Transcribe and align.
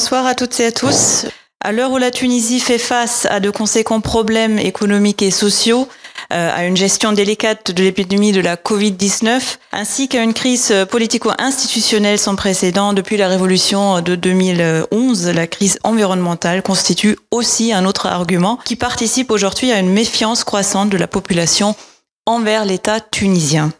bonsoir 0.00 0.24
à 0.24 0.34
toutes 0.34 0.58
et 0.60 0.64
à 0.64 0.72
tous. 0.72 1.26
À 1.62 1.72
l'heure 1.72 1.92
où 1.92 1.98
la 1.98 2.10
Tunisie 2.10 2.58
fait 2.58 2.78
face 2.78 3.26
à 3.28 3.38
de 3.38 3.50
conséquents 3.50 4.00
problèmes 4.00 4.58
économiques 4.58 5.20
et 5.20 5.30
sociaux, 5.30 5.88
euh, 6.32 6.50
à 6.56 6.64
une 6.64 6.74
gestion 6.74 7.12
délicate 7.12 7.70
de 7.70 7.82
l'épidémie 7.82 8.32
de 8.32 8.40
la 8.40 8.56
Covid-19, 8.56 9.58
ainsi 9.72 10.08
qu'à 10.08 10.22
une 10.22 10.32
crise 10.32 10.74
politico-institutionnelle 10.90 12.18
sans 12.18 12.34
précédent 12.34 12.94
depuis 12.94 13.18
la 13.18 13.28
révolution 13.28 14.00
de 14.00 14.14
2011, 14.14 15.28
la 15.28 15.46
crise 15.46 15.78
environnementale 15.84 16.62
constitue 16.62 17.18
aussi 17.30 17.74
un 17.74 17.84
autre 17.84 18.06
argument 18.06 18.58
qui 18.64 18.76
participe 18.76 19.30
aujourd'hui 19.30 19.70
à 19.70 19.80
une 19.80 19.92
méfiance 19.92 20.44
croissante 20.44 20.88
de 20.88 20.96
la 20.96 21.08
population 21.08 21.76
envers 22.24 22.64
l'État 22.64 23.00
tunisien. 23.00 23.70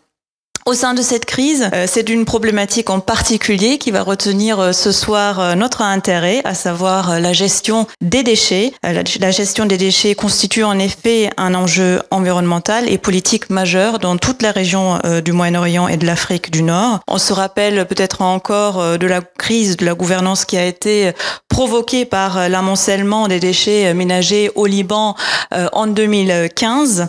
Au 0.66 0.74
sein 0.74 0.92
de 0.92 1.00
cette 1.00 1.24
crise, 1.24 1.68
euh, 1.72 1.86
c'est 1.88 2.10
une 2.10 2.26
problématique 2.26 2.90
en 2.90 3.00
particulier 3.00 3.78
qui 3.78 3.90
va 3.90 4.02
retenir 4.02 4.60
euh, 4.60 4.72
ce 4.72 4.92
soir 4.92 5.40
euh, 5.40 5.54
notre 5.54 5.80
intérêt, 5.80 6.42
à 6.44 6.54
savoir 6.54 7.18
la 7.18 7.32
gestion 7.32 7.86
des 8.02 8.22
déchets. 8.22 8.72
La 8.82 9.30
gestion 9.30 9.64
des 9.64 9.78
déchets 9.78 10.14
constitue 10.14 10.62
en 10.62 10.78
effet 10.78 11.30
un 11.38 11.54
enjeu 11.54 12.00
environnemental 12.10 12.90
et 12.90 12.98
politique 12.98 13.48
majeur 13.48 13.98
dans 13.98 14.18
toute 14.18 14.42
la 14.42 14.52
région 14.52 14.98
du 15.24 15.32
Moyen-Orient 15.32 15.88
et 15.88 15.96
de 15.96 16.06
l'Afrique 16.06 16.50
du 16.50 16.62
Nord. 16.62 17.00
On 17.08 17.18
se 17.18 17.32
rappelle 17.32 17.86
peut-être 17.86 18.22
encore 18.22 18.98
de 18.98 19.06
la 19.06 19.20
crise 19.20 19.76
de 19.76 19.86
la 19.86 19.94
gouvernance 19.94 20.44
qui 20.44 20.56
a 20.56 20.64
été 20.64 21.12
provoquée 21.48 22.04
par 22.04 22.48
l'amoncellement 22.48 23.28
des 23.28 23.40
déchets 23.40 23.94
ménagers 23.94 24.50
au 24.54 24.66
Liban 24.66 25.14
en 25.72 25.86
2015. 25.86 27.08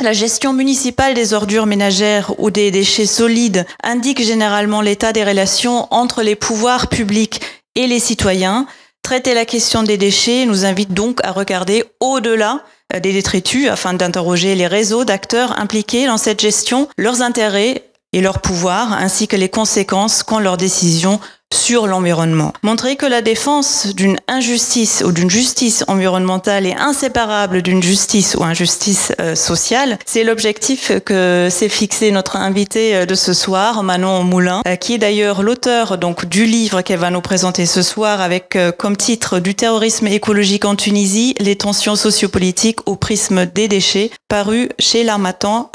La 0.00 0.12
gestion 0.12 0.52
municipale 0.52 1.14
des 1.14 1.32
ordures 1.32 1.64
ménagères 1.64 2.34
ou 2.38 2.50
des 2.50 2.70
déchets 2.70 3.06
solides 3.06 3.64
indique 3.82 4.22
généralement 4.22 4.82
l'état 4.82 5.14
des 5.14 5.24
relations 5.24 5.88
entre 5.90 6.22
les 6.22 6.36
pouvoirs 6.36 6.88
publics 6.88 7.40
et 7.76 7.86
les 7.86 7.98
citoyens. 7.98 8.66
Traiter 9.02 9.32
la 9.32 9.46
question 9.46 9.84
des 9.84 9.96
déchets 9.96 10.44
nous 10.44 10.66
invite 10.66 10.92
donc 10.92 11.24
à 11.24 11.32
regarder 11.32 11.82
au-delà 12.00 12.60
euh, 12.94 13.00
des 13.00 13.14
détritus 13.14 13.68
afin 13.68 13.94
d'interroger 13.94 14.54
les 14.54 14.66
réseaux 14.66 15.04
d'acteurs 15.04 15.58
impliqués 15.58 16.06
dans 16.06 16.18
cette 16.18 16.42
gestion, 16.42 16.88
leurs 16.98 17.22
intérêts 17.22 17.84
et 18.12 18.20
leurs 18.20 18.40
pouvoirs, 18.40 18.92
ainsi 18.92 19.28
que 19.28 19.36
les 19.36 19.48
conséquences 19.48 20.22
qu'ont 20.22 20.40
leurs 20.40 20.58
décisions 20.58 21.20
sur 21.52 21.86
l'environnement. 21.86 22.52
Montrer 22.62 22.96
que 22.96 23.06
la 23.06 23.22
défense 23.22 23.94
d'une 23.94 24.18
injustice 24.28 25.02
ou 25.06 25.12
d'une 25.12 25.30
justice 25.30 25.84
environnementale 25.88 26.66
est 26.66 26.76
inséparable 26.76 27.62
d'une 27.62 27.82
justice 27.82 28.36
ou 28.38 28.44
injustice 28.44 29.12
euh, 29.20 29.34
sociale, 29.34 29.98
c'est 30.04 30.24
l'objectif 30.24 30.92
que 31.04 31.48
s'est 31.50 31.68
fixé 31.68 32.10
notre 32.10 32.36
invité 32.36 32.94
euh, 32.94 33.06
de 33.06 33.14
ce 33.14 33.32
soir, 33.32 33.82
Manon 33.82 34.22
Moulin, 34.22 34.62
euh, 34.66 34.76
qui 34.76 34.94
est 34.94 34.98
d'ailleurs 34.98 35.42
l'auteur 35.42 35.98
donc 35.98 36.26
du 36.26 36.46
livre 36.46 36.82
qu'elle 36.82 36.98
va 36.98 37.10
nous 37.10 37.20
présenter 37.20 37.66
ce 37.66 37.82
soir 37.82 38.20
avec 38.20 38.56
comme 38.78 38.96
titre 38.96 39.40
du 39.40 39.54
terrorisme 39.54 40.06
écologique 40.06 40.64
en 40.64 40.76
Tunisie, 40.76 41.34
les 41.40 41.56
tensions 41.56 41.96
sociopolitiques 41.96 42.86
au 42.86 42.96
prisme 42.96 43.46
des 43.46 43.68
déchets, 43.68 44.10
paru 44.28 44.68
chez 44.78 45.04
l'Armatan 45.04 45.70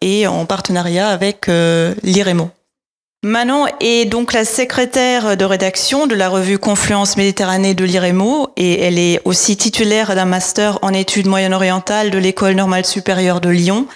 et 0.00 0.26
en 0.26 0.44
partenariat 0.46 1.08
avec 1.08 1.46
l'IREMO. 2.02 2.50
Manon 3.24 3.66
est 3.80 4.04
donc 4.04 4.32
la 4.32 4.44
secrétaire 4.44 5.36
de 5.36 5.44
rédaction 5.44 6.06
de 6.06 6.14
la 6.14 6.28
revue 6.28 6.56
Confluence 6.56 7.16
Méditerranée 7.16 7.74
de 7.74 7.84
l'IREMO 7.84 8.50
et 8.56 8.80
elle 8.80 8.96
est 8.96 9.20
aussi 9.24 9.56
titulaire 9.56 10.14
d'un 10.14 10.24
master 10.24 10.78
en 10.82 10.92
études 10.92 11.26
moyen-orientales 11.26 12.12
de 12.12 12.18
l'École 12.18 12.54
normale 12.54 12.86
supérieure 12.86 13.40
de 13.40 13.48
Lyon 13.48 13.88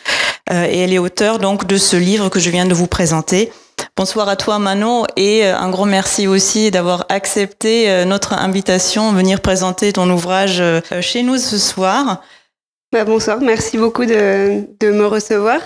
euh, 0.51 0.67
et 0.69 0.77
elle 0.81 0.93
est 0.93 0.99
auteure 0.99 1.39
donc 1.39 1.69
de 1.69 1.77
ce 1.77 1.97
livre 1.97 2.31
que 2.31 2.41
je 2.41 2.51
viens 2.51 2.67
de 2.67 2.75
vous 2.75 2.89
présenter. 2.89 3.53
Bonsoir 3.97 4.29
à 4.29 4.35
toi 4.35 4.59
Manon 4.59 5.05
et 5.17 5.47
euh, 5.47 5.57
un 5.57 5.71
grand 5.71 5.87
merci 5.87 6.27
aussi 6.27 6.73
d'avoir 6.73 7.07
accepté 7.09 7.89
euh, 7.89 8.05
notre 8.05 8.33
invitation, 8.33 9.13
venir 9.13 9.41
présenter 9.41 9.93
ton 9.93 10.11
ouvrage 10.11 10.61
chez 11.01 11.23
nous 11.23 11.39
ce 11.39 11.59
soir. 11.59 12.23
Bah, 12.91 13.05
bonsoir, 13.05 13.41
merci 13.41 13.79
beaucoup 13.79 14.05
de 14.05 14.67
me 14.83 15.07
recevoir. 15.07 15.61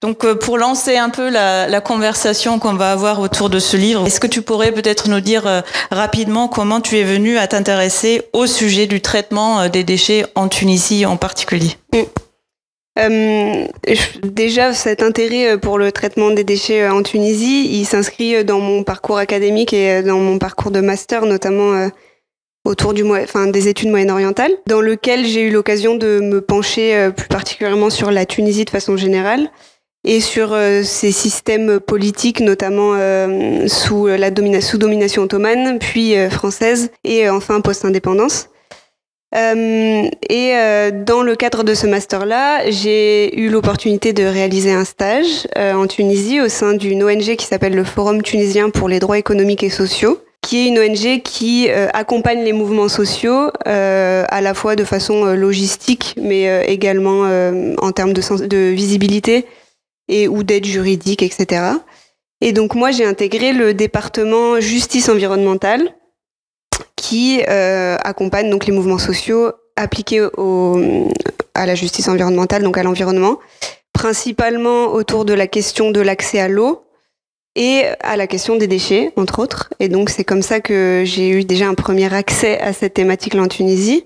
Donc 0.00 0.24
euh, 0.24 0.36
pour 0.36 0.58
lancer 0.58 0.96
un 0.96 1.10
peu 1.10 1.28
la, 1.28 1.80
conversation 1.80 2.60
qu'on 2.60 2.74
va 2.74 2.92
avoir 2.92 3.20
autour 3.20 3.50
de 3.50 3.58
ce 3.58 3.76
livre, 3.76 4.06
est-ce 4.06 4.20
que 4.20 4.28
tu 4.28 4.42
pourrais 4.42 4.70
peut-être 4.70 5.08
nous 5.08 5.20
dire 5.20 5.46
euh, 5.46 5.60
rapidement 5.90 6.46
comment 6.46 6.80
tu 6.80 6.98
es 6.98 7.02
venu 7.02 7.36
à 7.36 7.48
t'intéresser 7.48 8.22
au 8.32 8.46
sujet 8.46 8.86
du 8.86 9.00
traitement 9.00 9.60
euh, 9.60 9.68
des 9.68 9.82
déchets 9.82 10.24
en 10.36 10.48
Tunisie 10.48 11.04
en 11.04 11.16
particulier? 11.16 11.72
Déjà, 14.24 14.72
cet 14.72 15.04
intérêt 15.04 15.56
pour 15.56 15.78
le 15.78 15.92
traitement 15.92 16.30
des 16.30 16.42
déchets 16.42 16.88
en 16.88 17.02
Tunisie, 17.02 17.68
il 17.78 17.84
s'inscrit 17.84 18.44
dans 18.44 18.58
mon 18.58 18.82
parcours 18.82 19.18
académique 19.18 19.72
et 19.72 20.02
dans 20.02 20.18
mon 20.18 20.38
parcours 20.38 20.72
de 20.72 20.80
master, 20.80 21.24
notamment 21.24 21.88
autour 22.64 22.92
des 22.92 23.68
études 23.68 23.90
moyen-orientales, 23.90 24.50
dans 24.66 24.80
lequel 24.80 25.26
j'ai 25.26 25.42
eu 25.42 25.50
l'occasion 25.50 25.94
de 25.94 26.18
me 26.20 26.40
pencher 26.40 27.10
plus 27.16 27.28
particulièrement 27.28 27.88
sur 27.88 28.10
la 28.10 28.26
Tunisie 28.26 28.64
de 28.64 28.70
façon 28.70 28.96
générale 28.96 29.48
et 30.04 30.20
sur 30.20 30.52
euh, 30.52 30.82
ces 30.82 31.12
systèmes 31.12 31.80
politiques, 31.80 32.40
notamment 32.40 32.92
euh, 32.94 33.66
sous 33.68 34.06
la 34.06 34.30
sous 34.60 34.78
domination 34.78 35.22
ottomane, 35.22 35.78
puis 35.78 36.16
euh, 36.16 36.30
française, 36.30 36.90
et 37.04 37.28
enfin 37.28 37.60
post-indépendance. 37.60 38.48
et 39.34 40.54
dans 41.06 41.22
le 41.22 41.34
cadre 41.36 41.62
de 41.62 41.74
ce 41.74 41.86
master-là, 41.86 42.70
j'ai 42.70 43.38
eu 43.38 43.50
l'opportunité 43.50 44.14
de 44.14 44.24
réaliser 44.24 44.72
un 44.72 44.86
stage 44.86 45.46
en 45.54 45.86
Tunisie 45.86 46.40
au 46.40 46.48
sein 46.48 46.72
d'une 46.72 47.04
ONG 47.04 47.36
qui 47.36 47.44
s'appelle 47.44 47.74
le 47.74 47.84
Forum 47.84 48.22
tunisien 48.22 48.70
pour 48.70 48.88
les 48.88 49.00
droits 49.00 49.18
économiques 49.18 49.62
et 49.62 49.70
sociaux 49.70 50.18
qui 50.40 50.60
est 50.60 50.68
une 50.68 50.78
ONG 50.78 51.20
qui 51.22 51.68
accompagne 51.92 52.42
les 52.42 52.54
mouvements 52.54 52.88
sociaux 52.88 53.50
à 53.66 54.40
la 54.40 54.54
fois 54.54 54.76
de 54.76 54.84
façon 54.84 55.26
logistique, 55.34 56.14
mais 56.18 56.64
également 56.66 57.28
en 57.76 57.92
termes 57.92 58.14
de, 58.14 58.46
de 58.46 58.70
visibilité 58.70 59.44
et 60.08 60.28
ou 60.28 60.42
d'aide 60.42 60.64
juridique, 60.64 61.22
etc. 61.22 61.62
Et 62.40 62.52
donc 62.52 62.74
moi 62.74 62.90
j'ai 62.90 63.04
intégré 63.04 63.52
le 63.52 63.74
département 63.74 64.60
justice 64.60 65.08
environnementale 65.08 65.94
qui 66.96 67.42
euh, 67.48 67.96
accompagne 68.02 68.50
donc 68.50 68.66
les 68.66 68.72
mouvements 68.72 68.98
sociaux 68.98 69.52
appliqués 69.76 70.26
à 71.54 71.66
la 71.66 71.74
justice 71.74 72.08
environnementale, 72.08 72.62
donc 72.62 72.78
à 72.78 72.82
l'environnement, 72.82 73.38
principalement 73.92 74.92
autour 74.92 75.24
de 75.24 75.32
la 75.32 75.46
question 75.46 75.90
de 75.90 76.00
l'accès 76.00 76.40
à 76.40 76.48
l'eau 76.48 76.84
et 77.54 77.84
à 78.00 78.16
la 78.16 78.26
question 78.26 78.56
des 78.56 78.66
déchets, 78.66 79.12
entre 79.16 79.40
autres. 79.40 79.72
Et 79.80 79.88
donc 79.88 80.10
c'est 80.10 80.24
comme 80.24 80.42
ça 80.42 80.60
que 80.60 81.02
j'ai 81.04 81.28
eu 81.30 81.44
déjà 81.44 81.66
un 81.66 81.74
premier 81.74 82.12
accès 82.12 82.60
à 82.60 82.72
cette 82.72 82.94
thématique-là 82.94 83.42
en 83.42 83.48
Tunisie. 83.48 84.04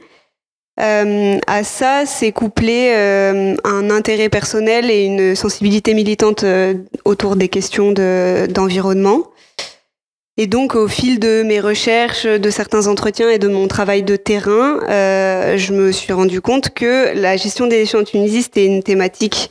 Euh, 0.81 1.39
à 1.47 1.65
ça, 1.65 2.05
c'est 2.07 2.33
couplé 2.33 2.93
euh, 2.95 3.55
un 3.65 3.91
intérêt 3.91 4.31
personnel 4.31 4.91
et 4.91 5.05
une 5.05 5.35
sensibilité 5.35 5.93
militante 5.93 6.45
euh, 6.45 6.75
autour 7.05 7.37
des 7.37 7.49
questions 7.49 7.93
d'environnement. 7.93 9.25
et 10.39 10.47
donc, 10.47 10.75
au 10.75 10.89
fil 10.89 11.21
de 11.21 11.43
mes 11.43 11.61
recherches, 11.61 12.25
de 12.25 12.51
certains 12.51 12.87
entretiens 12.87 13.29
et 13.29 13.39
de 13.39 13.49
mon 13.49 13.69
travail 13.69 14.03
de 14.03 14.17
terrain, 14.17 14.81
euh, 14.89 15.59
je 15.59 15.75
me 15.75 15.93
suis 15.93 16.13
rendu 16.15 16.41
compte 16.41 16.71
que 16.71 17.15
la 17.15 17.37
gestion 17.37 17.67
des 17.67 17.77
déchets 17.77 17.99
en 17.99 18.05
Tunisie, 18.05 18.43
c'était 18.43 18.65
une 18.65 18.83
thématique 18.83 19.51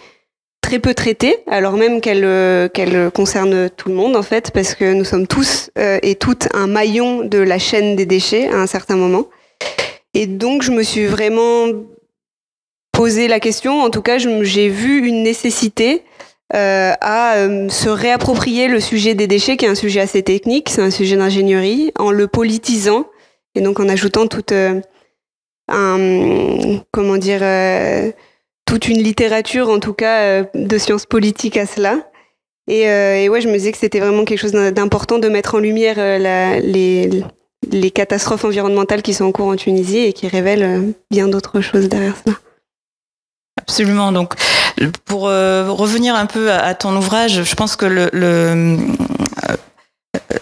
très 0.62 0.80
peu 0.80 0.96
traitée, 0.96 1.38
alors 1.48 1.74
même 1.74 2.02
qu'elle 2.02 2.70
qu'elle 2.72 3.12
concerne 3.12 3.70
tout 3.70 3.90
le 3.90 3.96
monde 3.96 4.16
en 4.16 4.24
fait, 4.24 4.52
parce 4.52 4.74
que 4.74 4.94
nous 4.94 5.06
sommes 5.06 5.28
tous 5.28 5.70
et 5.76 6.16
toutes 6.16 6.48
un 6.54 6.68
maillon 6.68 7.24
de 7.24 7.40
la 7.40 7.58
chaîne 7.60 7.96
des 7.96 8.06
déchets 8.06 8.48
à 8.48 8.58
un 8.58 8.68
certain 8.68 8.96
moment. 8.96 9.26
Et 10.14 10.28
donc, 10.28 10.62
je 10.62 10.72
me 10.72 10.84
suis 10.84 11.06
vraiment 11.06 11.68
posé 12.92 13.28
la 13.28 13.40
question. 13.40 13.82
En 13.82 13.90
tout 13.90 14.02
cas, 14.02 14.18
j'ai 14.18 14.70
vu 14.70 15.08
une 15.08 15.24
nécessité 15.24 16.04
euh, 16.54 16.94
à 17.00 17.38
euh, 17.38 17.70
se 17.70 17.88
réapproprier 17.88 18.68
le 18.68 18.82
sujet 18.82 19.16
des 19.16 19.26
déchets, 19.26 19.56
qui 19.56 19.66
est 19.66 19.70
un 19.70 19.76
sujet 19.76 20.02
assez 20.02 20.22
technique, 20.22 20.70
c'est 20.70 20.82
un 20.82 20.92
sujet 20.92 21.16
d'ingénierie, 21.16 21.94
en 21.98 22.12
le 22.12 22.28
politisant 22.28 23.06
et 23.56 23.62
donc 23.62 23.80
en 23.80 23.88
ajoutant 23.88 24.28
toute 24.28 24.52
euh, 24.52 24.82
comment 26.92 27.18
dire, 27.18 27.42
toute 28.66 28.90
une 28.90 29.02
littérature, 29.02 29.70
en 29.70 29.80
tout 29.80 29.94
cas, 29.94 30.44
de 30.54 30.78
sciences 30.78 31.06
politiques 31.06 31.56
à 31.56 31.66
cela. 31.66 32.12
Et, 32.68 32.82
et, 32.82 33.30
ouais, 33.30 33.40
je 33.40 33.48
me 33.48 33.54
disais 33.54 33.72
que 33.72 33.78
c'était 33.78 34.02
vraiment 34.02 34.26
quelque 34.26 34.40
chose 34.40 34.52
d'important 34.52 35.20
de 35.20 35.30
mettre 35.30 35.56
en 35.56 35.60
lumière 35.60 35.96
les, 35.98 37.24
les 37.70 37.92
catastrophes 37.92 38.46
environnementales 38.46 39.02
qui 39.02 39.14
sont 39.14 39.26
en 39.26 39.32
cours 39.32 39.48
en 39.48 39.56
Tunisie 39.56 40.00
et 40.00 40.14
qui 40.14 40.28
révèlent 40.28 40.64
euh, 40.64 40.92
bien 41.10 41.28
d'autres 41.28 41.62
choses 41.62 41.90
derrière 41.90 42.16
cela. 42.24 42.38
Absolument. 43.60 44.12
Donc, 44.12 44.34
pour 45.06 45.28
euh, 45.28 45.70
revenir 45.70 46.16
un 46.16 46.26
peu 46.26 46.52
à, 46.52 46.74
ton 46.74 46.96
ouvrage, 46.96 47.44
je 47.44 47.56
pense 47.56 47.76
que 47.76 47.86
le, 47.86 48.10
euh, 48.14 48.78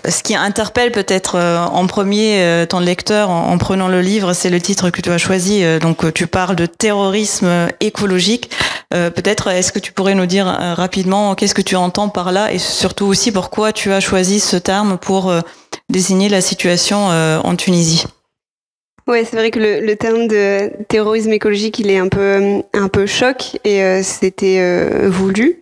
ce 0.07 0.24
qui 0.24 0.36
interpelle 0.36 0.92
peut-être 0.92 1.38
en 1.38 1.86
premier 1.88 2.66
ton 2.69 2.80
lecteur 2.80 3.30
en, 3.30 3.57
prenant 3.57 3.88
le 3.88 4.01
livre, 4.01 4.33
c'est 4.33 4.50
le 4.50 4.62
titre 4.62 4.89
que 4.89 5.01
tu 5.01 5.12
as 5.12 5.18
choisi. 5.18 5.63
donc, 5.80 6.13
tu 6.13 6.27
parles 6.27 6.56
de 6.56 6.66
terrorisme 6.66 7.68
écologique. 7.80 8.50
peut-être, 8.92 9.50
est-ce 9.50 9.71
que 9.71 9.80
tu 9.80 9.92
pourrais 9.92 10.16
nous 10.16 10.25
dire 10.25 10.45
rapidement 10.45 11.36
qu'est-ce 11.36 11.54
que 11.54 11.62
tu 11.62 11.75
entends 11.75 12.10
par 12.10 12.31
là 12.31 12.51
et 12.51 12.60
surtout 12.60 13.06
aussi 13.06 13.31
pourquoi 13.31 13.74
tu 13.74 13.92
as 13.92 14.00
choisi 14.00 14.39
ce 14.39 14.56
terme 14.57 14.98
pour 14.98 15.33
désigner 15.89 16.30
la 16.30 16.41
situation 16.41 16.97
en 17.07 17.56
Tunisie. 17.56 18.06
Ouais, 19.07 19.25
c'est 19.25 19.38
vrai 19.38 19.50
que 19.50 19.59
le, 19.59 19.95
terme 19.95 20.27
de 20.27 20.71
terrorisme 20.88 21.33
écologique, 21.33 21.80
il 21.80 21.89
est 21.89 21.97
un 21.97 22.07
peu, 22.07 22.62
un 22.74 22.88
peu 22.88 23.06
choc 23.07 23.57
et 23.63 24.03
c'était 24.03 25.07
voulu. 25.07 25.62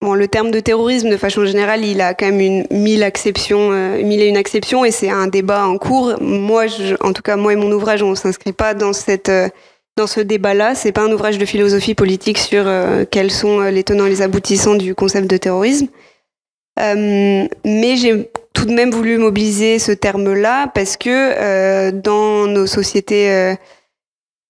Bon, 0.00 0.14
le 0.14 0.28
terme 0.28 0.52
de 0.52 0.60
terrorisme, 0.60 1.10
de 1.10 1.16
façon 1.16 1.44
générale, 1.44 1.84
il 1.84 2.00
a 2.00 2.14
quand 2.14 2.26
même 2.26 2.40
une 2.40 2.66
mille 2.70 3.02
acceptions, 3.02 3.72
euh, 3.72 4.00
mille 4.04 4.20
et 4.20 4.28
une 4.28 4.36
acceptions, 4.36 4.84
et 4.84 4.92
c'est 4.92 5.10
un 5.10 5.26
débat 5.26 5.66
en 5.66 5.76
cours. 5.76 6.14
Moi, 6.20 6.66
en 7.00 7.12
tout 7.12 7.22
cas, 7.22 7.34
moi 7.34 7.52
et 7.52 7.56
mon 7.56 7.72
ouvrage, 7.72 8.00
on 8.04 8.14
s'inscrit 8.14 8.52
pas 8.52 8.74
dans 8.74 8.92
cette 8.92 9.28
euh, 9.28 9.48
dans 9.96 10.06
ce 10.06 10.20
débat-là. 10.20 10.76
C'est 10.76 10.92
pas 10.92 11.02
un 11.02 11.10
ouvrage 11.10 11.38
de 11.38 11.44
philosophie 11.44 11.96
politique 11.96 12.38
sur 12.38 12.62
euh, 12.68 13.04
quels 13.10 13.32
sont 13.32 13.62
les 13.62 13.82
tenants 13.82 14.06
et 14.06 14.10
les 14.10 14.22
aboutissants 14.22 14.76
du 14.76 14.94
concept 14.94 15.28
de 15.28 15.36
terrorisme. 15.36 15.88
mais 16.76 17.96
j'ai 17.96 18.30
tout 18.54 18.64
de 18.64 18.72
même 18.72 18.90
voulu 18.90 19.18
mobiliser 19.18 19.78
ce 19.78 19.92
terme-là 19.92 20.68
parce 20.74 20.96
que 20.96 21.90
dans 21.90 22.46
nos 22.46 22.66
sociétés 22.66 23.56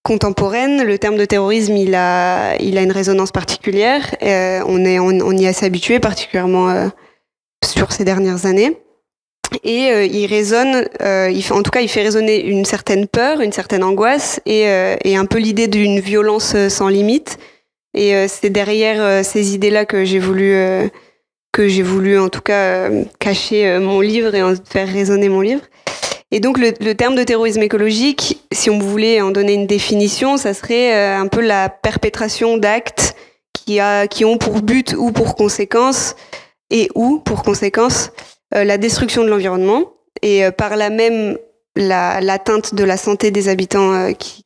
contemporaine, 0.09 0.85
le 0.85 0.99
terme 0.99 1.19
de 1.19 1.27
terrorisme, 1.27 1.77
il 1.77 1.95
a, 1.95 2.57
il 2.61 2.79
a 2.79 2.83
une 2.83 2.93
résonance 2.93 3.31
particulière. 3.31 4.15
Euh, 4.23 4.63
on, 4.67 4.83
est, 4.87 4.99
on, 4.99 5.33
y 5.33 5.45
est 5.45 5.49
assez 5.49 5.67
particulièrement 6.01 6.71
euh, 6.71 6.89
sur 7.63 7.93
ces 7.93 8.05
dernières 8.05 8.47
années. 8.47 8.79
Et 9.65 9.91
euh, 9.91 10.05
il 10.05 10.27
résonne, 10.27 10.87
fait, 11.01 11.29
en 11.51 11.63
tout 11.63 11.71
cas, 11.71 11.83
il 11.83 11.89
fait 11.89 12.03
résonner 12.03 12.43
une 12.43 12.65
certaine 12.65 13.07
peur, 13.07 13.43
une 13.43 13.53
certaine 13.53 13.85
angoisse 13.85 14.41
et, 14.47 14.63
et 15.05 15.17
un 15.17 15.27
peu 15.27 15.39
l'idée 15.39 15.69
d'une 15.69 16.01
violence 16.01 16.57
sans 16.69 16.89
limite. 16.89 17.39
Et 17.95 18.29
c'est 18.29 18.51
derrière 18.51 19.25
ces 19.25 19.55
idées-là 19.55 19.85
que 19.85 20.05
j'ai 20.05 20.19
voulu, 20.19 20.55
que 21.59 21.67
j'ai 21.67 21.83
voulu, 21.83 22.17
en 22.21 22.29
tout 22.29 22.41
cas, 22.41 22.89
cacher 23.19 23.81
mon 23.81 24.01
livre 24.01 24.33
et 24.33 24.45
en 24.45 24.55
faire 24.55 24.87
résonner 24.87 25.29
mon 25.29 25.41
livre. 25.41 25.63
Et 26.31 26.39
donc 26.39 26.57
le, 26.57 26.93
terme 26.95 27.17
de 27.17 27.25
terrorisme 27.25 27.63
écologique, 27.63 28.47
si 28.53 28.71
on 28.71 28.79
voulait 28.79 29.21
en 29.21 29.33
donner 29.33 29.55
une 29.55 29.67
définition, 29.67 30.37
ça 30.37 30.55
serait 30.55 30.95
euh, 30.95 31.19
un 31.19 31.27
peu 31.27 31.41
la 31.41 31.69
perpétration 31.69 32.59
d'actes 32.59 33.17
qui, 33.55 33.81
ont 34.25 34.39
pour 34.39 34.63
but 34.63 34.95
ou 34.97 35.11
pour 35.11 35.35
conséquence 35.35 36.15
et 36.71 36.91
ou 36.95 37.19
pour 37.19 37.43
conséquence 37.43 38.13
euh, 38.55 38.63
la 38.63 38.79
destruction 38.79 39.25
de 39.25 39.29
l'environnement 39.29 39.95
et 40.23 40.45
euh, 40.45 40.53
par 40.53 40.77
là 40.77 40.91
même 40.91 41.37
l'atteinte 41.75 42.75
de 42.75 42.85
la 42.85 42.97
santé 42.97 43.33
des 43.33 43.49
habitants 43.49 44.13
qui 44.15 44.45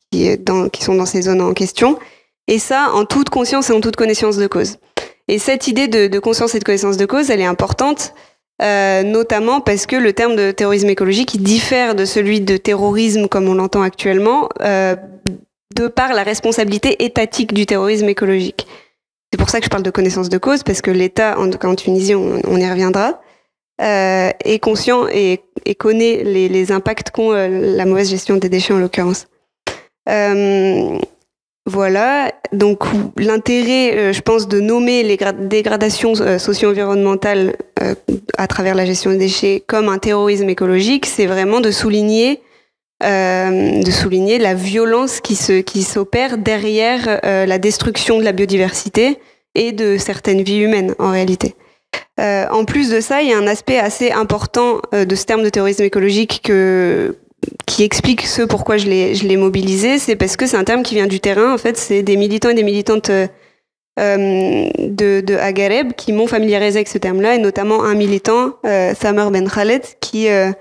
sont 0.79 0.95
dans 0.95 1.05
ces 1.05 1.23
zones 1.23 1.41
en 1.41 1.53
question. 1.53 1.99
Et 2.47 2.59
ça 2.59 2.89
en 2.93 3.05
toute 3.05 3.29
conscience 3.29 3.69
et 3.69 3.73
en 3.73 3.81
toute 3.81 3.95
connaissance 3.95 4.37
de 4.37 4.47
cause. 4.47 4.77
Et 5.27 5.39
cette 5.39 5.67
idée 5.67 5.87
de, 5.87 6.19
conscience 6.19 6.55
et 6.55 6.59
de 6.59 6.63
connaissance 6.63 6.97
de 6.97 7.05
cause, 7.05 7.29
elle 7.29 7.41
est 7.41 7.45
importante 7.45 8.13
euh, 8.61 9.03
notamment 9.03 9.61
parce 9.61 9.87
que 9.87 9.95
le 9.95 10.13
terme 10.13 10.35
de 10.35 10.51
terrorisme 10.51 10.89
écologique 10.89 11.41
diffère 11.41 11.95
de 11.95 12.05
celui 12.05 12.39
de 12.39 12.55
terrorisme 12.55 13.27
comme 13.27 13.47
on 13.47 13.55
l'entend 13.55 13.81
actuellement, 13.81 14.47
euh, 14.61 14.95
de 15.75 15.87
par 15.87 16.13
la 16.13 16.23
responsabilité 16.23 17.03
étatique 17.03 17.53
du 17.53 17.65
terrorisme 17.65 18.07
écologique. 18.09 18.67
C'est 19.31 19.37
pour 19.37 19.49
ça 19.49 19.59
que 19.59 19.65
je 19.65 19.69
parle 19.69 19.83
de 19.83 19.89
connaissance 19.89 20.29
de 20.29 20.37
cause, 20.37 20.61
parce 20.61 20.81
que 20.81 20.91
l'État, 20.91 21.39
en, 21.39 21.49
en 21.49 21.75
Tunisie, 21.75 22.13
on, 22.13 22.55
y 22.55 22.69
reviendra, 22.69 23.19
euh, 23.81 24.29
est 24.45 24.59
conscient 24.59 25.07
et, 25.07 25.41
connaît 25.79 26.23
les 26.23 26.71
impacts 26.71 27.09
qu'ont 27.09 27.31
la 27.31 27.85
mauvaise 27.85 28.11
gestion 28.11 28.37
des 28.37 28.49
déchets 28.49 28.73
en 28.73 28.77
l'occurrence. 28.77 29.25
Voilà, 31.65 32.33
donc 32.51 32.83
l'intérêt, 33.17 33.95
euh, 33.95 34.13
je 34.13 34.19
pense, 34.19 34.49
de 34.49 34.59
nommer 34.59 35.01
les 35.01 35.17
dégradations 35.39 36.11
euh, 36.19 36.37
socio-environnementales 36.37 37.55
euh, 37.81 37.95
à 38.37 38.47
travers 38.47 38.75
la 38.75 38.85
gestion 38.85 39.11
des 39.11 39.17
déchets 39.17 39.63
comme 39.65 39.87
un 39.87 39.97
terrorisme 39.97 40.49
écologique, 40.49 41.05
c'est 41.05 41.25
vraiment 41.25 41.61
de 41.61 41.71
souligner, 41.71 42.41
de 43.01 43.91
souligner 43.91 44.39
la 44.39 44.53
violence 44.53 45.19
qui 45.19 45.35
se 45.35 45.59
qui 45.59 45.83
s'opère 45.83 46.37
derrière 46.37 47.19
la 47.23 47.57
destruction 47.57 48.17
de 48.17 48.23
la 48.23 48.31
biodiversité 48.31 49.19
et 49.55 49.73
de 49.73 49.97
certaines 49.97 50.41
vies 50.41 50.59
humaines 50.59 50.95
en 50.99 51.11
réalité. 51.11 51.55
en 52.17 52.63
plus 52.63 52.89
de 52.89 53.01
ça, 53.01 53.21
il 53.21 53.29
y 53.29 53.33
a 53.33 53.37
un 53.37 53.47
aspect 53.47 53.77
assez 53.77 54.11
important 54.11 54.81
de 54.93 55.15
ce 55.15 55.25
terme 55.25 55.43
de 55.43 55.49
terrorisme 55.49 55.83
écologique 55.83 56.41
que 56.45 57.17
qui 57.65 57.83
explique 57.83 58.21
ce 58.21 58.41
pourquoi 58.41 58.77
je 58.77 58.87
l'ai, 58.87 59.37
mobilisé, 59.37 59.99
c'est 59.99 60.15
parce 60.15 60.37
que 60.37 60.45
c'est 60.45 60.57
un 60.57 60.63
terme 60.63 60.83
qui 60.83 60.95
vient 60.95 61.07
du 61.07 61.19
terrain. 61.19 61.53
En 61.53 61.57
fait, 61.57 61.77
c'est 61.77 62.03
des 62.03 62.17
militants 62.17 62.49
et 62.49 62.53
des 62.53 62.63
militantes 62.63 63.09
euh, 63.09 64.69
de, 64.79 65.21
de 65.21 65.35
Agareb 65.35 65.93
qui 65.93 66.13
m'ont 66.13 66.27
familiarisé 66.27 66.77
avec 66.77 66.87
ce 66.87 66.97
terme-là, 66.97 67.35
et 67.35 67.37
notamment 67.39 67.83
un 67.83 67.93
militant, 67.93 68.53
euh, 68.65 68.93
Thamer 68.99 69.29
Ben 69.31 69.49
Khaled, 69.49 69.83
qui, 70.01 70.29
euh, 70.29 70.51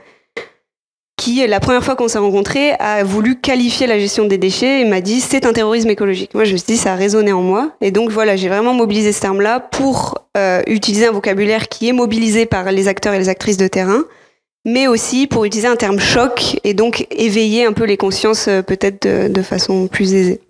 qui, 1.17 1.46
la 1.46 1.61
première 1.61 1.84
fois 1.84 1.96
qu'on 1.96 2.08
s'est 2.08 2.19
rencontrés, 2.19 2.73
a 2.79 3.05
voulu 3.05 3.40
qualifier 3.40 3.87
la 3.87 3.99
gestion 3.99 4.25
des 4.25 4.38
déchets 4.38 4.81
et 4.81 4.84
m'a 4.84 5.00
dit 5.00 5.20
c'est 5.20 5.46
un 5.46 5.52
terrorisme 5.52 5.90
écologique. 5.90 6.34
Moi, 6.34 6.44
je 6.44 6.52
me 6.52 6.56
suis 6.56 6.67
dit 6.67 6.76
ça 6.76 6.93
a 6.93 6.96
résonné 6.96 7.32
en 7.32 7.43
moi, 7.43 7.73
et 7.81 7.90
donc 7.90 8.11
voilà, 8.11 8.37
j'ai 8.37 8.49
vraiment 8.49 8.75
mobilisé 8.75 9.12
ce 9.12 9.20
terme-là 9.20 9.61
pour 9.61 10.26
euh, 10.37 10.62
utiliser 10.67 11.06
un 11.06 11.12
vocabulaire 11.12 11.69
qui 11.69 11.88
est 11.88 11.93
mobilisé 11.93 12.46
par 12.46 12.70
les 12.73 12.88
acteurs 12.88 13.14
et 13.14 13.19
les 13.19 13.29
actrices 13.29 13.56
de 13.56 13.69
terrain 13.69 14.05
mais 14.64 14.87
aussi 14.87 15.26
pour 15.26 15.44
utiliser 15.44 15.69
un 15.69 15.76
terme 15.76 15.99
choc 15.99 16.59
et 16.64 16.75
donc 16.75 17.06
éveiller 17.11 17.67
un 17.67 17.73
peu 17.73 17.85
les 17.85 17.97
consciences 17.97 18.49
euh, 18.49 18.62
peut-être 18.62 19.06
de, 19.06 19.43
façon 19.43 19.88
plus 19.88 20.14
aisée. 20.14 20.41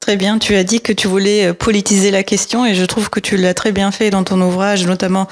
Très 0.00 0.16
bien, 0.16 0.38
tu 0.38 0.56
as 0.56 0.64
dit 0.64 0.80
que 0.80 0.92
tu 0.92 1.06
voulais 1.06 1.48
euh, 1.48 1.54
politiser 1.54 2.10
la 2.10 2.22
question 2.22 2.66
et 2.66 2.74
je 2.74 2.84
trouve 2.84 3.08
que 3.08 3.20
tu 3.20 3.36
l'as 3.36 3.54
très 3.54 3.72
bien 3.72 3.90
fait 3.90 4.10
dans 4.10 4.24
ton 4.24 4.40
ouvrage, 4.40 4.86
notamment 4.86 5.26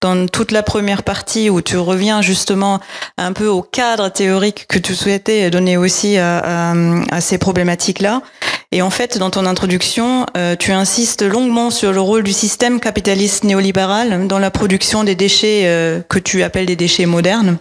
dans 0.00 0.28
toute 0.28 0.50
la 0.50 0.62
première 0.62 1.02
partie 1.02 1.50
où 1.50 1.60
tu 1.60 1.76
reviens 1.76 2.22
justement 2.22 2.80
un 3.18 3.34
peu 3.34 3.46
au 3.48 3.60
cadre 3.60 4.08
théorique 4.08 4.66
que 4.66 4.78
tu 4.78 4.94
souhaitais 4.94 5.50
donner 5.50 5.76
aussi 5.76 6.16
à, 6.16 6.72
à 7.10 7.20
ces 7.20 7.36
problématiques-là. 7.36 8.22
Et 8.72 8.82
en 8.82 8.90
fait, 8.90 9.18
dans 9.18 9.30
ton 9.30 9.46
introduction, 9.46 10.26
euh, 10.36 10.54
tu 10.54 10.70
insistes 10.70 11.22
longuement 11.22 11.70
sur 11.70 11.92
le 11.92 12.00
rôle 12.00 12.22
du 12.22 12.32
système 12.32 12.78
capitaliste 12.78 13.42
néolibéral 13.42 14.28
dans 14.28 14.38
la 14.38 14.52
production 14.52 15.02
des 15.02 15.16
déchets 15.16 15.62
euh, 15.64 16.00
que 16.08 16.20
tu 16.20 16.44
appelles 16.44 16.66
des 16.66 16.76
déchets 16.76 17.06
modernes. 17.06 17.58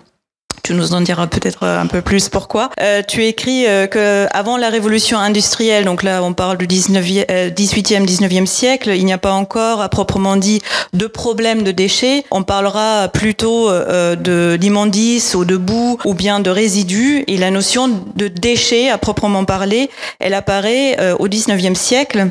Tu 0.63 0.73
nous 0.73 0.93
en 0.93 1.01
diras 1.01 1.27
peut-être 1.27 1.63
un 1.63 1.87
peu 1.87 2.01
plus 2.01 2.29
pourquoi. 2.29 2.69
Euh, 2.81 3.01
tu 3.07 3.25
écris 3.25 3.65
euh, 3.67 3.87
que 3.87 4.27
avant 4.31 4.57
la 4.57 4.69
révolution 4.69 5.17
industrielle, 5.17 5.85
donc 5.85 6.03
là 6.03 6.21
on 6.23 6.33
parle 6.33 6.57
du 6.57 6.67
19e, 6.67 7.53
18e, 7.53 8.05
19e 8.05 8.45
siècle, 8.45 8.91
il 8.95 9.05
n'y 9.05 9.13
a 9.13 9.17
pas 9.17 9.31
encore 9.33 9.81
à 9.81 9.89
proprement 9.89 10.35
dit 10.35 10.61
de 10.93 11.07
problème 11.07 11.63
de 11.63 11.71
déchets. 11.71 12.25
On 12.31 12.43
parlera 12.43 13.07
plutôt 13.09 13.69
euh, 13.69 14.15
de 14.15 14.57
d'immondices 14.57 15.35
ou 15.35 15.45
de 15.45 15.57
boue 15.57 15.97
ou 16.05 16.13
bien 16.13 16.39
de 16.39 16.49
résidus. 16.49 17.23
Et 17.27 17.37
la 17.37 17.51
notion 17.51 17.89
de 18.15 18.27
déchets 18.27 18.89
à 18.89 18.97
proprement 18.97 19.45
parler, 19.45 19.89
elle 20.19 20.33
apparaît 20.33 20.97
euh, 20.99 21.15
au 21.17 21.27
19e 21.27 21.75
siècle. 21.75 22.27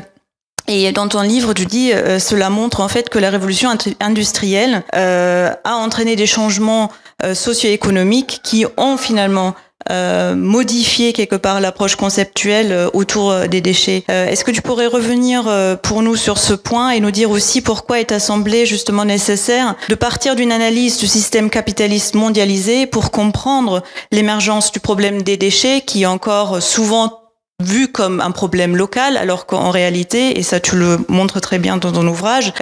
Et 0.71 0.91
dans 0.91 1.07
ton 1.07 1.21
livre, 1.21 1.53
tu 1.53 1.65
dis, 1.65 1.91
euh, 1.91 2.19
cela 2.19 2.51
montre 2.51 2.79
en 2.81 2.87
fait 2.87 3.09
que 3.09 3.17
la 3.17 3.31
révolution 3.31 3.75
industrielle 3.99 4.83
euh, 4.95 5.51
a 5.63 5.75
entraîné 5.75 6.15
des 6.15 6.27
changements 6.27 6.91
euh, 7.23 7.33
socio-économiques 7.33 8.41
qui 8.43 8.67
ont 8.77 8.95
finalement 8.95 9.55
euh, 9.89 10.35
modifié 10.35 11.13
quelque 11.13 11.37
part 11.37 11.59
l'approche 11.59 11.95
conceptuelle 11.95 12.71
euh, 12.71 12.89
autour 12.93 13.31
euh, 13.31 13.47
des 13.47 13.61
déchets. 13.61 14.03
Est-ce 14.07 14.43
que 14.43 14.51
tu 14.51 14.61
pourrais 14.61 14.85
revenir 14.85 15.49
pour 15.81 16.03
nous 16.03 16.15
sur 16.15 16.37
ce 16.37 16.53
point 16.53 16.91
et 16.91 16.99
nous 16.99 17.11
dire 17.11 17.31
aussi 17.31 17.61
pourquoi 17.61 17.99
est 17.99 18.19
semblé 18.19 18.65
justement 18.65 19.05
nécessaire 19.05 19.75
de 19.87 19.95
partir 19.95 20.35
d'une 20.35 20.51
analyse 20.51 20.97
du 20.97 21.07
système 21.07 21.49
capitaliste 21.49 22.13
mondialisé 22.13 22.85
pour 22.85 23.09
comprendre 23.09 23.81
l'émergence 24.11 24.71
du 24.71 24.79
problème 24.79 25.23
des 25.23 25.37
déchets 25.37 25.81
qui 25.81 26.05
encore 26.05 26.61
souvent 26.61 27.19
vu 27.59 27.87
comme 27.89 28.21
un 28.21 28.31
problème 28.31 28.75
local, 28.75 29.17
alors 29.17 29.45
qu'en 29.45 29.69
réalité, 29.69 30.39
et 30.39 30.43
ça 30.43 30.59
tu 30.59 30.75
le 30.75 30.97
montres 31.07 31.41
très 31.41 31.59
bien 31.59 31.77
dans 31.77 31.91
ton 31.91 32.07
ouvrage, 32.07 32.53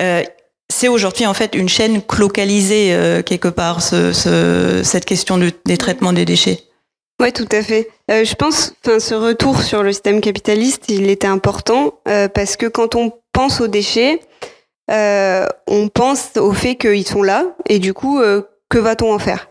c'est 0.70 0.88
aujourd'hui 0.88 1.26
en 1.26 1.34
fait 1.34 1.56
une 1.56 1.70
chaîne 1.70 2.02
localisée 2.18 2.94
euh, 2.94 3.22
quelque 3.22 3.48
part, 3.48 3.82
ce, 3.82 4.12
ce, 4.12 4.82
cette 4.84 5.06
question 5.06 5.38
de, 5.38 5.52
des 5.66 5.78
traitements 5.78 6.14
des 6.14 6.26
déchets. 6.26 6.64
Ouais, 7.20 7.32
tout 7.32 7.48
à 7.52 7.64
fait. 7.64 7.90
Euh, 8.12 8.24
je 8.24 8.36
pense, 8.36 8.74
enfin, 8.86 9.00
ce 9.00 9.16
retour 9.16 9.64
sur 9.64 9.82
le 9.82 9.92
système 9.92 10.22
capitaliste, 10.22 10.86
il 10.90 11.10
était 11.10 11.28
important 11.28 12.00
euh, 12.08 12.28
parce 12.28 12.58
que 12.58 12.68
quand 12.68 12.96
on 12.96 13.12
pense 13.34 13.60
aux 13.60 13.68
déchets, 13.68 14.20
euh, 14.92 15.48
on 15.68 15.88
pense 15.88 16.38
au 16.38 16.54
fait 16.54 16.76
qu'ils 16.76 17.08
sont 17.08 17.24
là 17.24 17.56
et 17.68 17.80
du 17.80 17.94
coup, 17.94 18.20
euh, 18.20 18.44
que 18.70 18.78
va-t-on 18.78 19.14
en 19.14 19.20
faire? 19.20 19.47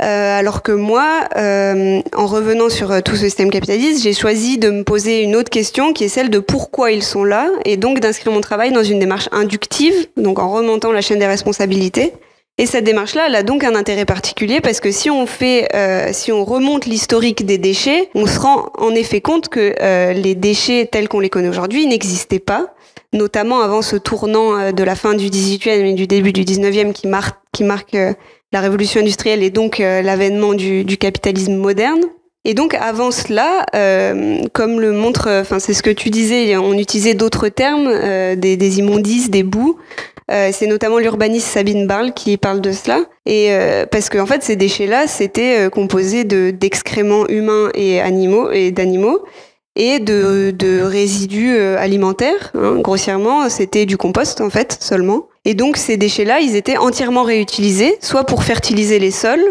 Euh, 0.00 0.38
alors 0.38 0.62
que 0.62 0.70
moi, 0.70 1.24
euh, 1.36 2.00
en 2.14 2.26
revenant 2.26 2.68
sur 2.68 2.92
euh, 2.92 3.00
tout 3.00 3.16
ce 3.16 3.22
système 3.22 3.50
capitaliste, 3.50 4.02
j'ai 4.02 4.12
choisi 4.12 4.56
de 4.56 4.70
me 4.70 4.84
poser 4.84 5.22
une 5.22 5.34
autre 5.34 5.50
question 5.50 5.92
qui 5.92 6.04
est 6.04 6.08
celle 6.08 6.30
de 6.30 6.38
pourquoi 6.38 6.92
ils 6.92 7.02
sont 7.02 7.24
là, 7.24 7.50
et 7.64 7.76
donc 7.76 7.98
d'inscrire 7.98 8.32
mon 8.32 8.40
travail 8.40 8.70
dans 8.70 8.84
une 8.84 9.00
démarche 9.00 9.28
inductive, 9.32 10.06
donc 10.16 10.38
en 10.38 10.50
remontant 10.50 10.92
la 10.92 11.00
chaîne 11.00 11.18
des 11.18 11.26
responsabilités. 11.26 12.12
Et 12.60 12.66
cette 12.66 12.84
démarche-là, 12.84 13.26
elle 13.26 13.34
a 13.36 13.42
donc 13.42 13.62
un 13.62 13.74
intérêt 13.76 14.04
particulier 14.04 14.60
parce 14.60 14.80
que 14.80 14.90
si 14.90 15.10
on 15.10 15.26
fait, 15.26 15.68
euh, 15.74 16.08
si 16.12 16.32
on 16.32 16.44
remonte 16.44 16.86
l'historique 16.86 17.46
des 17.46 17.56
déchets, 17.56 18.08
on 18.14 18.26
se 18.26 18.38
rend 18.38 18.70
en 18.76 18.94
effet 18.94 19.20
compte 19.20 19.48
que 19.48 19.74
euh, 19.80 20.12
les 20.12 20.34
déchets 20.34 20.88
tels 20.90 21.08
qu'on 21.08 21.20
les 21.20 21.30
connaît 21.30 21.48
aujourd'hui 21.48 21.86
n'existaient 21.86 22.40
pas, 22.40 22.74
notamment 23.12 23.60
avant 23.60 23.80
ce 23.80 23.94
tournant 23.94 24.72
de 24.72 24.82
la 24.82 24.96
fin 24.96 25.14
du 25.14 25.26
18e 25.26 25.68
et 25.70 25.92
du 25.94 26.08
début 26.08 26.32
du 26.32 26.42
19e 26.42 26.92
qui, 26.92 27.08
qui 27.52 27.64
marque 27.64 27.96
la 28.52 28.60
révolution 28.60 29.00
industrielle 29.00 29.42
et 29.42 29.50
donc 29.50 29.78
l'avènement 29.78 30.54
du, 30.54 30.84
du, 30.84 30.96
capitalisme 30.96 31.56
moderne. 31.56 32.00
Et 32.44 32.54
donc 32.54 32.74
avant 32.74 33.10
cela, 33.10 33.66
comme 34.52 34.80
le 34.80 34.92
montre, 34.92 35.28
enfin 35.40 35.58
c'est 35.58 35.74
ce 35.74 35.82
que 35.82 35.90
tu 35.90 36.08
disais, 36.08 36.56
on 36.56 36.72
utilisait 36.74 37.14
d'autres 37.14 37.48
termes, 37.48 37.90
des, 38.36 38.56
des, 38.56 38.78
immondices, 38.78 39.28
des 39.28 39.42
boues. 39.42 39.78
Euh, 40.30 40.50
c'est 40.52 40.66
notamment 40.66 40.98
l'urbaniste 40.98 41.46
Sabine 41.46 41.86
Barle 41.86 42.12
qui 42.12 42.36
parle 42.36 42.60
de 42.60 42.72
cela. 42.72 43.04
Et 43.24 43.48
euh, 43.50 43.86
parce 43.86 44.10
qu'en 44.10 44.20
en 44.20 44.26
fait, 44.26 44.42
ces 44.42 44.56
déchets-là, 44.56 45.06
c'était 45.06 45.66
euh, 45.66 45.70
composé 45.70 46.24
de 46.24 46.50
d'excréments 46.50 47.26
humains 47.28 47.70
et 47.74 48.00
animaux 48.00 48.50
et 48.50 48.70
d'animaux 48.70 49.24
et 49.74 50.00
de, 50.00 50.50
de 50.50 50.82
résidus 50.82 51.56
alimentaires. 51.58 52.50
Hein, 52.54 52.80
grossièrement, 52.80 53.48
c'était 53.48 53.86
du 53.86 53.96
compost 53.96 54.40
en 54.40 54.50
fait 54.50 54.76
seulement. 54.80 55.27
Et 55.44 55.54
donc 55.54 55.76
ces 55.76 55.96
déchets-là, 55.96 56.40
ils 56.40 56.56
étaient 56.56 56.76
entièrement 56.76 57.22
réutilisés, 57.22 57.96
soit 58.00 58.24
pour 58.24 58.44
fertiliser 58.44 58.98
les 58.98 59.10
sols, 59.10 59.44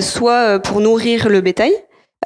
soit 0.00 0.60
pour 0.60 0.80
nourrir 0.80 1.28
le 1.28 1.40
bétail. 1.40 1.72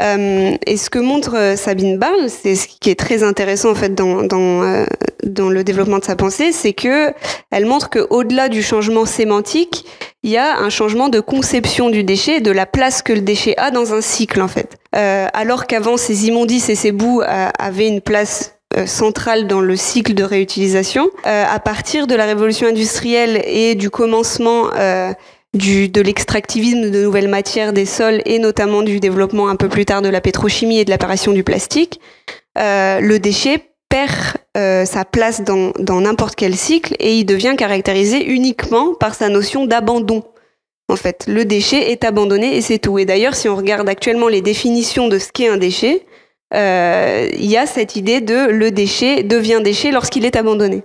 Euh, 0.03 0.57
et 0.67 0.77
ce 0.77 0.91
que 0.91 0.99
montre 0.99 1.37
euh, 1.37 1.57
Sabine 1.57 1.99
Barle, 1.99 2.29
c'est 2.29 2.57
ce 2.57 2.67
qui 2.67 2.91
est 2.91 2.99
très 2.99 3.23
intéressant 3.23 3.71
en 3.71 3.75
fait 3.77 3.95
dans 3.95 4.25
dans, 4.25 4.63
euh, 4.63 4.87
dans 5.23 5.51
le 5.51 5.63
développement 5.63 5.99
de 5.99 6.05
sa 6.05 6.17
pensée, 6.17 6.51
c'est 6.51 6.73
que 6.73 7.13
elle 7.53 7.65
montre 7.65 7.91
que 7.91 8.05
au-delà 8.11 8.49
du 8.49 8.61
changement 8.61 9.07
sémantique, 9.07 9.87
il 10.25 10.31
y 10.31 10.37
a 10.37 10.59
un 10.59 10.69
changement 10.69 11.09
de 11.09 11.21
conception 11.21 11.91
du 11.91 12.03
déchet, 12.03 12.41
de 12.41 12.51
la 12.51 12.67
place 12.67 13.03
que 13.03 13.13
le 13.13 13.21
déchet 13.21 13.57
a 13.57 13.71
dans 13.71 13.95
un 13.95 14.01
cycle 14.01 14.43
en 14.43 14.49
fait. 14.49 14.77
Euh, 14.97 15.29
alors 15.33 15.67
qu'avant 15.67 15.97
ces 15.97 16.27
immondices 16.27 16.69
et 16.71 16.75
ces 16.75 16.91
bouts 16.91 17.23
avaient 17.25 17.89
une 17.89 18.01
place 18.01 18.57
centrale 18.87 19.47
dans 19.47 19.61
le 19.61 19.77
cycle 19.77 20.15
de 20.15 20.25
réutilisation, 20.25 21.11
à 21.25 21.59
partir 21.59 22.07
de 22.07 22.15
la 22.15 22.25
révolution 22.25 22.67
industrielle 22.67 23.43
et 23.47 23.75
du 23.75 23.91
commencement 23.91 24.71
du, 25.55 25.89
de 25.89 26.01
l'extractivisme 26.01 26.91
de 26.91 27.03
nouvelles 27.03 27.29
matières 27.29 27.73
des 27.73 27.87
sols 27.87 28.21
et 28.27 28.39
notamment 28.39 28.83
du 28.83 29.01
développement 29.01 29.49
un 29.49 29.57
peu 29.57 29.69
plus 29.69 29.87
tard 29.87 30.03
de 30.03 30.09
la 30.09 30.21
pétrochimie 30.21 30.79
et 30.79 30.85
de 30.85 30.91
l'apparition 30.91 31.33
du 31.33 31.45
plastique, 31.45 32.01
euh, 32.59 33.01
le 33.01 33.19
déchet 33.19 33.71
perd 33.89 34.11
euh, 34.57 34.85
sa 34.85 35.05
place 35.05 35.43
dans 35.43 36.01
n'importe 36.01 36.35
quel 36.35 36.57
cycle 36.57 36.95
et 36.99 37.17
il 37.17 37.25
devient 37.25 37.55
caractérisé 37.57 38.25
uniquement 38.25 38.95
par 38.95 39.15
sa 39.15 39.29
notion 39.29 39.67
d'abandon. 39.67 40.25
En 40.89 40.97
fait, 40.97 41.25
le 41.29 41.45
déchet 41.45 41.93
est 41.93 42.05
abandonné 42.05 42.57
et 42.57 42.61
c'est 42.61 42.79
tout. 42.79 42.99
Et 42.99 43.05
d'ailleurs, 43.05 43.35
si 43.35 43.49
on 43.49 43.57
regarde 43.57 43.89
actuellement 43.89 44.29
les 44.29 44.43
définitions 44.43 45.09
de 45.09 45.19
ce 45.19 45.33
qu'est 45.33 45.49
un 45.49 45.57
déchet, 45.57 46.05
euh, 46.05 46.14
il 46.55 47.47
y 47.47 47.57
a 47.57 47.67
cette 47.67 47.97
idée 47.97 48.21
de 48.21 48.49
le 48.51 48.71
déchet 48.71 49.23
devient 49.23 49.61
déchet 49.63 49.91
lorsqu'il 49.91 50.25
est 50.25 50.37
abandonné. 50.37 50.83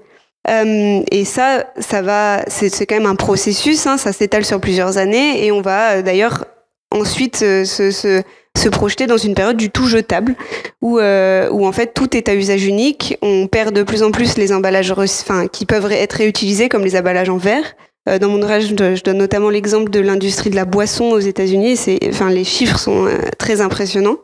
Euh, 0.48 1.02
et 1.12 1.26
ça, 1.26 1.66
ça 1.80 2.02
va, 2.02 2.44
c'est 2.48 2.86
quand 2.86 2.96
même 2.96 3.06
un 3.06 3.16
processus, 3.16 3.86
hein, 3.88 3.98
ça 3.98 4.14
s'étale 4.14 4.46
sur 4.46 4.60
plusieurs 4.60 4.98
années 4.98 5.46
et 5.46 5.52
on 5.52 5.62
va 5.62 5.98
euh, 5.98 6.02
d'ailleurs 6.02 6.46
ensuite 6.92 7.42
euh, 7.44 7.66
se, 7.66 7.92
se, 7.92 8.70
projeter 8.70 9.06
dans 9.06 9.18
une 9.18 9.36
période 9.36 9.58
du 9.58 9.70
tout 9.70 9.88
jetable 9.88 10.36
où, 10.82 11.00
euh, 11.00 11.50
où 11.50 11.66
en 11.66 11.72
fait 11.72 11.94
tout 11.94 12.16
est 12.16 12.30
à 12.30 12.36
usage 12.36 12.66
unique. 12.66 13.18
On 13.22 13.48
perd 13.48 13.74
de 13.76 13.84
plus 13.84 14.02
en 14.02 14.12
plus 14.12 14.38
les 14.38 14.52
emballages 14.54 14.92
enfin, 14.92 15.48
qui 15.48 15.66
peuvent 15.66 15.92
être 15.92 16.14
réutilisés 16.14 16.68
comme 16.68 16.84
les 16.84 16.98
emballages 16.98 17.30
en 17.30 17.38
verre. 17.38 17.76
Dans 18.20 18.30
mon 18.30 18.42
ouvrage, 18.42 18.70
je 18.70 19.04
donne 19.04 19.18
notamment 19.18 19.52
l'exemple 19.52 19.92
de 19.92 20.00
l'industrie 20.00 20.50
de 20.50 20.56
la 20.56 20.66
boisson 20.66 21.12
aux 21.12 21.20
États-Unis. 21.20 21.80
Enfin, 22.08 22.32
les 22.32 22.44
chiffres 22.44 22.80
sont 22.80 23.08
très 23.38 23.62
impressionnants 23.62 24.18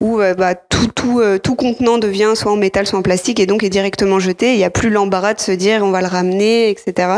où 0.00 0.20
euh, 0.20 0.34
bah, 0.34 0.54
tout, 0.54 0.88
tout, 0.88 1.20
euh, 1.20 1.38
tout 1.38 1.54
contenant 1.54 1.98
devient 1.98 2.32
soit 2.34 2.52
en 2.52 2.56
métal, 2.56 2.86
soit 2.86 2.98
en 2.98 3.02
plastique, 3.02 3.40
et 3.40 3.46
donc 3.46 3.62
est 3.62 3.70
directement 3.70 4.18
jeté. 4.18 4.52
Il 4.52 4.58
n'y 4.58 4.64
a 4.64 4.70
plus 4.70 4.90
l'embarras 4.90 5.34
de 5.34 5.40
se 5.40 5.52
dire 5.52 5.82
on 5.82 5.90
va 5.90 6.00
le 6.00 6.08
ramener, 6.08 6.70
etc. 6.70 7.08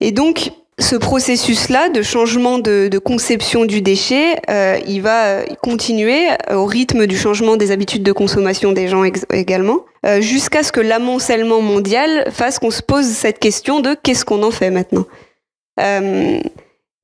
Et 0.00 0.12
donc, 0.12 0.50
ce 0.78 0.94
processus-là 0.94 1.88
de 1.88 2.02
changement 2.02 2.58
de, 2.58 2.98
conception 2.98 3.64
du 3.64 3.80
déchet, 3.80 4.36
euh, 4.50 4.78
il 4.86 5.00
va 5.00 5.42
continuer 5.62 6.26
au 6.52 6.66
rythme 6.66 7.06
du 7.06 7.16
changement 7.16 7.56
des 7.56 7.70
habitudes 7.70 8.02
de 8.02 8.12
consommation 8.12 8.72
des 8.72 8.86
gens 8.86 9.02
également, 9.32 9.86
jusqu'à 10.20 10.62
ce 10.62 10.72
que 10.72 10.80
l'amoncellement 10.80 11.62
mondial 11.62 12.30
fasse 12.30 12.58
qu'on 12.58 12.70
se 12.70 12.82
pose 12.82 13.06
cette 13.06 13.38
question 13.38 13.80
de 13.80 13.96
qu'est-ce 14.00 14.26
qu'on 14.26 14.42
en 14.42 14.50
fait 14.50 14.70
maintenant. 14.70 15.06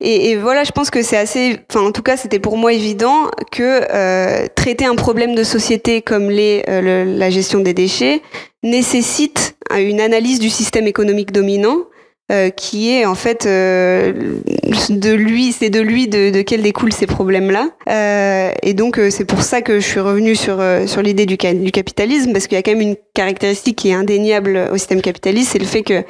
Et, 0.04 0.37
voilà, 0.37 0.64
je 0.64 0.73
pense 0.73 0.90
que 0.90 1.02
c'est 1.02 1.16
assez, 1.16 1.59
enfin 1.71 1.87
en 1.87 1.92
tout 1.92 2.02
cas, 2.02 2.16
c'était 2.16 2.40
pour 2.40 2.56
moi 2.56 2.73
évident 2.73 3.30
que 3.50 3.82
euh, 3.92 4.47
traiter 4.54 4.85
un 4.85 4.97
problème 4.97 5.35
de 5.35 5.44
société 5.44 6.02
comme 6.02 6.28
les, 6.28 6.64
euh, 6.68 7.04
la 7.04 7.30
gestion 7.30 7.61
des 7.61 7.73
déchets 7.73 8.21
nécessite 8.62 9.56
une 9.76 10.00
analyse 10.00 10.38
du 10.40 10.50
système 10.50 10.87
économique 10.87 11.32
dominant, 11.32 11.87
euh, 12.30 12.50
qui 12.50 12.90
est 12.90 13.04
en 13.04 13.14
fait 13.14 13.47
euh, 13.47 14.40
de 14.88 15.12
lui, 15.12 15.52
c'est 15.52 15.71
de 15.71 15.80
lui 15.80 16.09
de, 16.09 16.30
de 16.30 16.42
quel 16.42 16.62
découlent 16.62 16.92
ces 16.92 17.06
problèmes-là. 17.06 17.71
Euh, 17.88 18.52
et 18.62 18.75
donc 18.75 18.99
c'est 19.11 19.25
pour 19.25 19.42
ça 19.42 19.61
que 19.61 19.80
je 19.80 19.87
suis 19.87 20.00
revenue 20.00 20.35
sur 20.35 20.62
sur 20.87 21.02
l'idée 21.02 21.26
du, 21.26 21.37
du 21.37 21.71
capitalisme, 21.73 22.32
parce 22.32 22.47
qu'il 22.47 22.56
y 22.56 22.59
a 22.59 22.62
quand 22.62 22.73
même 22.73 22.80
une 22.80 22.97
caractéristique 23.14 23.76
qui 23.76 23.90
est 23.90 23.94
indéniable 23.94 24.68
au 24.73 24.78
système 24.78 25.02
capitaliste, 25.02 25.52
c'est 25.52 25.59
le 25.59 25.66
fait 25.66 25.82
que 25.82 26.02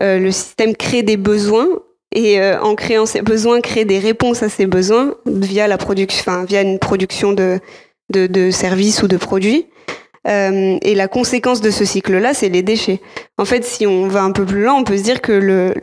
le 0.00 0.30
système 0.30 0.74
crée 0.74 1.02
des 1.02 1.16
besoins 1.16 1.66
et 2.14 2.40
euh, 2.40 2.60
en 2.60 2.74
créant 2.74 3.06
ces 3.06 3.22
besoins, 3.22 3.60
créer 3.60 3.84
des 3.84 3.98
réponses 3.98 4.42
à 4.42 4.48
ces 4.48 4.66
besoins 4.66 5.14
via 5.26 5.68
la 5.68 5.78
production, 5.78 6.20
enfin 6.20 6.44
via 6.44 6.62
une 6.62 6.78
production 6.78 7.32
de, 7.32 7.60
de, 8.10 8.26
de 8.26 8.50
services 8.50 9.02
ou 9.02 9.08
de 9.08 9.16
produits. 9.16 9.66
Euh, 10.26 10.78
et 10.82 10.94
la 10.94 11.08
conséquence 11.08 11.60
de 11.60 11.70
ce 11.70 11.84
cycle-là, 11.84 12.34
c'est 12.34 12.48
les 12.48 12.62
déchets. 12.62 13.00
En 13.38 13.44
fait, 13.44 13.64
si 13.64 13.86
on 13.86 14.08
va 14.08 14.22
un 14.22 14.32
peu 14.32 14.44
plus 14.44 14.62
loin, 14.62 14.74
on 14.74 14.84
peut 14.84 14.96
se 14.96 15.02
dire 15.02 15.20
que 15.20 15.32
le, 15.32 15.74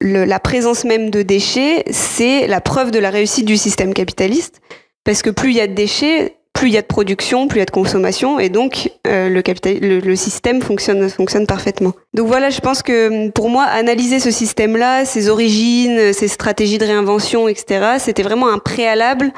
le, 0.00 0.24
la 0.24 0.38
présence 0.38 0.84
même 0.84 1.10
de 1.10 1.22
déchets, 1.22 1.84
c'est 1.90 2.46
la 2.46 2.60
preuve 2.60 2.90
de 2.90 2.98
la 2.98 3.10
réussite 3.10 3.46
du 3.46 3.56
système 3.56 3.92
capitaliste. 3.92 4.60
Parce 5.04 5.22
que 5.22 5.30
plus 5.30 5.50
il 5.50 5.56
y 5.56 5.60
a 5.60 5.66
de 5.66 5.74
déchets, 5.74 6.36
plus 6.60 6.68
il 6.68 6.74
y 6.74 6.78
a 6.78 6.82
de 6.82 6.86
production, 6.86 7.48
plus 7.48 7.56
il 7.56 7.60
y 7.60 7.62
a 7.62 7.64
de 7.64 7.70
consommation, 7.70 8.38
et 8.38 8.50
donc 8.50 8.92
euh, 9.06 9.30
le, 9.30 10.14
système 10.14 10.60
fonctionne, 10.60 11.46
parfaitement. 11.48 11.94
Donc 12.12 12.26
voilà, 12.26 12.50
je 12.50 12.60
pense 12.60 12.82
que 12.82 13.30
pour 13.30 13.48
moi, 13.48 13.64
analyser 13.64 14.20
ce 14.20 14.30
système-là, 14.30 15.06
ses 15.06 15.30
origines, 15.30 16.12
ses 16.12 16.28
stratégies 16.28 16.76
de 16.76 16.84
réinvention, 16.84 17.48
etc., 17.48 17.94
c'était 17.98 18.22
vraiment 18.22 18.50
un 18.50 18.58
préalable 18.58 19.32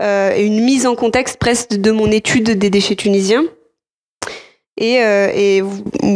euh, 0.00 0.32
et 0.34 0.46
une 0.46 0.64
mise 0.64 0.86
en 0.86 0.94
contexte 0.94 1.36
presque 1.36 1.74
de 1.74 1.90
mon 1.90 2.10
étude 2.10 2.52
des 2.52 2.70
déchets 2.70 2.96
tunisiens. 2.96 3.44
Et, 4.78 5.02
euh, 5.02 5.28
et 5.34 5.62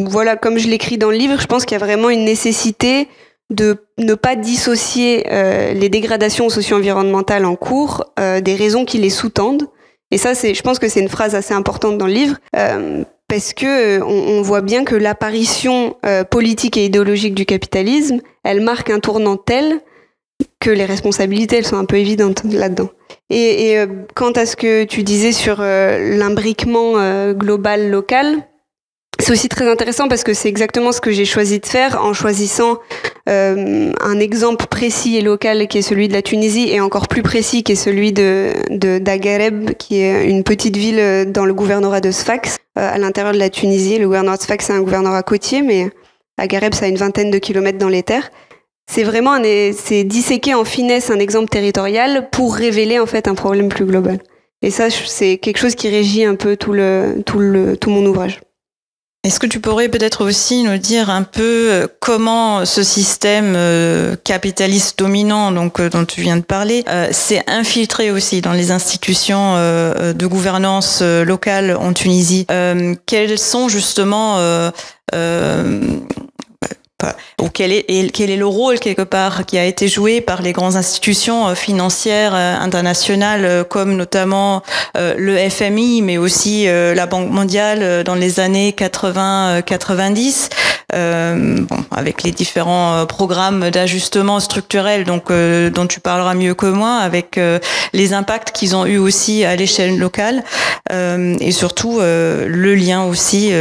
voilà, 0.07 0.37
comme 0.37 0.57
je 0.57 0.69
l'écris 0.69 0.97
dans 0.97 1.11
le 1.11 1.19
livre, 1.19 1.39
je 1.39 1.47
pense 1.47 1.67
qu'il 1.67 1.79
y 1.79 1.83
a 1.83 1.85
vraiment 1.85 2.09
une 2.09 2.25
nécessité 2.25 3.09
de 3.51 3.77
ne 3.99 4.15
pas 4.15 4.37
dissocier 4.37 5.27
les 5.75 5.89
dégradations 5.91 6.49
socio-environnementales 6.49 7.45
en 7.45 7.57
cours 7.57 8.07
des 8.17 8.55
raisons 8.57 8.85
qui 8.85 8.99
les 8.99 9.11
sous-tendent 9.11 9.69
et 10.11 10.19
ça, 10.19 10.35
c'est, 10.35 10.55
je 10.55 10.63
pense 10.63 10.79
que 10.79 10.89
c'est 10.89 11.01
une 11.01 11.09
phrase 11.09 11.35
assez 11.35 11.55
importante 11.55 11.99
dans 11.99 12.07
le 12.07 12.13
livre. 12.13 12.37
Euh, 12.55 13.05
parce 13.29 13.53
que 13.55 13.99
euh, 13.99 14.05
on, 14.05 14.39
on, 14.39 14.43
voit 14.43 14.61
bien 14.61 14.85
que 14.85 14.95
l'apparition 14.95 15.97
euh, 16.07 16.23
politique 16.23 16.77
et 16.77 16.85
idéologique 16.85 17.35
du 17.35 17.45
capitalisme, 17.45 18.21
elle 18.45 18.61
marque 18.61 18.89
un 18.91 19.01
tournant 19.01 19.37
tel 19.37 19.81
que 20.61 20.71
les 20.71 20.85
responsabilités, 20.85 21.57
elles 21.57 21.67
sont 21.67 21.79
un 21.79 21.87
peu 21.87 21.97
évidentes 21.97 22.45
là-dedans. 22.45 22.91
Et, 23.31 23.71
et 23.71 23.79
euh, 23.81 23.87
quant 24.15 24.31
à 24.33 24.47
ce 24.47 24.55
que 24.55 24.85
tu 24.85 25.03
disais 25.03 25.33
sur 25.33 25.57
euh, 25.61 26.17
l'imbriquement 26.17 27.33
global 27.33 27.91
local, 27.91 28.47
c'est 29.19 29.33
aussi 29.33 29.49
très 29.49 29.69
intéressant 29.69 30.09
parce 30.09 30.25
que 30.25 30.35
c'est 30.35 30.49
exactement 30.49 30.93
ce 30.93 31.01
que 31.01 31.11
j'ai 31.11 31.25
choisi 31.25 31.59
de 31.59 31.67
faire 31.67 32.03
en 32.05 32.13
choisissant 32.13 32.79
euh, 33.29 33.93
un 34.01 34.19
exemple 34.21 34.67
précis 34.67 35.17
et 35.17 35.23
local 35.23 35.69
qui 35.69 35.79
est 35.79 35.83
celui 35.83 36.09
de 36.09 36.13
la 36.13 36.23
Tunisie 36.23 36.69
et 36.71 36.81
encore 36.81 37.09
plus 37.09 37.23
précis 37.23 37.63
qui 37.63 37.73
est 37.73 37.77
celui 37.77 38.13
de, 38.13 38.53
de 38.71 38.99
d'Agareb 38.99 39.73
qui 39.79 40.01
est 40.01 40.29
une 40.29 40.45
petite 40.45 40.77
ville 40.77 41.33
dans 41.33 41.47
le 41.47 41.55
gouvernorat 41.55 42.01
de 42.01 42.11
Sfax 42.11 42.59
euh, 42.79 42.95
à 42.95 42.99
l'intérieur 42.99 43.33
de 43.33 43.39
la 43.39 43.49
Tunisie. 43.49 43.99
Le 43.99 44.07
gouvernorat 44.07 44.37
de 44.37 44.43
Sfax 44.43 44.67
c'est 44.67 44.75
un 44.75 44.83
gouvernorat 44.83 45.23
côtier 45.23 45.63
mais 45.63 45.91
Agareb 46.37 46.75
ça 46.75 46.85
a 46.85 46.89
une 46.89 46.97
vingtaine 46.97 47.31
de 47.31 47.39
kilomètres 47.39 47.79
dans 47.79 47.89
les 47.89 48.03
terres. 48.03 48.31
C'est 48.89 49.03
vraiment 49.03 49.39
c'est 49.77 50.05
disséquer 50.05 50.55
en 50.55 50.65
finesse 50.65 51.11
un 51.11 51.19
exemple 51.19 51.49
territorial 51.49 52.29
pour 52.31 52.55
révéler 52.55 53.01
en 53.01 53.07
fait 53.07 53.29
un 53.29 53.35
problème 53.35 53.71
plus 53.71 53.87
global. 53.87 54.19
Et 54.63 54.71
ça 54.71 54.91
c'est 54.91 55.39
quelque 55.39 55.59
chose 55.59 55.75
qui 55.75 55.89
régit 55.89 56.25
un 56.25 56.35
peu 56.35 56.57
tout 56.57 56.73
le 56.73 57.23
tout 57.25 57.39
le 57.39 57.77
tout 57.77 57.91
mon 57.91 58.05
ouvrage. 58.05 58.41
Est-ce 59.27 59.41
que 59.41 59.49
tu 59.49 59.59
pourrais 59.59 59.89
peut-être 59.89 60.25
aussi 60.25 60.63
nous 60.63 60.79
dire 60.79 61.11
un 61.11 61.25
peu 61.25 61.43
euh, 61.43 61.87
comment 61.99 62.65
ce 62.65 62.85
système 62.85 63.55
euh, 63.57 64.15
capitaliste 64.23 65.01
dominant, 65.01 65.51
donc 65.51 65.81
euh, 65.81 65.91
dont 65.91 66.05
tu 66.05 66.21
viens 66.21 66.37
de 66.37 66.45
parler, 66.45 66.85
s'est 67.11 67.43
infiltré 67.49 68.13
aussi 68.13 68.41
dans 68.41 68.53
les 68.53 68.71
institutions 68.71 69.57
de 69.57 70.27
gouvernance 70.27 71.03
locale 71.03 71.77
en 71.77 71.93
Tunisie? 71.93 72.47
Quels 73.07 73.39
sont 73.39 73.69
justement 73.69 74.39
quel 77.57 77.73
est, 77.73 78.11
quel 78.13 78.31
est 78.31 78.37
le 78.37 78.47
rôle 78.47 78.79
quelque 78.79 79.03
part 79.03 79.47
qui 79.47 79.59
a 79.59 79.65
été 79.65 79.89
joué 79.89 80.21
par 80.21 80.43
les 80.43 80.53
grandes 80.53 80.77
institutions 80.77 81.49
euh, 81.49 81.55
financières 81.55 82.35
euh, 82.35 82.57
internationales 82.59 83.45
euh, 83.45 83.65
comme 83.65 83.97
notamment 83.97 84.63
le 84.95 85.37
FMI 85.51 86.03
mais 86.03 86.19
aussi 86.19 86.67
la 86.67 87.07
Banque 87.07 87.31
mondiale 87.31 88.03
dans 88.05 88.15
les 88.15 88.41
années 88.41 88.75
80-90 88.77 90.49
bon, 90.93 91.85
avec 91.91 92.23
les 92.23 92.31
différents 92.31 93.05
programmes 93.07 93.71
d'ajustement 93.71 94.41
structurel, 94.41 95.05
donc 95.05 95.31
dont 95.31 95.87
tu 95.87 96.01
parleras 96.01 96.35
mieux 96.35 96.55
que 96.55 96.67
moi, 96.67 96.97
avec 96.97 97.39
les 97.93 98.13
impacts 98.15 98.53
qu'ils 98.53 98.75
ont 98.75 98.87
eu 98.87 98.97
aussi 98.97 99.45
à 99.45 99.55
l'échelle 99.57 99.99
locale, 99.99 100.45
et 100.91 101.53
surtout 101.53 102.01
le 102.01 102.75
lien 102.75 103.05
aussi 103.05 103.53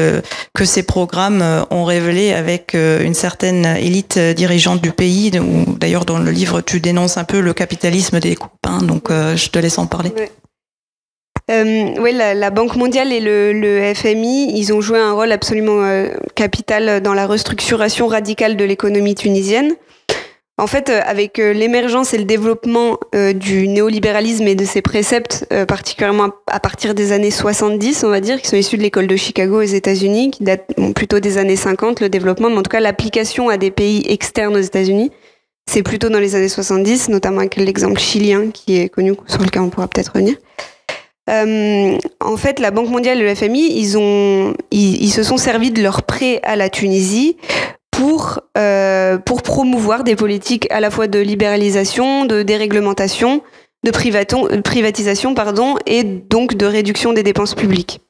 que 0.54 0.65
ces 0.65 0.84
programmes 0.84 1.44
ont 1.70 1.84
révélé 1.84 2.34
avec 2.34 2.74
une 2.74 3.13
certaine 3.13 3.25
élite 3.77 4.17
dirigeante 4.20 4.82
du 4.82 4.91
pays. 4.91 5.32
D'ailleurs, 5.79 6.05
dans 6.05 6.20
le 6.20 6.32
livre, 6.32 6.62
tu 6.62 6.79
dénonces 6.79 7.17
un 7.17 7.24
peu 7.24 7.39
le 7.39 7.53
capitalisme 7.53 8.20
des 8.20 8.36
copains, 8.36 8.82
donc 8.82 9.10
je 9.10 9.50
te 9.50 9.60
laisse 9.60 9.77
en 9.77 9.88
parler. 9.88 10.12
Euh, 11.51 11.94
oui, 12.00 12.12
la, 12.12 12.50
Banque 12.50 12.75
mondiale 12.75 13.13
et 13.13 13.20
le, 13.20 13.94
FMI, 13.94 14.58
ils 14.58 14.74
ont 14.74 14.82
joué 14.82 14.98
un 14.98 15.13
rôle 15.13 15.32
absolument 15.32 15.84
euh, 15.84 16.10
capital 16.34 17.01
dans 17.01 17.13
la 17.13 17.27
restructuration 17.27 18.08
radicale 18.08 18.58
de 18.58 18.65
l'économie 18.65 19.15
tunisienne. 19.15 19.75
En 20.58 20.68
fait, 20.68 20.90
euh, 20.90 21.02
avec 21.06 21.38
euh, 21.38 21.52
l'émergence 21.52 22.14
et 22.14 22.18
le 22.18 22.24
développement 22.24 22.98
du 23.36 23.68
néolibéralisme 23.68 24.48
et 24.48 24.56
de 24.56 24.66
ses 24.66 24.82
préceptes, 24.82 25.48
particulièrement 25.68 26.30
à 26.48 26.60
partir 26.60 26.94
des 26.94 27.12
années 27.12 27.32
70, 27.32 28.04
on 28.04 28.10
va 28.10 28.20
dire, 28.20 28.42
qui 28.42 28.48
sont 28.48 28.58
issus 28.58 28.78
de 28.78 28.82
l'école 28.82 29.08
de 29.08 29.16
Chicago 29.16 29.60
aux 29.60 29.62
États-Unis, 29.62 30.32
qui 30.32 30.44
datent 30.44 30.70
plutôt 30.96 31.20
des 31.20 31.38
années 31.38 31.56
50, 31.56 32.02
le 32.02 32.10
développement, 32.10 32.50
mais 32.50 32.58
en 32.58 32.64
tout 32.64 32.72
cas 32.72 32.80
l'application 32.80 33.50
à 33.50 33.58
des 33.58 33.72
pays 33.72 34.04
externes 34.08 34.56
aux 34.56 34.62
États-Unis, 34.62 35.12
c'est 35.68 35.84
plutôt 35.84 36.10
dans 36.10 36.20
les 36.20 36.36
années 36.36 36.50
70, 36.50 37.10
notamment 37.10 37.40
avec 37.40 37.56
l'exemple 37.56 38.00
chilien 38.00 38.52
qui 38.52 38.78
est 38.78 38.90
connu, 38.90 39.14
sur 39.28 39.42
lequel 39.42 39.64
on 39.64 39.70
pourra 39.70 39.88
peut-être 39.88 40.14
revenir. 40.14 40.36
Euh, 41.30 41.98
en 42.20 42.38
fait, 42.38 42.60
la 42.60 42.70
Banque 42.70 42.90
mondiale 42.90 43.20
et 43.20 43.24
le 43.24 43.34
FMI, 43.34 43.80
ils, 43.80 43.98
ont, 43.98 44.54
ils, 44.70 45.10
se 45.10 45.24
sont 45.24 45.38
servis 45.38 45.72
de 45.72 45.82
leur 45.82 46.04
prêt 46.04 46.40
à 46.44 46.56
la 46.56 46.70
Tunisie 46.70 47.38
pour, 47.96 48.42
euh, 48.58 49.18
pour 49.18 49.42
promouvoir 49.42 50.04
des 50.04 50.16
politiques 50.16 50.68
à 50.70 50.80
la 50.80 50.92
fois 50.92 51.08
de 51.08 51.20
libéralisation, 51.20 52.25
de 52.25 52.44
déréglementation, 52.44 53.42
de 53.84 53.92
privatisation 54.62 55.34
pardon, 55.34 55.75
et 55.86 56.04
donc 56.04 56.56
de 56.56 56.66
réduction 56.66 57.14
des 57.14 57.24
dépenses 57.24 57.56
publiques. 57.56 58.02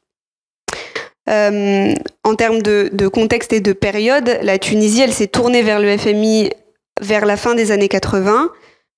Euh, 1.30 1.94
en 2.24 2.36
termes 2.36 2.62
de, 2.62 3.08
contexte 3.08 3.54
et 3.54 3.62
de 3.62 3.74
période, 3.74 4.40
la 4.42 4.58
Tunisie, 4.58 5.02
elle 5.02 5.14
s'est 5.14 5.28
tournée 5.28 5.62
vers 5.62 5.80
le 5.80 5.98
FMI 5.98 6.50
vers 7.02 7.26
la 7.26 7.38
fin 7.38 7.56
des 7.56 7.72
années 7.72 7.90
80 7.90 8.50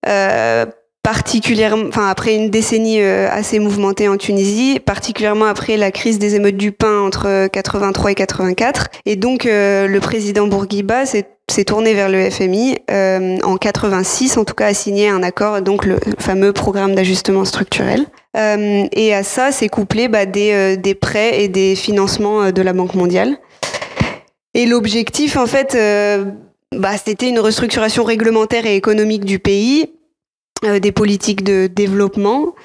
euh, 0.08 0.66
particulièrement, 1.08 1.86
enfin 1.88 2.10
après 2.10 2.36
une 2.36 2.50
décennie 2.50 3.00
euh, 3.00 3.30
assez 3.32 3.60
mouvementée 3.60 4.10
en 4.10 4.18
Tunisie, 4.18 4.82
particulièrement 4.82 5.46
après 5.46 5.78
la 5.78 5.90
crise 5.90 6.20
des 6.20 6.36
émeutes 6.36 6.58
du 6.58 6.74
pain 6.74 7.00
entre 7.00 7.48
83 7.48 8.12
et 8.12 8.16
84. 8.16 8.88
Et 9.06 9.16
donc 9.16 9.46
euh, 9.46 9.88
le 9.88 10.02
président 10.02 10.48
Bourguiba 10.48 11.06
s'est 11.06 11.24
tourné 11.66 11.94
vers 11.94 12.10
le 12.10 12.30
FMI 12.30 12.80
euh, 12.92 13.38
en 13.44 13.56
86, 13.56 14.36
en 14.36 14.44
tout 14.44 14.54
cas 14.54 14.66
a 14.66 14.74
signé 14.74 15.08
un 15.08 15.24
accord, 15.24 15.62
donc 15.62 15.86
le 15.86 15.96
fameux 16.20 16.52
programme 16.52 16.94
d'ajustement 16.94 17.46
structurel. 17.46 18.06
et 18.36 19.14
à 19.14 19.24
ça, 19.24 19.54
s'est 19.54 19.70
couplé 19.70 20.10
bah, 20.10 20.26
des, 20.26 20.76
des 20.76 20.94
prêts 20.94 21.42
et 21.42 21.48
des 21.48 21.78
financements 21.78 22.52
de 22.52 22.62
la 22.62 22.74
Banque 22.74 22.96
mondiale. 22.96 23.38
Et 24.54 24.66
l'objectif, 24.66 25.38
en 25.38 25.48
fait, 25.48 25.78
bah, 26.76 26.92
c'était 27.04 27.30
une 27.30 27.40
restructuration 27.40 28.04
réglementaire 28.04 28.66
et 28.66 28.76
économique 28.76 29.24
du 29.24 29.40
pays 29.40 29.86
euh, 29.86 29.97
des 30.64 30.92
politiques 30.92 31.44
de 31.44 31.68
développement 31.68 32.56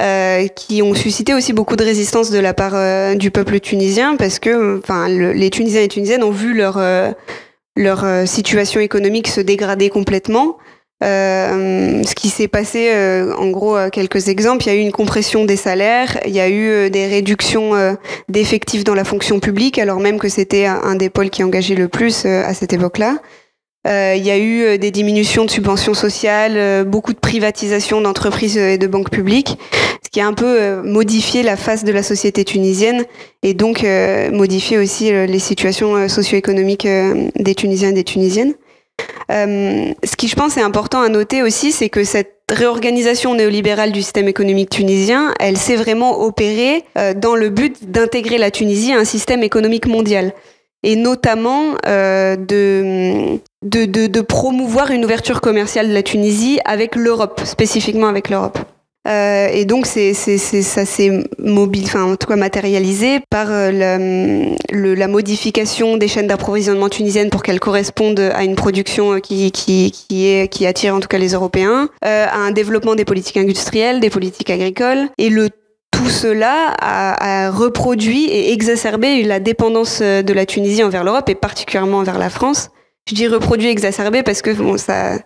euh, 0.00 0.48
qui 0.48 0.80
ont 0.80 0.94
suscité 0.94 1.34
aussi 1.34 1.52
beaucoup 1.52 1.76
de 1.76 1.84
résistance 1.84 2.30
de 2.30 2.38
la 2.38 2.54
part 2.54 2.72
euh, 2.74 3.14
du 3.14 3.30
peuple 3.30 3.60
tunisien 3.60 4.16
parce 4.16 4.38
que 4.38 4.78
enfin 4.78 5.06
les 5.06 5.50
Tunisiens 5.50 5.82
et 5.82 5.88
Tunisiennes 5.88 6.24
ont 6.24 6.30
vu 6.30 6.54
leur 6.54 6.80
leur 7.76 8.26
situation 8.26 8.80
économique 8.80 9.28
se 9.28 9.40
dégrader 9.40 9.90
complètement. 9.90 10.56
ce 11.02 12.14
qui 12.14 12.30
s'est 12.30 12.48
passé, 12.48 12.90
en 13.36 13.50
gros, 13.50 13.76
quelques 13.90 14.28
exemples, 14.28 14.64
il 14.64 14.66
y 14.68 14.70
a 14.70 14.74
eu 14.74 14.80
une 14.80 14.92
compression 14.92 15.44
des 15.44 15.56
salaires, 15.56 16.18
il 16.26 16.32
y 16.32 16.40
a 16.40 16.48
eu 16.48 16.90
des 16.90 17.06
réductions 17.06 17.72
d'effectifs 18.28 18.84
dans 18.84 18.94
la 18.94 19.04
fonction 19.04 19.40
publique, 19.40 19.78
alors 19.78 20.00
même 20.00 20.18
que 20.18 20.28
c'était 20.28 20.66
un 20.66 20.94
des 20.94 21.10
pôles 21.10 21.30
qui 21.30 21.42
engageait 21.42 21.74
le 21.74 21.88
plus 21.88 22.24
à 22.24 22.54
cette 22.54 22.72
époque-là. 22.72 23.18
Euh, 23.86 24.14
il 24.16 24.24
y 24.24 24.30
a 24.30 24.38
eu 24.38 24.62
euh, 24.62 24.78
des 24.78 24.92
diminutions 24.92 25.44
de 25.44 25.50
subventions 25.50 25.94
sociales, 25.94 26.56
euh, 26.56 26.84
beaucoup 26.84 27.12
de 27.12 27.18
privatisation 27.18 28.00
d'entreprises 28.00 28.56
et 28.56 28.78
de 28.78 28.86
banques 28.86 29.10
publiques, 29.10 29.58
ce 30.04 30.08
qui 30.08 30.20
a 30.20 30.26
un 30.26 30.34
peu 30.34 30.82
modifié 30.82 31.42
la 31.42 31.56
face 31.56 31.82
de 31.84 31.92
la 31.92 32.02
société 32.02 32.44
tunisienne 32.44 33.04
et 33.42 33.54
donc 33.54 33.84
modifié 34.30 34.78
aussi 34.78 35.10
les 35.10 35.38
situations 35.38 36.06
socio-économiques 36.08 36.86
des 36.86 37.54
Tunisiens 37.54 37.90
et 37.90 37.94
des 37.94 38.04
Tunisiennes. 38.04 38.52
ce 39.30 40.16
qui, 40.16 40.28
je 40.28 40.36
pense, 40.36 40.58
est 40.58 40.62
important 40.62 41.00
à 41.00 41.08
noter 41.08 41.42
aussi, 41.42 41.72
c'est 41.72 41.88
que 41.88 42.04
cette 42.04 42.36
réorganisation 42.50 43.34
néolibérale 43.34 43.90
du 43.92 44.02
système 44.02 44.28
économique 44.28 44.68
tunisien, 44.68 45.32
elle 45.40 45.56
s'est 45.56 45.76
vraiment 45.76 46.20
opérée 46.20 46.84
dans 47.16 47.34
le 47.34 47.48
but 47.48 47.90
d'intégrer 47.90 48.36
la 48.36 48.50
Tunisie 48.50 48.92
à 48.92 48.98
un 48.98 49.06
système 49.06 49.42
économique 49.42 49.86
mondial 49.86 50.34
et 50.82 50.96
notamment 50.96 51.76
euh, 51.86 52.36
de, 52.36 53.38
de, 53.62 53.84
de, 53.84 54.06
de, 54.06 54.20
promouvoir 54.20 54.90
une 54.90 55.04
ouverture 55.04 55.40
commerciale 55.40 55.88
de 55.88 55.94
la 55.94 56.02
Tunisie 56.02 56.58
avec 56.64 56.96
l'Europe, 56.96 57.40
spécifiquement 57.44 58.08
avec 58.08 58.28
l'Europe. 58.30 58.58
Euh, 59.08 59.48
et 59.52 59.64
donc 59.64 59.86
c'est, 59.86 60.14
c'est, 60.14 60.38
c'est, 60.38 60.62
ça 60.62 60.84
s'est 60.84 61.24
mobile, 61.38 61.82
enfin 61.86 62.04
en 62.04 62.14
tout 62.14 62.28
cas 62.28 62.36
matérialisé 62.36 63.18
par 63.30 63.50
euh, 63.50 63.72
la, 63.72 63.98
le, 63.98 64.94
la 64.94 65.08
modification 65.08 65.96
des 65.96 66.06
chaînes 66.06 66.28
d'approvisionnement 66.28 66.88
tunisiennes 66.88 67.28
pour 67.28 67.42
qu'elles 67.42 67.58
correspondent 67.58 68.20
à 68.20 68.44
une 68.44 68.54
production 68.54 69.18
qui, 69.18 69.50
qui, 69.50 69.90
qui, 69.90 70.28
est, 70.28 70.46
qui 70.46 70.66
attire 70.66 70.94
en 70.94 71.00
tout 71.00 71.08
cas 71.08 71.18
les 71.18 71.32
Européens, 71.32 71.88
euh, 72.04 72.26
à 72.30 72.36
un 72.36 72.52
développement 72.52 72.94
des 72.94 73.04
politiques 73.04 73.38
industrielles, 73.38 73.98
des 73.98 74.10
politiques 74.10 74.50
agricoles, 74.50 75.08
et 75.18 75.30
le 75.30 75.48
tout 75.92 76.08
cela 76.08 76.74
a, 76.80 77.50
reproduit 77.50 78.24
et 78.24 78.52
exacerbé 78.52 79.22
la 79.22 79.38
dépendance 79.38 80.00
euh, 80.02 80.22
de 80.22 80.32
la 80.32 80.46
Tunisie 80.46 80.82
envers 80.82 81.04
l'Europe 81.04 81.28
et 81.28 81.36
particulièrement 81.36 81.98
envers 81.98 82.18
la 82.18 82.30
France. 82.30 82.70
Je 83.08 83.14
dis 83.14 83.28
reproduit, 83.28 83.68
exacerbé 83.68 84.22
parce 84.24 84.42
que 84.42 84.50
bon, 84.50 84.76
ça, 84.78 85.18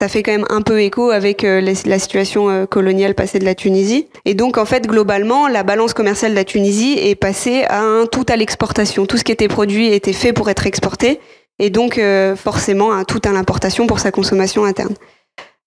ça 0.00 0.08
fait 0.08 0.22
quand 0.22 0.32
même 0.32 0.46
un 0.50 0.62
peu 0.62 0.80
écho 0.80 1.10
avec 1.10 1.42
euh, 1.42 1.60
la 1.60 1.98
situation 1.98 2.50
euh, 2.50 2.66
coloniale 2.66 3.14
passée 3.14 3.40
de 3.40 3.44
la 3.44 3.56
Tunisie. 3.56 4.08
Et 4.24 4.34
donc, 4.34 4.58
en 4.58 4.64
fait, 4.64 4.86
globalement, 4.86 5.48
la 5.48 5.64
balance 5.64 5.94
commerciale 5.94 6.32
de 6.32 6.36
la 6.36 6.44
Tunisie 6.44 6.96
est 6.98 7.16
passée 7.16 7.64
à 7.64 7.80
un 7.80 8.06
tout 8.06 8.26
à 8.28 8.36
l'exportation. 8.36 9.06
Tout 9.06 9.16
ce 9.16 9.24
qui 9.24 9.32
était 9.32 9.48
produit 9.48 9.88
était 9.88 10.12
fait 10.12 10.32
pour 10.32 10.48
être 10.50 10.66
exporté. 10.66 11.18
Et 11.58 11.70
donc, 11.70 12.00
forcément, 12.34 12.92
un 12.92 13.04
tout 13.04 13.20
à 13.24 13.30
l'importation 13.30 13.86
pour 13.86 14.00
sa 14.00 14.10
consommation 14.10 14.64
interne. 14.64 14.94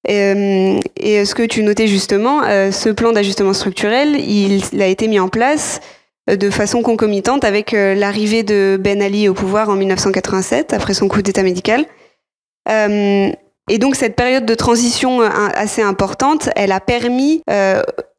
Euh, 0.09 0.79
et 0.97 1.25
ce 1.25 1.35
que 1.35 1.43
tu 1.43 1.63
notais 1.63 1.87
justement, 1.87 2.43
euh, 2.43 2.71
ce 2.71 2.89
plan 2.89 3.11
d'ajustement 3.11 3.53
structurel, 3.53 4.19
il, 4.19 4.81
a 4.81 4.87
été 4.87 5.07
mis 5.07 5.19
en 5.19 5.29
place 5.29 5.79
euh, 6.29 6.35
de 6.35 6.49
façon 6.49 6.83
concomitante 6.83 7.43
avec 7.43 7.71
l'arrivée 7.71 8.43
de 8.43 8.77
Ben 8.79 9.01
Ali 9.01 9.27
au 9.27 9.33
pouvoir 9.33 9.69
en 9.69 9.75
1987, 9.75 10.73
après 10.73 10.93
son 10.93 11.07
coup 11.07 11.21
d'État 11.21 11.43
médical. 11.43 11.85
et 12.67 13.79
donc 13.79 13.95
cette 13.95 14.15
période 14.15 14.45
de 14.45 14.53
transition 14.53 15.21
assez 15.21 15.81
importante, 15.81 16.49
elle 16.55 16.71
a 16.71 16.79
permis 16.79 17.41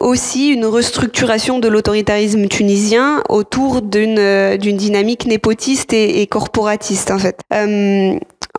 aussi 0.01 0.49
une 0.49 0.67
restructuration 0.67 1.59
de 1.61 1.69
l'autoritarisme 1.69 2.49
tunisien 2.49 3.23
autour 3.29 3.83
d'une 3.83 4.77
dynamique 4.77 5.27
népotiste 5.27 5.93
et, 5.93 6.27
corporatiste 6.27 7.11
en 7.11 7.19
fait. 7.19 7.41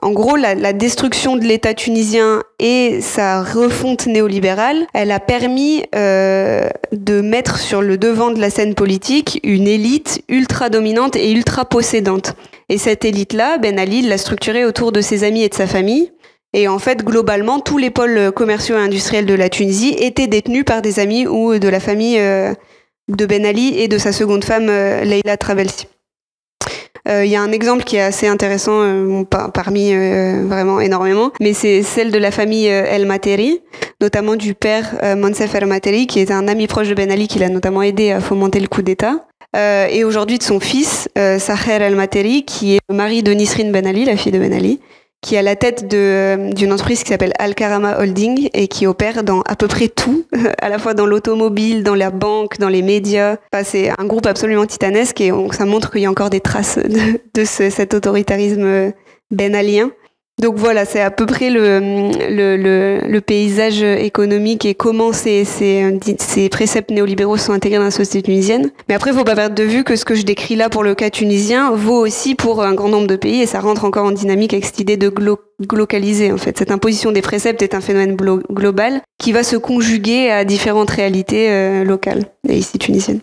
En 0.02 0.12
gros, 0.12 0.36
la, 0.36 0.74
destruction 0.74 1.36
de 1.36 1.44
l'État 1.44 1.74
tunisien 1.74 2.44
et 2.60 3.00
sa 3.02 3.44
refonte 3.44 4.06
néolibérale, 4.08 4.86
elle 4.94 5.12
a 5.12 5.20
permis 5.20 5.84
euh, 5.96 6.70
de 6.92 7.22
mettre 7.22 7.58
sur 7.60 7.82
le 7.82 7.98
devant 7.98 8.32
de 8.32 8.40
la 8.40 8.50
scène 8.50 8.76
politique 8.76 9.40
une 9.44 9.68
élite 9.68 10.24
ultra 10.30 10.70
dominante 10.70 11.16
et 11.16 11.32
ultra 11.32 11.66
possédante. 11.66 12.36
Et 12.70 12.78
cette 12.78 13.06
élite-là, 13.06 13.58
Ben 13.58 13.80
Ali 13.80 14.02
l'a 14.02 14.18
structurée 14.18 14.66
autour 14.66 14.92
de 14.92 15.02
ses 15.02 15.24
amis 15.24 15.44
et 15.44 15.50
de 15.50 15.56
sa 15.56 15.68
famille. 15.68 16.12
Et 16.54 16.68
en 16.68 16.80
fait, 16.80 17.04
globalement, 17.04 17.60
tous 17.60 17.78
les 17.78 17.90
pôles 17.90 18.32
commerciaux 18.32 18.78
et 18.78 18.82
industriels 18.82 19.26
de 19.26 19.34
la 19.34 19.50
Tunisie 19.50 19.96
étaient 20.00 20.28
détenus 20.28 20.66
par 20.66 20.82
des 20.82 21.00
amis 21.00 21.28
ou 21.28 21.58
de 21.60 21.70
la 21.70 21.80
famille 21.80 22.20
euh, 22.20 22.54
de 23.08 23.26
Ben 23.26 23.46
Ali 23.46 23.80
et 23.80 23.88
de 23.88 23.98
sa 23.98 24.12
seconde 24.12 24.44
femme, 24.44 24.68
euh, 24.70 25.04
Leila 25.04 25.38
Travelsi. 25.38 25.88
Euh, 27.08 27.26
il 27.26 27.32
y 27.32 27.36
a 27.36 27.42
un 27.42 27.52
exemple 27.52 27.84
qui 27.84 27.96
est 27.96 28.02
assez 28.02 28.28
intéressant 28.28 28.82
euh, 28.82 29.24
parmi 29.54 29.94
euh, 29.94 30.44
vraiment 30.46 30.80
énormément, 30.80 31.32
mais 31.40 31.54
c'est 31.54 31.84
celle 31.84 32.12
de 32.12 32.18
la 32.18 32.32
famille 32.32 32.68
El 32.68 33.06
Materi, 33.06 33.62
notamment 34.02 34.36
du 34.36 34.54
père 34.54 34.96
Monsef 35.16 35.56
El 35.56 35.66
Materi, 35.66 36.08
qui 36.08 36.20
est 36.20 36.32
un 36.32 36.48
ami 36.48 36.68
proche 36.68 36.90
de 36.90 36.94
Ben 36.94 37.12
Ali, 37.12 37.28
qui 37.28 37.40
l'a 37.40 37.50
notamment 37.50 37.82
aidé 37.82 38.12
à 38.12 38.20
fomenter 38.20 38.60
le 38.60 38.68
coup 38.68 38.82
d'État. 38.82 39.26
et 39.56 40.04
aujourd'hui 40.04 40.38
de 40.38 40.44
son 40.44 40.60
fils, 40.60 41.08
Saher 41.16 41.82
El 41.82 41.96
Materi, 41.96 42.44
qui 42.44 42.76
est 42.76 42.80
le 42.90 42.96
mari 42.96 43.24
de 43.24 43.32
Nisrin 43.32 43.72
Ben 43.72 43.88
Ali, 43.88 44.06
la 44.06 44.18
fille 44.18 44.32
de 44.32 44.40
Ben 44.40 44.54
Ali, 44.54 44.80
qui 45.22 45.36
est 45.36 45.40
à 45.40 45.42
la 45.42 45.56
tête 45.56 45.88
d'une 45.88 46.72
entreprise 46.72 47.04
qui 47.04 47.10
s'appelle 47.10 47.34
Alcarama 47.40 48.00
Holding 48.00 48.50
et 48.54 48.68
qui 48.68 48.86
opère 48.86 49.24
dans 49.24 49.42
à 49.42 49.56
peu 49.56 49.68
près 49.68 49.88
tout, 49.88 50.26
à 50.62 50.70
la 50.70 50.80
fois 50.80 50.94
dans 50.94 51.06
l'automobile, 51.06 51.84
dans 51.84 51.96
la 51.96 52.12
banque, 52.12 52.60
dans 52.60 52.70
les 52.70 52.82
médias. 52.82 53.38
Enfin, 53.52 53.64
c'est 53.64 53.90
un 53.90 54.06
groupe 54.06 54.26
absolument 54.26 54.66
titanesque 54.66 55.20
et 55.22 55.32
ça 55.52 55.66
montre 55.66 55.92
qu'il 55.92 56.02
y 56.02 56.06
a 56.06 56.12
encore 56.12 56.30
des 56.30 56.42
traces 56.42 56.78
de, 56.84 57.20
de 57.34 57.46
ce, 57.46 57.70
cet 57.70 57.94
autoritarisme 57.94 58.94
benalien. 59.32 59.92
Donc 60.40 60.56
voilà, 60.56 60.86
c'est 60.86 61.02
à 61.02 61.10
peu 61.10 61.26
près 61.26 61.50
le, 61.50 63.20
paysage 63.20 63.82
économique 63.82 64.66
et 64.66 64.76
comment 64.76 65.12
ces, 65.12 65.44
ces, 65.46 66.50
préceptes 66.50 66.92
néolibéraux 66.92 67.38
sont 67.38 67.54
intégrés 67.54 67.80
dans 67.80 67.86
la 67.86 67.92
société 67.92 68.22
tunisienne. 68.22 68.70
Mais 68.88 68.94
après, 68.94 69.10
il 69.10 69.18
faut 69.18 69.24
pas 69.24 69.36
perdre 69.36 69.56
de 69.56 69.64
vue 69.64 69.84
que 69.84 69.96
ce 69.96 70.06
que 70.06 70.14
je 70.14 70.22
décris 70.22 70.56
là 70.56 70.70
pour 70.70 70.84
le 70.84 70.94
cas 70.94 71.10
tunisien 71.10 71.72
vaut 71.72 72.00
aussi 72.00 72.36
pour 72.36 72.64
un 72.64 72.76
grand 72.76 72.90
nombre 72.90 73.08
de 73.08 73.16
pays 73.16 73.42
et 73.42 73.48
ça 73.48 73.60
rentre 73.60 73.84
encore 73.84 74.06
en 74.06 74.12
dynamique 74.12 74.54
avec 74.54 74.66
cette 74.66 74.80
idée 74.80 74.96
de 74.96 75.12
glocaliser 75.64 76.32
en 76.32 76.38
fait. 76.38 76.56
Cette 76.56 76.72
imposition 76.72 77.12
des 77.12 77.24
préceptes 77.24 77.64
est 77.64 77.74
un 77.74 77.82
phénomène 77.82 78.16
global 78.16 79.02
qui 79.18 79.32
va 79.32 79.42
se 79.44 79.56
conjuguer 79.56 80.30
à 80.30 80.46
différentes 80.46 80.92
réalités 80.92 81.50
euh, 81.50 81.84
locales 81.84 82.26
et 82.48 82.58
ici 82.58 82.78
tunisiennes. 82.78 83.22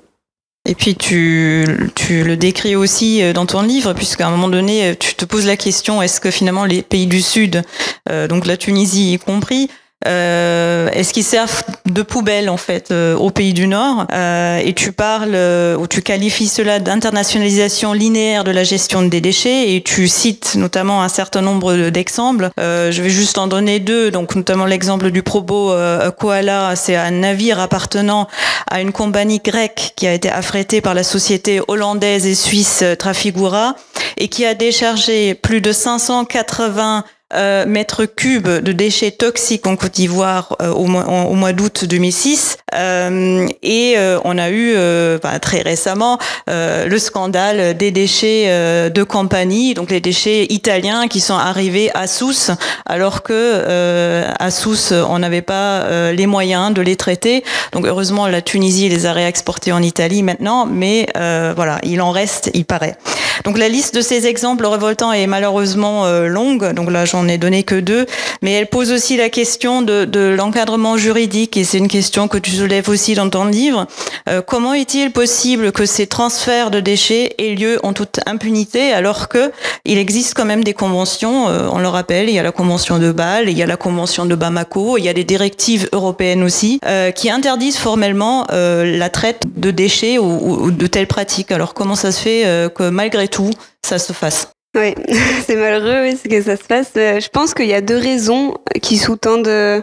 Et 0.66 0.74
puis 0.74 0.94
tu, 0.94 1.66
tu 1.94 2.24
le 2.24 2.38
décris 2.38 2.74
aussi 2.74 3.22
euh, 3.22 3.34
dans 3.34 3.44
ton 3.44 3.60
livre, 3.60 3.92
puisqu'à 3.92 4.26
un 4.26 4.30
moment 4.30 4.48
donné, 4.48 4.86
euh, 4.86 4.94
tu 4.98 5.14
te 5.14 5.26
poses 5.26 5.46
la 5.46 5.58
question, 5.58 6.00
est-ce 6.00 6.22
que 6.22 6.30
finalement 6.30 6.64
les 6.64 6.80
pays 6.80 7.06
du 7.06 7.20
Sud, 7.20 7.62
euh, 8.08 8.28
donc 8.28 8.46
la 8.46 8.56
Tunisie 8.56 9.12
y 9.12 9.18
compris, 9.18 9.68
euh, 10.06 10.88
est-ce 10.92 11.12
qu'ils 11.12 11.24
servent 11.24 11.62
de 11.86 12.02
poubelle 12.02 12.50
en 12.50 12.56
fait 12.56 12.90
euh, 12.90 13.16
au 13.16 13.30
pays 13.30 13.54
du 13.54 13.66
Nord? 13.66 14.06
Euh, 14.12 14.58
Et 14.58 14.74
tu 14.74 14.92
parles 14.92 15.36
ou 15.78 15.86
tu 15.86 16.02
qualifies 16.02 16.48
cela 16.48 16.78
d'internationalisation 16.78 17.92
linéaire 17.92 18.44
de 18.44 18.50
la 18.50 18.64
gestion 18.64 19.02
des 19.02 19.20
déchets 19.20 19.74
et 19.74 19.82
tu 19.82 20.08
cites 20.08 20.54
notamment 20.56 21.02
un 21.02 21.08
certain 21.08 21.42
nombre 21.42 21.88
d'exemples. 21.90 22.50
je 22.58 23.02
vais 23.02 23.10
juste 23.10 23.38
en 23.38 23.46
donner 23.46 23.80
deux, 23.80 24.10
donc 24.10 24.34
notamment 24.34 24.66
l'exemple 24.66 25.10
du 25.10 25.22
Probo 25.22 25.72
Koala, 26.18 26.76
c'est 26.76 26.96
un 26.96 27.10
navire 27.10 27.58
appartenant 27.60 28.28
à 28.70 28.80
une 28.80 28.92
compagnie 28.92 29.40
grecque 29.44 29.92
qui 29.96 30.06
a 30.06 30.12
été 30.12 30.30
affrété 30.30 30.80
par 30.80 30.94
la 30.94 31.02
société 31.02 31.60
hollandaise 31.68 32.26
et 32.26 32.34
suisse 32.34 32.84
Trafigura 32.98 33.74
et 34.16 34.28
qui 34.28 34.44
a 34.44 34.54
déchargé 34.54 35.34
plus 35.34 35.60
de 35.60 35.72
580 35.72 37.04
euh, 37.34 37.66
mètres 37.66 38.04
cubes 38.04 38.48
de 38.48 38.72
déchets 38.72 39.10
toxiques 39.10 39.66
en 39.66 39.76
Côte 39.76 39.92
d'Ivoire 39.92 40.56
euh, 40.60 40.70
au, 40.70 40.84
mois, 40.86 41.06
au 41.06 41.34
mois 41.34 41.52
d'août 41.52 41.84
2006. 41.84 42.58
Euh, 42.74 43.46
et 43.62 43.94
euh, 43.96 44.18
on 44.24 44.38
a 44.38 44.50
eu 44.50 44.74
bah, 45.22 45.38
très 45.38 45.62
récemment 45.62 46.18
le 46.46 46.98
scandale 46.98 47.76
des 47.76 47.90
déchets 47.90 48.90
de 48.90 49.02
compagnie, 49.02 49.74
donc 49.74 49.90
les 49.90 50.00
déchets 50.00 50.46
italiens 50.50 51.08
qui 51.08 51.20
sont 51.20 51.34
arrivés 51.34 51.90
à 51.94 52.06
Sousse, 52.06 52.50
alors 52.86 53.22
que 53.22 54.24
à 54.38 54.50
Sousse 54.50 54.92
on 54.92 55.18
n'avait 55.18 55.42
pas 55.42 56.12
les 56.12 56.26
moyens 56.26 56.72
de 56.74 56.82
les 56.82 56.96
traiter. 56.96 57.44
Donc 57.72 57.86
heureusement 57.86 58.26
la 58.26 58.42
Tunisie 58.42 58.88
les 58.88 59.06
a 59.06 59.12
réexportés 59.12 59.72
en 59.72 59.82
Italie 59.82 60.22
maintenant, 60.22 60.66
mais 60.66 61.06
voilà, 61.14 61.78
il 61.82 62.00
en 62.00 62.10
reste, 62.10 62.50
il 62.54 62.64
paraît. 62.64 62.96
Donc 63.44 63.58
la 63.58 63.68
liste 63.68 63.94
de 63.94 64.00
ces 64.00 64.26
exemples 64.26 64.66
révoltants 64.66 65.12
est 65.12 65.26
malheureusement 65.26 66.06
longue. 66.26 66.72
Donc 66.72 66.90
là 66.90 67.04
j'en 67.04 67.28
ai 67.28 67.38
donné 67.38 67.62
que 67.62 67.74
deux, 67.74 68.06
mais 68.42 68.52
elle 68.52 68.66
pose 68.66 68.92
aussi 68.92 69.16
la 69.16 69.28
question 69.28 69.82
de, 69.82 70.04
de 70.04 70.34
l'encadrement 70.36 70.96
juridique 70.96 71.56
et 71.56 71.64
c'est 71.64 71.78
une 71.78 71.88
question 71.88 72.28
que 72.28 72.38
tu 72.38 72.50
soulèves 72.50 72.88
aussi 72.88 73.14
dans 73.14 73.28
ton 73.28 73.44
livre. 73.44 73.86
Euh, 74.28 74.42
comment 74.42 74.74
est-il 74.74 75.10
possible 75.10 75.72
que 75.72 75.86
ces 75.86 76.06
transferts 76.06 76.70
de 76.70 76.80
déchets 76.80 77.34
aient 77.38 77.54
lieu 77.54 77.78
en 77.82 77.92
toute 77.92 78.20
impunité 78.26 78.92
alors 78.92 79.28
que 79.28 79.52
il 79.84 79.98
existe 79.98 80.34
quand 80.34 80.44
même 80.44 80.64
des 80.64 80.72
conventions, 80.72 81.48
euh, 81.48 81.68
on 81.70 81.78
le 81.78 81.88
rappelle, 81.88 82.28
il 82.28 82.34
y 82.34 82.38
a 82.38 82.42
la 82.42 82.52
convention 82.52 82.98
de 82.98 83.12
Bâle, 83.12 83.48
il 83.48 83.58
y 83.58 83.62
a 83.62 83.66
la 83.66 83.76
convention 83.76 84.24
de 84.26 84.34
Bamako, 84.34 84.98
il 84.98 85.04
y 85.04 85.08
a 85.08 85.12
des 85.12 85.24
directives 85.24 85.88
européennes 85.92 86.42
aussi 86.42 86.80
euh, 86.86 87.10
qui 87.10 87.30
interdisent 87.30 87.78
formellement 87.78 88.46
la 88.50 89.08
traite 89.10 89.42
de 89.56 89.70
déchets 89.70 90.18
ou, 90.18 90.64
ou, 90.64 90.70
de 90.70 90.86
telles 90.86 91.06
pratiques. 91.06 91.50
Alors 91.50 91.74
comment 91.74 91.94
ça 91.94 92.12
se 92.12 92.20
fait 92.20 92.70
que 92.74 92.88
malgré 92.88 93.28
tout 93.28 93.33
ça 93.82 93.98
se 93.98 94.12
fasse 94.12 94.48
oui, 94.76 94.94
c'est 95.46 95.56
malheureux 95.56 96.02
oui, 96.02 96.28
que 96.28 96.42
ça 96.42 96.56
se 96.56 96.64
passe. 96.64 96.90
Euh, 96.96 97.20
je 97.20 97.28
pense 97.28 97.54
qu'il 97.54 97.66
y 97.66 97.74
a 97.74 97.80
deux 97.80 97.96
raisons 97.96 98.54
qui 98.82 98.98
sous-tendent 98.98 99.46
euh, 99.46 99.80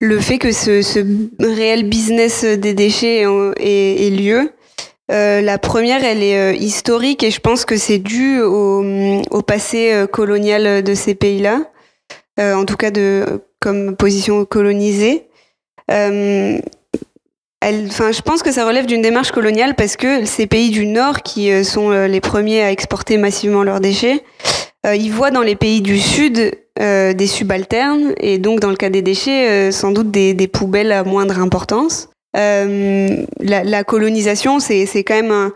le 0.00 0.20
fait 0.20 0.38
que 0.38 0.50
ce, 0.50 1.04
réel 1.40 1.88
business 1.88 2.44
des 2.44 2.74
déchets 2.74 3.24
ait, 3.56 4.10
lieu. 4.10 4.50
Euh, 5.12 5.40
la 5.40 5.58
première, 5.58 6.02
elle 6.02 6.22
est 6.22 6.56
historique 6.56 7.22
et 7.22 7.30
je 7.30 7.40
pense 7.40 7.64
que 7.64 7.76
c'est 7.76 7.98
dû 7.98 8.40
au, 8.40 8.82
au, 9.30 9.42
passé 9.42 10.06
colonial 10.10 10.82
de 10.82 10.94
ces 10.94 11.14
pays-là, 11.14 11.60
en 12.38 12.64
tout 12.64 12.76
cas 12.76 12.90
de 12.90 13.42
comme 13.60 13.96
position 13.96 14.44
colonisée 14.44 15.28
enfin, 17.88 18.12
je 18.12 18.22
pense 18.22 18.42
que 18.42 18.52
ça 18.52 18.66
relève 18.66 18.86
d'une 18.86 19.02
démarche 19.02 19.30
coloniale 19.30 19.74
parce 19.74 19.96
que 19.96 20.24
ces 20.24 20.46
pays 20.46 20.70
du 20.70 20.86
Nord, 20.86 21.22
qui 21.22 21.50
euh, 21.50 21.62
sont 21.62 21.90
euh, 21.90 22.06
les 22.06 22.20
premiers 22.20 22.62
à 22.62 22.70
exporter 22.70 23.16
massivement 23.16 23.62
leurs 23.62 23.80
déchets, 23.80 24.22
euh, 24.86 24.94
ils 24.94 25.10
voient 25.10 25.30
dans 25.30 25.42
les 25.42 25.56
pays 25.56 25.80
du 25.80 25.98
Sud 25.98 26.52
des 26.76 27.28
subalternes 27.28 28.14
et 28.18 28.38
donc 28.38 28.58
dans 28.58 28.68
le 28.68 28.74
cas 28.74 28.90
des 28.90 29.00
déchets, 29.00 29.70
sans 29.70 29.92
doute 29.92 30.10
des, 30.10 30.48
poubelles 30.48 30.90
à 30.90 31.04
moindre 31.04 31.38
importance. 31.38 32.08
La, 32.34 33.22
la, 33.38 33.84
colonisation, 33.84 34.58
c'est 34.58 35.04
quand 35.04 35.14
même 35.14 35.30
un, 35.30 35.52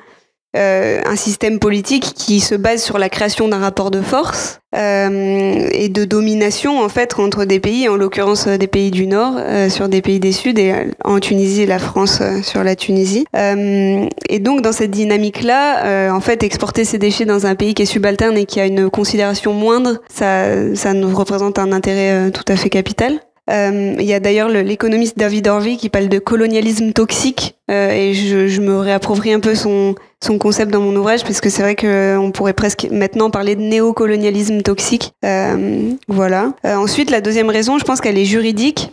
euh, 0.57 1.01
un 1.05 1.17
système 1.17 1.59
politique 1.59 2.15
qui 2.15 2.41
se 2.41 2.55
base 2.55 2.83
sur 2.83 2.99
la 2.99 3.09
création 3.09 3.49
d'un 3.49 3.59
rapport 3.59 3.91
de 3.91 4.01
force 4.01 4.61
euh, 4.77 5.67
et 5.73 5.89
de 5.89 6.05
domination 6.05 6.83
en 6.83 6.91
fait 6.91 7.19
entre 7.19 7.47
des 7.47 7.59
pays, 7.59 7.89
en 7.89 7.97
l'occurrence 7.97 8.47
euh, 8.47 8.59
des 8.59 8.67
pays 8.67 8.91
du 8.91 9.07
Nord 9.07 9.35
euh, 9.39 9.71
sur 9.71 9.89
des 9.89 10.03
pays 10.03 10.21
des 10.21 10.33
Sud 10.33 10.59
et 10.59 10.75
en 11.05 11.21
Tunisie 11.21 11.65
la 11.65 11.79
France 11.79 12.23
sur 12.43 12.63
la 12.65 12.77
Tunisie. 12.77 13.25
et 13.35 14.39
donc 14.41 14.61
dans 14.61 14.73
cette 14.73 14.91
dynamique-là, 14.91 16.13
en 16.13 16.21
fait, 16.21 16.43
exporter 16.43 16.85
ces 16.85 16.99
déchets 16.99 17.25
dans 17.25 17.47
un 17.47 17.55
pays 17.55 17.75
qui 17.75 17.83
est 17.83 17.87
subalterne 17.87 18.37
et 18.37 18.45
qui 18.45 18.61
a 18.61 18.67
une 18.67 18.91
considération 18.91 19.53
moindre, 19.53 20.01
ça, 20.13 20.75
ça 20.75 20.93
nous 20.93 21.15
représente 21.15 21.59
un 21.59 21.73
intérêt 21.73 22.31
tout 22.31 22.45
à 22.49 22.57
fait 22.57 22.71
capital. 22.71 23.21
Euh, 23.49 23.95
il 23.99 24.05
y 24.05 24.13
a 24.13 24.21
d'ailleurs 24.21 24.49
l'économiste 24.49 25.19
David 25.19 25.49
Orvey 25.49 25.77
qui 25.77 25.89
parle 25.89 26.09
de 26.09 26.19
colonialisme 26.19 26.93
toxique 26.93 27.57
euh, 27.71 27.91
et 27.91 28.15
je, 28.15 28.61
me 28.61 28.79
réapproprie 28.79 29.33
un 29.33 29.41
peu 29.41 29.55
son, 29.55 29.95
concept 30.39 30.71
dans 30.71 30.81
mon 30.81 30.95
ouvrage 30.97 31.23
parce 31.23 31.41
que 31.41 31.49
c'est 31.49 31.63
vrai 31.63 31.77
qu'on 31.77 32.31
pourrait 32.33 32.53
presque 32.53 32.89
maintenant 32.91 33.31
parler 33.31 33.57
de 33.57 33.63
néocolonialisme 33.63 34.63
toxique. 34.63 35.13
Euh, 35.25 35.91
voilà. 36.09 36.53
Euh, 36.65 36.77
ensuite, 36.77 37.11
la 37.11 37.21
deuxième 37.21 37.51
raison, 37.51 37.79
je 37.79 37.85
pense 37.85 38.01
qu'elle 38.01 38.19
est 38.19 38.25
juridique. 38.25 38.93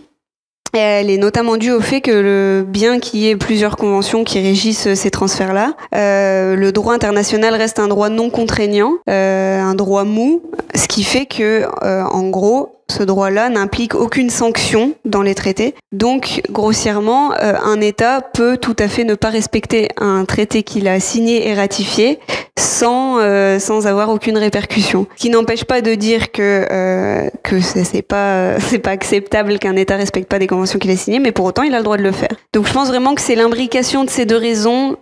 Elle 0.78 1.10
est 1.10 1.18
notamment 1.18 1.58
due 1.58 1.72
au 1.72 1.80
fait 1.80 2.02
que 2.02 2.66
bien 2.68 3.00
qu'il 3.00 3.22
y 3.22 3.30
ait 3.30 3.36
plusieurs 3.36 3.78
conventions 3.78 4.24
qui 4.24 4.40
régissent 4.42 4.94
ces 4.94 5.12
transferts-là, 5.12 5.74
euh, 5.96 6.56
le 6.56 6.72
droit 6.72 6.94
international 6.94 7.56
reste 7.56 7.80
un 7.80 7.88
droit 7.88 8.10
non 8.10 8.30
contraignant, 8.30 8.94
euh, 9.10 9.62
un 9.62 9.76
droit 9.76 10.04
mou, 10.04 10.44
ce 10.76 10.88
qui 10.88 11.04
fait 11.04 11.26
que, 11.26 11.64
euh, 11.84 12.04
en 12.04 12.30
gros, 12.30 12.84
ce 12.88 13.04
droit-là 13.04 13.50
n'implique 13.50 13.96
aucune 13.96 14.30
sanction 14.30 14.94
dans 15.06 15.22
les 15.22 15.36
traités. 15.36 15.76
Donc, 15.92 16.42
grossièrement, 16.50 17.34
euh, 17.34 17.54
un 17.64 17.82
État 17.82 18.22
peut 18.22 18.58
tout 18.58 18.76
à 18.80 18.88
fait 18.88 19.04
ne 19.04 19.16
pas 19.16 19.30
respecter 19.30 19.90
un 19.98 20.26
traité 20.26 20.64
qu'il 20.64 20.88
a 20.88 21.00
signé 21.00 21.48
et 21.48 21.54
ratifié 21.54 22.20
sans 22.58 23.20
euh, 23.20 23.60
sans 23.60 23.86
avoir 23.86 24.10
aucune 24.10 24.38
répercussion. 24.38 25.08
Ce 25.16 25.22
qui 25.22 25.30
n'empêche 25.30 25.66
pas 25.66 25.82
de 25.82 25.94
dire 25.94 26.32
que 26.32 26.66
euh, 26.72 27.30
que 27.44 27.60
c'est 27.60 28.02
pas 28.02 28.60
c'est 28.60 28.80
pas 28.80 28.92
acceptable 28.92 29.60
qu'un 29.60 29.76
État 29.76 29.98
respecte 29.98 30.30
pas 30.30 30.40
des 30.40 30.48
conventions 30.48 30.80
qu'il 30.80 30.92
a 30.92 30.96
signées, 30.96 31.20
mais 31.20 31.32
pour 31.32 31.46
autant 31.46 31.64
il 31.64 31.74
a 31.74 31.80
le 31.80 31.84
droit 31.84 31.98
de 31.98 32.04
le 32.04 32.12
faire. 32.12 32.30
Donc, 32.54 32.68
je 32.68 32.74
pense 32.74 32.88
vraiment 32.88 33.16
que 33.16 33.22
c'est 33.22 33.36
l'imbrication 33.36 34.04
de 34.06 34.10
ces 34.10 34.26
deux 34.26 34.38
raisons 34.38 34.96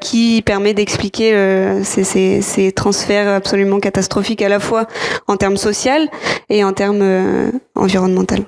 qui 0.00 0.42
permet 0.42 0.74
d'expliquer 0.74 1.32
ces, 1.82 2.04
ces, 2.04 2.40
ces 2.40 2.72
transferts 2.72 3.28
absolument 3.28 3.80
catastrophiques 3.80 4.42
à 4.42 4.48
la 4.48 4.60
fois 4.60 4.86
en 5.26 5.36
termes 5.36 5.56
social 5.56 6.08
et 6.48 6.64
en 6.64 6.72
termes 6.72 7.02
euh, 7.02 7.23
environnementale. 7.74 8.44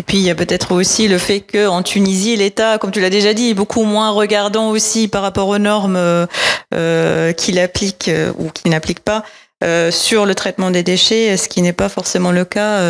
Et 0.00 0.02
puis 0.02 0.16
il 0.16 0.22
y 0.22 0.30
a 0.30 0.34
peut-être 0.34 0.72
aussi 0.72 1.08
le 1.08 1.18
fait 1.18 1.40
que 1.40 1.68
en 1.68 1.82
Tunisie, 1.82 2.34
l'État, 2.34 2.78
comme 2.78 2.90
tu 2.90 3.02
l'as 3.02 3.10
déjà 3.10 3.34
dit, 3.34 3.50
est 3.50 3.54
beaucoup 3.54 3.82
moins 3.82 4.08
regardant 4.08 4.70
aussi 4.70 5.08
par 5.08 5.20
rapport 5.20 5.48
aux 5.48 5.58
normes 5.58 5.96
euh, 5.96 6.24
euh 6.72 7.32
qu'il 7.34 7.58
applique 7.58 8.08
euh, 8.08 8.32
ou 8.38 8.48
qu'il 8.48 8.70
n'applique 8.70 9.00
pas 9.00 9.24
euh, 9.62 9.90
sur 9.90 10.24
le 10.24 10.34
traitement 10.34 10.70
des 10.70 10.82
déchets, 10.82 11.36
ce 11.36 11.50
qui 11.50 11.60
n'est 11.60 11.74
pas 11.74 11.90
forcément 11.90 12.32
le 12.32 12.46
cas 12.46 12.80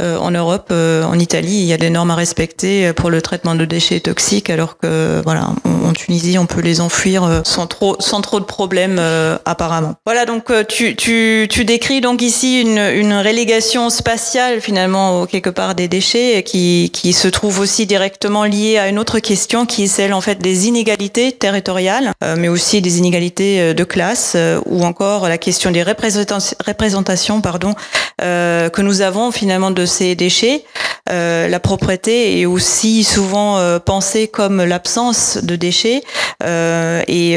en 0.00 0.30
Europe, 0.30 0.72
en 0.72 1.18
Italie, 1.18 1.60
il 1.60 1.66
y 1.66 1.72
a 1.72 1.76
des 1.76 1.90
normes 1.90 2.10
à 2.10 2.14
respecter 2.14 2.92
pour 2.92 3.10
le 3.10 3.22
traitement 3.22 3.54
de 3.54 3.64
déchets 3.64 4.00
toxiques, 4.00 4.50
alors 4.50 4.78
que 4.78 5.20
voilà, 5.24 5.50
en 5.64 5.92
Tunisie, 5.92 6.38
on 6.38 6.46
peut 6.46 6.60
les 6.60 6.80
enfuir 6.80 7.42
sans 7.44 7.66
trop, 7.66 7.96
sans 7.98 8.20
trop 8.20 8.40
de 8.40 8.44
problèmes 8.44 9.00
apparemment. 9.44 9.94
Voilà, 10.06 10.24
donc 10.26 10.52
tu, 10.68 10.96
tu, 10.96 11.48
tu 11.50 11.64
décris 11.64 12.00
donc 12.00 12.22
ici 12.22 12.60
une, 12.60 12.78
une 12.78 13.14
relégation 13.14 13.90
spatiale 13.90 14.60
finalement 14.60 15.26
quelque 15.26 15.50
part 15.50 15.74
des 15.74 15.88
déchets 15.88 16.42
qui, 16.42 16.90
qui 16.92 17.12
se 17.12 17.28
trouve 17.28 17.60
aussi 17.60 17.86
directement 17.86 18.44
liée 18.44 18.78
à 18.78 18.88
une 18.88 18.98
autre 18.98 19.18
question 19.18 19.66
qui 19.66 19.84
est 19.84 19.88
celle 19.88 20.14
en 20.14 20.20
fait 20.20 20.36
des 20.36 20.68
inégalités 20.68 21.32
territoriales, 21.32 22.12
mais 22.36 22.48
aussi 22.48 22.80
des 22.80 22.98
inégalités 22.98 23.74
de 23.74 23.84
classe 23.84 24.36
ou 24.66 24.84
encore 24.84 25.28
la 25.28 25.38
question 25.38 25.70
des 25.70 25.82
représentations 25.82 27.40
pardon, 27.40 27.74
euh, 28.22 28.68
que 28.68 28.82
nous 28.82 29.00
avons 29.00 29.30
finalement 29.30 29.70
de 29.70 29.86
ces 29.90 30.14
déchets. 30.14 30.64
Euh, 31.10 31.48
la 31.48 31.60
propreté 31.60 32.40
est 32.40 32.46
aussi 32.46 33.04
souvent 33.04 33.58
euh, 33.58 33.78
pensée 33.78 34.28
comme 34.28 34.64
l'absence 34.64 35.38
de 35.42 35.56
déchets 35.56 36.02
et 36.42 37.36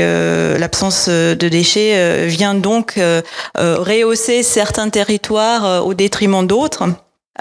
l'absence 0.59 1.09
de 1.09 1.49
déchets 1.49 2.25
vient 2.27 2.55
donc 2.55 2.97
rehausser 3.55 4.43
certains 4.43 4.89
territoires 4.89 5.85
au 5.85 5.93
détriment 5.93 6.47
d'autres. 6.47 6.85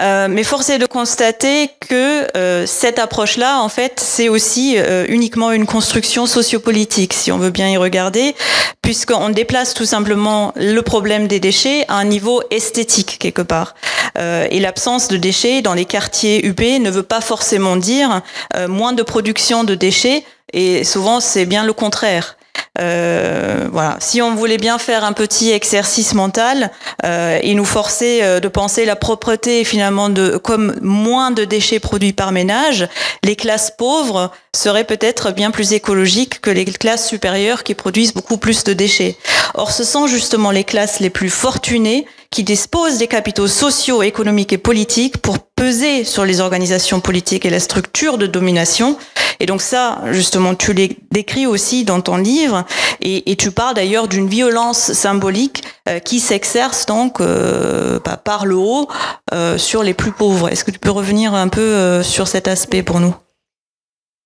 Euh, 0.01 0.27
mais 0.27 0.43
force 0.43 0.69
est 0.71 0.79
de 0.79 0.87
constater 0.87 1.69
que 1.79 2.27
euh, 2.35 2.65
cette 2.65 2.97
approche-là, 2.97 3.61
en 3.61 3.69
fait, 3.69 3.99
c'est 3.99 4.27
aussi 4.27 4.75
euh, 4.77 5.05
uniquement 5.07 5.51
une 5.51 5.67
construction 5.67 6.25
sociopolitique, 6.25 7.13
si 7.13 7.31
on 7.31 7.37
veut 7.37 7.51
bien 7.51 7.69
y 7.69 7.77
regarder, 7.77 8.35
puisqu'on 8.81 9.29
déplace 9.29 9.75
tout 9.75 9.85
simplement 9.85 10.51
le 10.55 10.81
problème 10.81 11.27
des 11.27 11.39
déchets 11.39 11.85
à 11.89 11.97
un 11.97 12.05
niveau 12.05 12.41
esthétique 12.49 13.17
quelque 13.19 13.43
part. 13.43 13.75
et 14.15 14.59
l'absence 14.59 15.07
de 15.07 15.17
déchets 15.17 15.61
dans 15.61 15.73
les 15.73 15.85
quartiers 15.85 16.45
UP 16.45 16.61
ne 16.61 16.89
veut 16.89 17.03
pas 17.03 17.21
forcément 17.21 17.77
dire 17.77 18.21
moins 18.67 18.93
de 18.93 19.03
production 19.03 19.63
de 19.63 19.75
déchets, 19.75 20.23
et 20.51 20.83
souvent 20.83 21.19
c'est 21.19 21.45
bien 21.45 21.63
le 21.63 21.73
contraire. 21.73 22.37
Euh, 22.79 23.69
voilà. 23.71 23.97
Si 23.99 24.21
on 24.21 24.33
voulait 24.33 24.57
bien 24.57 24.79
faire 24.79 25.03
un 25.03 25.13
petit 25.13 25.51
exercice 25.51 26.13
mental 26.15 26.71
euh, 27.05 27.37
et 27.41 27.53
nous 27.53 27.65
forcer 27.65 28.21
euh, 28.23 28.39
de 28.39 28.47
penser 28.47 28.85
la 28.85 28.95
propreté 28.95 29.63
finalement 29.63 30.09
de 30.09 30.37
comme 30.37 30.75
moins 30.81 31.29
de 31.29 31.45
déchets 31.45 31.79
produits 31.79 32.13
par 32.13 32.31
ménage, 32.31 32.87
les 33.23 33.35
classes 33.35 33.71
pauvres 33.77 34.31
seraient 34.55 34.85
peut-être 34.85 35.31
bien 35.31 35.51
plus 35.51 35.73
écologiques 35.73 36.41
que 36.41 36.49
les 36.49 36.65
classes 36.65 37.07
supérieures 37.07 37.63
qui 37.63 37.75
produisent 37.75 38.13
beaucoup 38.13 38.37
plus 38.37 38.63
de 38.63 38.73
déchets. 38.73 39.17
Or, 39.53 39.71
ce 39.71 39.83
sont 39.83 40.07
justement 40.07 40.49
les 40.49 40.63
classes 40.63 40.99
les 40.99 41.11
plus 41.11 41.29
fortunées 41.29 42.07
qui 42.33 42.43
disposent 42.43 42.97
des 42.97 43.05
capitaux 43.05 43.47
sociaux, 43.47 44.01
économiques 44.01 44.53
et 44.53 44.57
politiques 44.57 45.19
pour 45.19 45.37
peser 45.37 46.03
sur 46.03 46.25
les 46.25 46.41
organisations 46.41 46.99
politiques 46.99 47.45
et 47.45 47.51
la 47.51 47.59
structure 47.59 48.17
de 48.17 48.25
domination. 48.25 48.97
Et 49.39 49.45
donc 49.45 49.61
ça, 49.61 50.01
justement, 50.09 50.55
tu 50.55 50.73
les 50.73 50.97
décris 51.11 51.45
aussi 51.45 51.85
dans 51.85 52.01
ton 52.01 52.17
livre, 52.17 52.65
et, 53.01 53.35
tu 53.35 53.51
parles 53.51 53.75
d'ailleurs 53.75 54.07
d'une 54.07 54.27
violence 54.27 54.93
symbolique 54.93 55.63
euh, 55.87 55.99
qui 55.99 56.19
s'exerce 56.19 56.87
donc 56.87 57.21
euh, 57.21 57.99
bah, 58.03 58.17
par 58.17 58.47
le 58.47 58.55
haut 58.55 58.87
euh, 59.31 59.59
sur 59.59 59.83
les 59.83 59.93
plus 59.93 60.11
pauvres. 60.11 60.49
Est-ce 60.49 60.63
que 60.63 60.71
tu 60.71 60.79
peux 60.79 60.89
revenir 60.89 61.35
un 61.35 61.49
peu 61.49 62.01
sur 62.01 62.27
cet 62.27 62.47
aspect 62.47 62.81
pour 62.81 62.99
nous? 62.99 63.13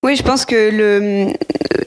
Oui, 0.04 0.16
je 0.16 0.22
pense 0.22 0.44
que 0.44 0.70
le 0.70 1.32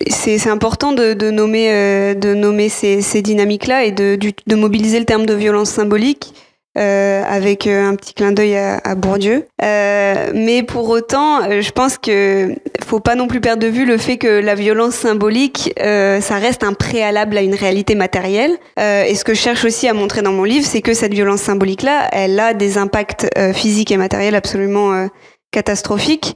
c'est 0.07 0.49
important 0.49 0.91
de, 0.91 1.31
nommer 1.31 2.15
de 2.15 2.33
nommer 2.33 2.69
ces, 2.69 3.21
dynamiques-là 3.21 3.85
et 3.85 3.91
de, 3.91 4.55
mobiliser 4.55 4.99
le 4.99 5.05
terme 5.05 5.25
de 5.25 5.33
violence 5.33 5.69
symbolique 5.69 6.33
euh, 6.77 7.23
avec 7.27 7.67
euh, 7.67 7.89
un 7.89 7.95
petit 7.95 8.13
clin 8.13 8.31
d'œil 8.31 8.55
à, 8.55 8.95
Bourdieu. 8.95 9.45
Euh, 9.61 10.31
mais 10.33 10.63
pour 10.63 10.89
autant, 10.89 11.41
euh, 11.41 11.61
je 11.61 11.71
pense 11.71 11.97
que 11.97 12.55
faut 12.85 13.01
pas 13.01 13.15
non 13.15 13.27
plus 13.27 13.41
perdre 13.41 13.61
de 13.61 13.67
vue 13.67 13.85
le 13.85 13.97
fait 13.97 14.17
que 14.17 14.39
la 14.39 14.55
violence 14.55 14.95
symbolique, 14.95 15.73
euh, 15.81 16.21
ça 16.21 16.35
reste 16.35 16.63
un 16.63 16.73
préalable 16.73 17.37
à 17.37 17.41
une 17.41 17.55
réalité 17.55 17.95
matérielle. 17.95 18.57
et 18.77 19.15
ce 19.15 19.23
que 19.23 19.33
je 19.33 19.41
cherche 19.41 19.65
aussi 19.65 19.87
à 19.87 19.93
montrer 19.93 20.21
dans 20.21 20.31
mon 20.31 20.43
livre, 20.43 20.65
c'est 20.65 20.81
que 20.81 20.93
cette 20.93 21.13
violence 21.13 21.41
symbolique-là, 21.41 22.07
elle 22.11 22.39
a 22.39 22.53
des 22.53 22.77
impacts 22.77 23.27
physiques 23.53 23.91
et 23.91 23.97
matériels 23.97 24.35
absolument 24.35 25.07
catastrophiques. 25.51 26.35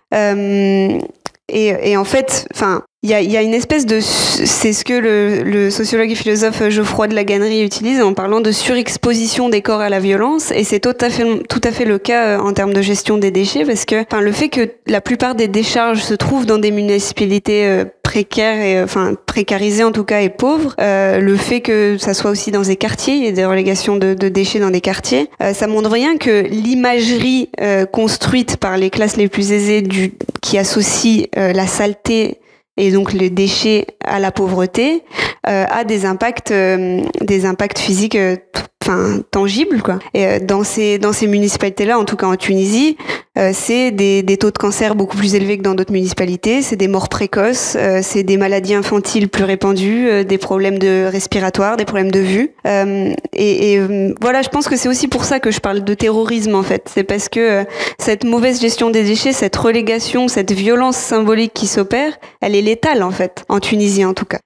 Et, 1.47 1.91
et, 1.91 1.97
en 1.97 2.05
fait, 2.05 2.47
enfin, 2.53 2.83
il 3.03 3.11
y 3.11 3.37
a, 3.37 3.41
une 3.43 3.53
espèce 3.53 3.85
de, 3.85 3.99
c'est 3.99 4.73
ce 4.73 4.83
que 4.83 4.93
le, 4.93 5.69
sociologue 5.69 6.09
et 6.09 6.15
philosophe 6.15 6.69
Geoffroy 6.69 7.07
de 7.07 7.13
la 7.13 7.23
Gannerie 7.23 7.63
utilise 7.63 8.01
en 8.01 8.15
parlant 8.15 8.41
de 8.41 8.51
surexposition 8.51 9.47
des 9.49 9.61
corps 9.61 9.81
à 9.81 9.89
la 9.89 9.99
violence, 9.99 10.51
et 10.51 10.63
c'est 10.63 10.79
tout 10.79 10.97
à 10.99 11.11
fait, 11.11 11.43
tout 11.47 11.61
à 11.63 11.71
fait 11.71 11.85
le 11.85 11.99
cas 11.99 12.25
euh, 12.25 12.39
en 12.39 12.53
termes 12.53 12.73
de 12.73 12.81
gestion 12.81 13.19
des 13.19 13.29
déchets, 13.29 13.63
parce 13.63 13.85
que, 13.85 14.01
enfin, 14.01 14.21
le 14.21 14.31
fait 14.31 14.49
que 14.49 14.71
la 14.87 15.01
plupart 15.01 15.35
des 15.35 15.47
décharges 15.47 16.01
se 16.01 16.15
trouvent 16.15 16.47
dans 16.47 16.57
des 16.57 16.71
municipalités 16.71 17.67
euh, 17.67 17.85
précaires 18.15 18.61
et 18.61 18.81
enfin 18.81 19.13
précarisées 19.25 19.83
en 19.83 19.91
tout 19.91 20.05
cas 20.05 20.21
et 20.21 20.29
pauvres, 20.29 20.73
euh, 20.79 21.19
le 21.19 21.35
fait 21.35 21.59
que 21.59 21.97
ça 21.97 22.13
soit 22.13 22.31
aussi 22.31 22.49
dans 22.49 22.61
des 22.61 22.77
quartiers, 22.77 23.15
il 23.15 23.25
y 23.25 23.27
a 23.27 23.33
des 23.33 23.43
relégations 23.43 23.97
de, 23.97 24.13
déchets 24.13 24.59
dans 24.59 24.69
des 24.69 24.79
quartiers, 24.79 25.29
euh, 25.43 25.53
ça 25.53 25.67
montre 25.67 25.89
rien 25.89 26.15
que 26.15 26.47
l'imagerie 26.47 27.49
euh, 27.59 27.85
construite 27.85 28.55
par 28.55 28.77
les 28.77 28.89
classes 28.89 29.17
les 29.17 29.27
plus 29.27 29.51
aisées 29.51 29.81
du 29.81 30.13
qui 30.41 30.57
associe 30.57 31.27
la 31.35 31.67
saleté 31.67 32.39
et 32.77 32.91
donc 32.91 33.13
les 33.13 33.29
déchets 33.29 33.85
à 34.03 34.19
la 34.19 34.31
pauvreté 34.31 35.03
euh, 35.47 35.65
a 35.69 35.83
des 35.83 36.05
impacts 36.05 36.51
euh, 36.51 37.01
des 37.21 37.45
impacts 37.45 37.79
physiques 37.79 38.15
euh, 38.15 38.35
enfin 38.83 39.19
tangibles 39.31 39.81
quoi. 39.81 39.99
Et 40.13 40.25
euh, 40.25 40.39
dans 40.39 40.63
ces 40.63 40.99
dans 40.99 41.13
ces 41.13 41.27
municipalités 41.27 41.85
là 41.85 41.97
en 41.97 42.05
tout 42.05 42.17
cas 42.17 42.27
en 42.27 42.35
Tunisie 42.35 42.97
euh, 43.37 43.51
c'est 43.53 43.91
des, 43.91 44.23
des, 44.23 44.37
taux 44.37 44.51
de 44.51 44.57
cancer 44.57 44.95
beaucoup 44.95 45.17
plus 45.17 45.35
élevés 45.35 45.57
que 45.57 45.63
dans 45.63 45.75
d'autres 45.75 45.91
municipalités. 45.91 46.61
C'est 46.61 46.75
des 46.75 46.87
morts 46.87 47.09
précoces. 47.09 47.77
C'est 48.01 48.23
des 48.23 48.37
maladies 48.37 48.75
infantiles 48.75 49.29
plus 49.29 49.43
répandues 49.43 50.25
des 50.25 50.37
problèmes 50.37 50.79
de 50.79 51.07
respiratoires 51.11 51.77
des 51.77 51.85
problèmes 51.85 52.11
de 52.11 52.19
vue. 52.19 52.51
Et, 52.65 53.73
et 53.73 53.79
voilà 54.21 54.41
je 54.41 54.49
pense 54.49 54.67
que 54.67 54.75
c'est 54.75 54.89
aussi 54.89 55.07
pour 55.07 55.25
ça 55.25 55.39
que 55.39 55.51
je 55.51 55.59
parle 55.59 55.83
de 55.83 55.93
terrorisme 55.93 56.55
en 56.55 56.63
fait. 56.63 56.89
C'est 56.93 57.03
parce 57.03 57.29
que 57.29 57.65
cette 57.99 58.23
mauvaise 58.23 58.61
gestion 58.61 58.89
des 58.89 59.03
déchets 59.03 59.33
cette 59.33 59.55
relégation 59.55 60.27
cette 60.27 60.51
violence 60.51 60.97
symbolique 60.97 61.53
qui 61.53 61.67
s'opère 61.67 62.17
elle 62.41 62.55
est 62.55 62.61
létale 62.61 63.03
en 63.03 63.11
fait 63.11 63.43
en 63.49 63.59
Tunisie 63.59 64.05
en 64.05 64.13
tout 64.13 64.25
cas. 64.25 64.39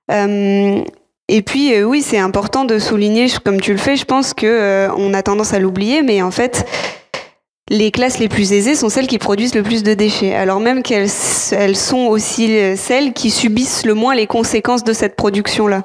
Et 1.30 1.44
puis 1.44 1.74
euh, 1.76 1.84
oui, 1.84 2.02
c'est 2.02 2.18
important 2.18 2.66
de 2.66 2.80
souligner, 2.80 3.28
comme 3.46 3.62
tu 3.62 3.72
le 3.72 3.78
fais, 3.78 3.96
je 3.96 4.04
pense 4.04 4.34
que 4.34 4.48
euh, 4.48 4.90
on 4.98 5.14
a 5.14 5.22
tendance 5.22 5.54
à 5.54 5.60
l'oublier, 5.60 6.02
mais 6.02 6.24
en 6.24 6.32
fait, 6.32 6.66
les 7.70 7.92
classes 7.92 8.20
les 8.20 8.28
plus 8.28 8.52
aisées 8.54 8.76
sont 8.76 8.90
celles 8.90 9.08
qui 9.08 9.18
produisent 9.18 9.56
le 9.56 9.64
plus 9.64 9.84
de 9.84 9.94
déchets, 9.94 10.34
alors 10.36 10.60
même 10.60 10.84
qu'elles 10.84 11.10
elles 11.52 11.76
sont 11.76 12.08
aussi 12.08 12.76
celles 12.76 13.14
qui 13.14 13.30
subissent 13.30 13.86
le 13.86 13.94
moins 13.94 14.16
les 14.16 14.28
conséquences 14.28 14.84
de 14.84 14.94
cette 14.94 15.16
production-là. 15.16 15.84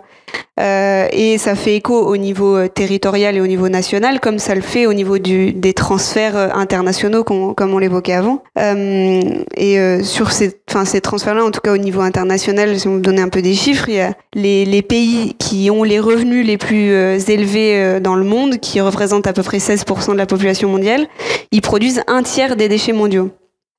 Euh, 0.61 1.09
et 1.11 1.37
ça 1.39 1.57
fait 1.57 1.75
écho 1.75 1.95
au 1.95 2.17
niveau 2.17 2.57
euh, 2.57 2.69
territorial 2.69 3.37
et 3.37 3.41
au 3.41 3.47
niveau 3.47 3.69
national, 3.69 4.21
comme 4.21 4.39
ça 4.39 4.55
le 4.55 4.61
fait 4.61 4.87
au 4.87 4.93
niveau 4.93 5.19
des 5.19 5.73
transferts 5.75 6.37
euh, 6.37 6.49
internationaux, 6.55 7.25
comme 7.25 7.75
on 7.75 7.79
l'évoquait 7.79 8.13
avant. 8.13 8.43
Et 8.57 9.79
sur 10.03 10.31
ces, 10.31 10.53
transferts-là, 10.61 11.45
en 11.45 11.51
tout 11.51 11.61
cas 11.61 11.73
au 11.73 11.79
niveau 11.79 12.01
international, 12.01 12.79
si 12.79 12.87
on 12.89 12.93
me 12.93 13.01
donner 13.01 13.23
un 13.23 13.29
peu 13.29 13.43
des 13.43 13.55
chiffres, 13.55 13.89
les, 14.35 14.83
pays 14.83 15.35
qui 15.39 15.71
ont 15.71 15.83
les 15.83 15.99
revenus 15.99 16.47
les 16.47 16.59
plus 16.59 16.93
élevés 17.29 18.01
dans 18.01 18.15
le 18.15 18.25
monde, 18.25 18.59
qui 18.59 18.81
représentent 18.81 19.27
à 19.27 19.33
peu 19.33 19.43
près 19.43 19.59
16% 19.59 20.13
de 20.13 20.19
la 20.19 20.27
population 20.27 20.69
mondiale, 20.69 21.07
ils 21.51 21.63
produisent 21.63 22.03
un 22.07 22.23
tiers 22.23 22.57
des 22.57 22.69
déchets 22.69 22.93
mondiaux. 22.93 23.31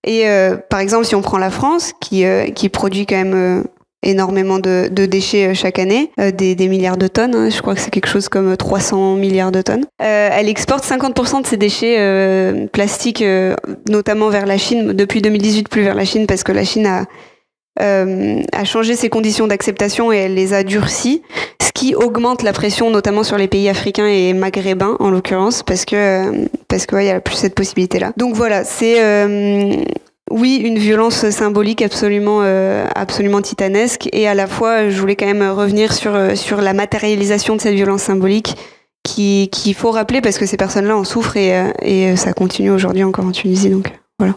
Et 0.06 0.26
par 0.70 0.80
exemple, 0.80 1.06
si 1.06 1.16
on 1.16 1.22
prend 1.22 1.38
la 1.38 1.52
France, 1.52 1.94
qui 2.00 2.70
produit 2.70 3.06
quand 3.06 3.24
même 3.24 3.64
énormément 4.06 4.60
de, 4.60 4.88
déchets 4.88 5.48
euh, 5.48 5.54
chaque 5.54 5.80
année, 5.80 6.12
euh, 6.20 6.32
des, 6.32 6.56
milliards 6.68 6.98
de 6.98 7.08
tonnes. 7.08 7.36
Hein. 7.36 7.50
je 7.50 7.62
crois 7.62 7.76
que 7.76 7.82
c'est 7.82 7.90
quelque 7.90 8.08
chose 8.08 8.30
comme 8.30 8.56
300 8.56 9.16
milliards 9.16 9.52
de 9.52 9.62
tonnes. 9.62 9.86
Euh, 10.02 10.30
elle 10.32 10.48
exporte 10.48 10.86
50% 10.86 11.42
de 11.42 11.48
ses 11.48 11.58
déchets 11.58 11.98
euh, 12.00 12.68
plastiques, 12.68 13.24
notamment 13.90 14.30
vers 14.30 14.46
la 14.46 14.58
Chine, 14.58 14.94
depuis 14.94 15.22
2018 15.22 15.70
plus 15.70 15.82
vers 15.82 15.96
la 15.96 16.06
Chine, 16.06 16.28
parce 16.28 16.44
que 16.44 16.52
la 16.52 16.64
Chine 16.64 16.88
a, 16.88 17.06
changé 18.64 18.96
ses 18.96 19.10
conditions 19.10 19.48
d'acceptation 19.48 20.14
et 20.14 20.18
elle 20.18 20.36
les 20.36 20.54
a 20.54 20.64
durcies, 20.64 21.22
ce 21.62 21.72
qui 21.74 21.94
augmente 21.94 22.42
la 22.42 22.54
pression, 22.54 22.90
notamment 22.90 23.24
sur 23.24 23.38
les 23.38 23.48
pays 23.48 23.68
africains 23.68 24.08
et 24.08 24.34
maghrébins 24.34 24.96
en 25.00 25.10
l'occurrence, 25.10 25.62
parce 25.62 25.84
que 25.84 26.48
parce 26.68 26.86
qu'il 26.86 26.96
ouais, 26.98 27.08
y 27.08 27.10
a 27.10 27.20
plus 27.20 27.36
cette 27.36 27.56
possibilité-là. 27.56 28.14
Donc 28.16 28.36
voilà, 28.36 28.64
c'est 28.64 29.02
oui, 30.32 30.56
une 30.56 30.80
violence 30.80 31.30
symbolique 31.30 31.84
absolument, 31.84 32.40
euh, 32.42 32.88
absolument 32.96 33.42
titanesque. 33.42 34.10
Et 34.12 34.28
à 34.28 34.34
la 34.34 34.48
fois, 34.48 34.90
je 34.90 35.00
voulais 35.00 35.16
quand 35.16 35.28
même 35.28 35.48
revenir 35.52 35.94
sur, 35.94 36.16
euh, 36.16 36.34
la 36.62 36.74
matérialisation 36.74 37.56
de 37.56 37.62
cette 37.62 37.76
violence 37.76 38.02
symbolique 38.02 38.56
qu'il 39.04 39.50
qui 39.52 39.76
faut 39.76 39.92
rappeler 39.92 40.22
parce 40.22 40.40
que 40.40 40.48
ces 40.48 40.58
personnes-là 40.58 40.98
en 40.98 41.04
souffrent 41.04 41.38
et, 41.38 41.54
euh, 41.54 42.16
ça 42.16 42.34
continue 42.34 42.72
aujourd'hui 42.72 43.04
encore 43.04 43.26
en 43.26 43.32
Tunisie. 43.32 43.70
Donc 43.70 43.92
voilà. 44.18 44.34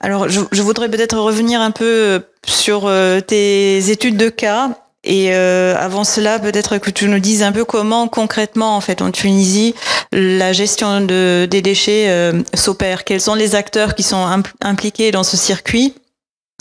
Alors, 0.00 0.28
je, 0.28 0.62
voudrais 0.62 0.90
peut-être 0.90 1.16
revenir 1.18 1.60
un 1.60 1.70
peu 1.70 2.20
sur 2.46 2.88
tes 3.26 3.90
études 3.90 4.16
de 4.16 4.28
cas 4.28 4.78
et 5.02 5.32
avant 5.34 6.04
cela, 6.04 6.38
peut-être 6.38 6.78
que 6.78 6.90
tu 6.90 7.08
nous 7.08 7.18
dises 7.18 7.42
un 7.42 7.50
peu 7.50 7.64
comment 7.64 8.06
concrètement, 8.06 8.76
en 8.76 8.80
fait, 8.80 9.02
en 9.02 9.10
Tunisie, 9.10 9.74
la 10.12 10.52
gestion 10.52 11.00
de, 11.00 11.46
des 11.50 11.62
déchets 11.62 12.32
s'opère 12.54 13.04
Quels 13.04 13.20
sont 13.20 13.34
les 13.34 13.54
acteurs 13.54 13.94
qui 13.94 14.02
sont 14.02 14.26
impliqués 14.60 15.10
dans 15.10 15.22
ce 15.22 15.36
circuit? 15.36 15.94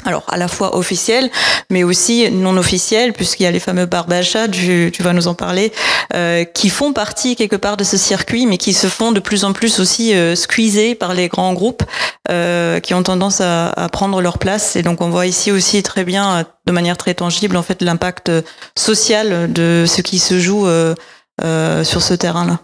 Alors 0.05 0.23
à 0.29 0.37
la 0.37 0.47
fois 0.47 0.77
officiel, 0.77 1.29
mais 1.69 1.83
aussi 1.83 2.29
non 2.31 2.55
officiel, 2.55 3.13
puisqu'il 3.13 3.43
y 3.43 3.45
a 3.47 3.51
les 3.51 3.59
fameux 3.59 3.87
barbachas, 3.87 4.47
tu, 4.47 4.91
tu 4.93 5.03
vas 5.03 5.11
nous 5.11 5.27
en 5.27 5.33
parler, 5.33 5.73
euh, 6.13 6.45
qui 6.45 6.69
font 6.69 6.93
partie 6.93 7.35
quelque 7.35 7.55
part 7.55 7.77
de 7.77 7.83
ce 7.83 7.97
circuit, 7.97 8.45
mais 8.45 8.57
qui 8.57 8.73
se 8.73 8.87
font 8.87 9.11
de 9.11 9.19
plus 9.19 9.43
en 9.43 9.53
plus 9.53 9.79
aussi 9.79 10.13
euh, 10.13 10.35
squeezer 10.35 10.95
par 10.95 11.13
les 11.13 11.27
grands 11.27 11.53
groupes 11.53 11.83
euh, 12.29 12.79
qui 12.79 12.93
ont 12.93 13.03
tendance 13.03 13.41
à, 13.41 13.69
à, 13.69 13.89
prendre 13.89 14.21
leur 14.21 14.37
place. 14.37 14.75
Et 14.75 14.83
donc 14.83 15.01
on 15.01 15.09
voit 15.09 15.25
ici 15.25 15.51
aussi 15.51 15.81
très 15.81 16.05
bien, 16.05 16.45
de 16.65 16.71
manière 16.71 16.95
très 16.95 17.15
tangible, 17.15 17.57
en 17.57 17.63
fait, 17.63 17.81
l'impact 17.81 18.31
social 18.77 19.51
de 19.51 19.85
ce 19.87 20.01
qui 20.01 20.19
se 20.19 20.39
joue 20.39 20.67
euh, 20.67 20.93
euh 21.43 21.83
sur 21.83 22.01
ce 22.01 22.13
terrain-là. 22.13 22.59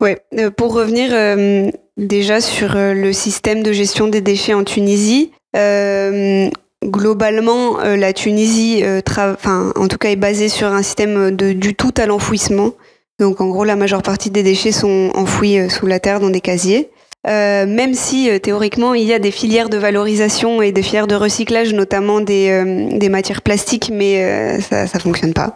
Ouais, 0.00 0.18
pour 0.56 0.74
revenir 0.74 1.10
euh, 1.12 1.70
déjà 1.96 2.40
sur 2.40 2.74
le 2.74 3.12
système 3.12 3.62
de 3.62 3.72
gestion 3.72 4.08
des 4.08 4.20
déchets 4.20 4.54
en 4.54 4.64
Tunisie, 4.64 5.30
euh, 5.56 6.50
globalement, 6.84 7.80
euh, 7.80 7.96
la 7.96 8.12
Tunisie, 8.12 8.82
euh, 8.82 9.00
en 9.46 9.88
tout 9.88 9.98
cas, 9.98 10.10
est 10.10 10.16
basée 10.16 10.48
sur 10.48 10.68
un 10.68 10.82
système 10.82 11.30
de, 11.30 11.52
du 11.52 11.74
tout 11.74 11.94
à 11.96 12.06
l'enfouissement. 12.06 12.72
Donc, 13.20 13.40
en 13.40 13.48
gros, 13.48 13.64
la 13.64 13.76
majeure 13.76 14.02
partie 14.02 14.30
des 14.30 14.42
déchets 14.42 14.72
sont 14.72 15.10
enfouis 15.14 15.70
sous 15.70 15.86
la 15.86 16.00
terre 16.00 16.20
dans 16.20 16.30
des 16.30 16.40
casiers. 16.40 16.90
Euh, 17.26 17.64
même 17.64 17.94
si 17.94 18.28
théoriquement 18.42 18.92
il 18.92 19.04
y 19.04 19.14
a 19.14 19.18
des 19.18 19.30
filières 19.30 19.70
de 19.70 19.78
valorisation 19.78 20.60
et 20.60 20.72
des 20.72 20.82
filières 20.82 21.06
de 21.06 21.14
recyclage, 21.14 21.72
notamment 21.72 22.20
des, 22.20 22.90
des 22.98 23.08
matières 23.08 23.40
plastiques, 23.40 23.90
mais 23.90 24.60
ça 24.60 24.86
ça 24.86 24.98
fonctionne 24.98 25.32
pas, 25.32 25.54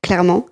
clairement. 0.00 0.46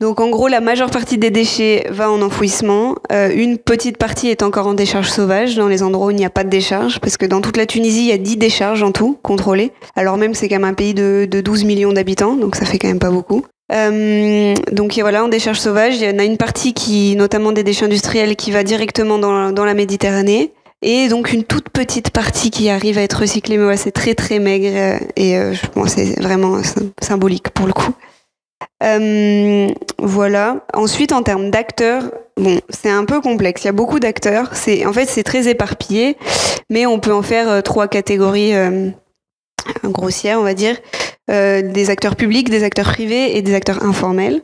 Donc 0.00 0.20
en 0.20 0.30
gros, 0.30 0.46
la 0.46 0.60
majeure 0.60 0.90
partie 0.90 1.18
des 1.18 1.30
déchets 1.30 1.86
va 1.90 2.10
en 2.10 2.22
enfouissement. 2.22 2.94
Euh, 3.10 3.30
une 3.34 3.58
petite 3.58 3.96
partie 3.96 4.28
est 4.28 4.44
encore 4.44 4.68
en 4.68 4.74
décharge 4.74 5.10
sauvage 5.10 5.56
dans 5.56 5.66
les 5.66 5.82
endroits 5.82 6.06
où 6.06 6.10
il 6.10 6.16
n'y 6.16 6.24
a 6.24 6.30
pas 6.30 6.44
de 6.44 6.48
décharge, 6.48 7.00
parce 7.00 7.16
que 7.16 7.26
dans 7.26 7.40
toute 7.40 7.56
la 7.56 7.66
Tunisie, 7.66 8.02
il 8.02 8.08
y 8.08 8.12
a 8.12 8.18
10 8.18 8.36
décharges 8.36 8.84
en 8.84 8.92
tout, 8.92 9.18
contrôlées. 9.22 9.72
Alors 9.96 10.16
même 10.16 10.34
c'est 10.34 10.48
quand 10.48 10.54
même 10.54 10.64
un 10.64 10.74
pays 10.74 10.94
de, 10.94 11.26
de 11.28 11.40
12 11.40 11.64
millions 11.64 11.92
d'habitants, 11.92 12.36
donc 12.36 12.54
ça 12.54 12.64
fait 12.64 12.78
quand 12.78 12.86
même 12.86 13.00
pas 13.00 13.10
beaucoup. 13.10 13.44
Euh, 13.72 14.54
donc 14.72 14.96
voilà, 14.98 15.24
en 15.24 15.28
décharge 15.28 15.58
sauvage, 15.58 15.96
il 15.96 16.08
y 16.08 16.14
en 16.14 16.18
a 16.18 16.24
une 16.24 16.36
partie 16.38 16.72
qui, 16.72 17.16
notamment 17.16 17.52
des 17.52 17.64
déchets 17.64 17.84
industriels, 17.84 18.36
qui 18.36 18.50
va 18.50 18.62
directement 18.62 19.18
dans, 19.18 19.64
la 19.64 19.74
Méditerranée. 19.74 20.52
Et 20.80 21.08
donc 21.08 21.32
une 21.32 21.42
toute 21.42 21.70
petite 21.70 22.10
partie 22.10 22.52
qui 22.52 22.70
arrive 22.70 22.98
à 22.98 23.02
être 23.02 23.20
recyclée, 23.22 23.58
mais 23.58 23.76
c'est 23.76 23.90
très 23.90 24.14
très 24.14 24.38
maigre 24.38 24.68
euh, 24.72 24.98
et 25.16 25.36
euh, 25.36 25.52
c'est 25.86 26.20
vraiment 26.20 26.62
symbolique 27.02 27.50
pour 27.50 27.66
le 27.66 27.72
coup. 27.72 27.92
Euh, 28.82 29.68
voilà. 29.98 30.64
Ensuite, 30.74 31.12
en 31.12 31.22
termes 31.22 31.50
d'acteurs, 31.50 32.12
bon, 32.36 32.60
c'est 32.70 32.90
un 32.90 33.04
peu 33.04 33.20
complexe. 33.20 33.62
Il 33.64 33.66
y 33.66 33.68
a 33.70 33.72
beaucoup 33.72 34.00
d'acteurs. 34.00 34.50
C'est, 34.54 34.86
en 34.86 34.92
fait, 34.92 35.06
c'est 35.06 35.24
très 35.24 35.48
éparpillé, 35.48 36.16
mais 36.70 36.86
on 36.86 37.00
peut 37.00 37.12
en 37.12 37.22
faire 37.22 37.48
euh, 37.48 37.60
trois 37.60 37.88
catégories 37.88 38.54
euh, 38.54 38.90
grossières, 39.84 40.38
on 40.38 40.44
va 40.44 40.54
dire. 40.54 40.76
Des 41.28 41.90
acteurs 41.90 42.16
publics, 42.16 42.48
des 42.48 42.64
acteurs 42.64 42.86
privés 42.86 43.36
et 43.36 43.42
des 43.42 43.54
acteurs 43.54 43.84
informels. 43.84 44.40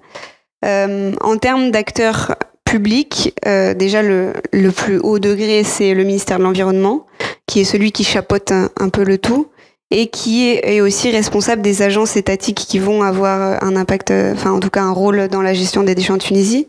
En 0.62 1.37
termes 1.40 1.70
d'acteurs 1.70 2.35
publics, 2.66 3.35
déjà 3.42 4.03
le, 4.03 4.35
plus 4.77 4.99
haut 4.99 5.18
degré, 5.18 5.64
c'est 5.64 5.94
le 5.94 6.05
ministère 6.05 6.37
de 6.37 6.42
l'Environnement, 6.42 7.07
qui 7.47 7.61
est 7.61 7.64
celui 7.64 7.90
qui 7.90 8.05
chapeaute 8.05 8.53
un 8.53 8.88
peu 8.90 9.03
le 9.03 9.16
tout 9.16 9.49
et 9.90 10.09
qui 10.09 10.49
est, 10.49 10.81
aussi 10.81 11.11
responsable 11.11 11.62
des 11.62 11.83
agences 11.83 12.16
étatiques 12.16 12.64
qui 12.68 12.79
vont 12.79 13.03
avoir 13.03 13.62
un 13.62 13.77
impact, 13.77 14.11
enfin 14.11 14.53
en 14.53 14.61
tout 14.61 14.70
cas 14.70 14.83
un 14.83 14.92
rôle 14.92 15.29
dans 15.29 15.42
la 15.42 15.55
gestion 15.55 15.83
des 15.83 15.94
déchets 15.94 16.12
en 16.12 16.18
Tunisie. 16.18 16.66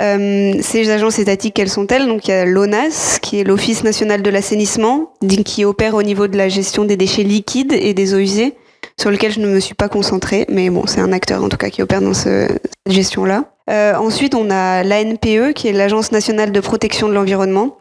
Euh, 0.00 0.54
ces 0.60 0.90
agences 0.90 1.20
étatiques, 1.20 1.54
quelles 1.54 1.70
sont-elles 1.70 2.06
Donc 2.06 2.26
il 2.26 2.32
y 2.32 2.34
a 2.34 2.44
l'ONAS, 2.44 3.18
qui 3.22 3.38
est 3.38 3.44
l'Office 3.44 3.84
national 3.84 4.22
de 4.22 4.30
l'assainissement, 4.30 5.12
qui 5.44 5.64
opère 5.64 5.94
au 5.94 6.02
niveau 6.02 6.26
de 6.26 6.36
la 6.36 6.48
gestion 6.48 6.84
des 6.84 6.96
déchets 6.96 7.22
liquides 7.22 7.72
et 7.72 7.94
des 7.94 8.14
eaux 8.14 8.18
usées, 8.18 8.54
sur 8.98 9.10
lequel 9.10 9.32
je 9.32 9.40
ne 9.40 9.46
me 9.46 9.60
suis 9.60 9.74
pas 9.74 9.88
concentrée, 9.88 10.46
mais 10.48 10.68
bon, 10.70 10.86
c'est 10.86 11.00
un 11.00 11.12
acteur 11.12 11.44
en 11.44 11.48
tout 11.48 11.56
cas 11.56 11.70
qui 11.70 11.82
opère 11.82 12.00
dans 12.00 12.14
ce, 12.14 12.48
cette 12.48 12.92
gestion-là. 12.92 13.44
Euh, 13.70 13.94
ensuite, 13.94 14.34
on 14.34 14.50
a 14.50 14.82
l'ANPE, 14.82 15.52
qui 15.54 15.68
est 15.68 15.72
l'Agence 15.72 16.12
nationale 16.12 16.50
de 16.52 16.60
protection 16.60 17.08
de 17.08 17.14
l'environnement, 17.14 17.78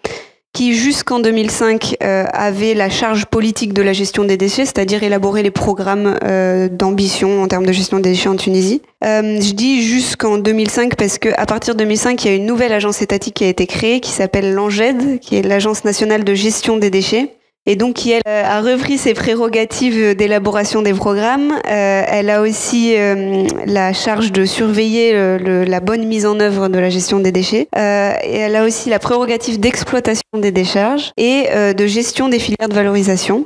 qui 0.54 0.76
jusqu'en 0.76 1.20
2005 1.20 1.98
euh, 2.04 2.26
avait 2.32 2.76
la 2.76 2.90
charge 2.90 3.26
politique 3.26 3.74
de 3.74 3.82
la 3.82 3.92
gestion 3.92 4.24
des 4.24 4.38
déchets, 4.38 4.66
c'est-à-dire 4.66 5.02
élaborer 5.02 5.42
les 5.42 5.50
programmes 5.50 6.16
euh, 6.24 6.70
d'ambition 6.70 7.42
en 7.42 7.48
termes 7.48 7.66
de 7.66 7.72
gestion 7.72 8.00
des 8.00 8.12
déchets 8.12 8.30
en 8.30 8.36
Tunisie. 8.36 8.84
Euh, 9.04 9.42
je 9.42 9.54
dis 9.54 9.82
jusqu'en 9.82 10.38
2005 10.38 10.96
parce 10.96 11.18
que 11.18 11.30
à 11.38 11.48
partir 11.48 11.74
de 11.74 11.80
2005, 11.80 12.24
il 12.24 12.28
y 12.28 12.32
a 12.32 12.36
une 12.36 12.46
nouvelle 12.46 12.72
agence 12.72 13.02
étatique 13.02 13.34
qui 13.34 13.46
a 13.46 13.48
été 13.48 13.66
créée 13.66 14.00
qui 14.00 14.12
s'appelle 14.12 14.54
l'ANGED, 14.54 15.20
qui 15.20 15.36
est 15.38 15.42
l'agence 15.42 15.86
nationale 15.86 16.24
de 16.24 16.34
gestion 16.36 16.78
des 16.78 16.92
déchets 16.92 17.32
et 17.66 17.76
donc 17.76 17.96
qui 17.96 18.12
elle 18.12 18.22
a 18.26 18.62
repris 18.62 18.98
ses 18.98 19.14
prérogatives 19.14 20.16
d'élaboration 20.16 20.82
des 20.82 20.94
programmes. 20.94 21.52
Euh, 21.52 22.04
elle 22.08 22.30
a 22.30 22.42
aussi 22.42 22.96
euh, 22.98 23.46
la 23.66 23.94
charge 23.94 24.32
de 24.32 24.46
surveiller 24.46 25.14
le, 25.14 25.64
la 25.64 25.80
bonne 25.80 26.06
mise 26.06 26.26
en 26.26 26.40
œuvre 26.40 26.68
de 26.68 26.80
la 26.80 26.90
gestion 26.90 27.20
des 27.20 27.32
déchets. 27.32 27.68
Euh, 27.78 28.14
et 28.24 28.38
elle 28.38 28.56
a 28.56 28.66
aussi 28.66 28.90
la 28.90 29.00
prérogative 29.00 29.60
d'exploitation 29.60 30.24
des 30.36 30.52
décharges 30.52 31.12
et 31.18 31.48
euh, 31.52 31.74
de 31.74 31.88
gestion 31.88 32.30
des 32.30 32.40
filières 32.40 32.70
de 32.70 32.74
valorisation. 32.74 33.46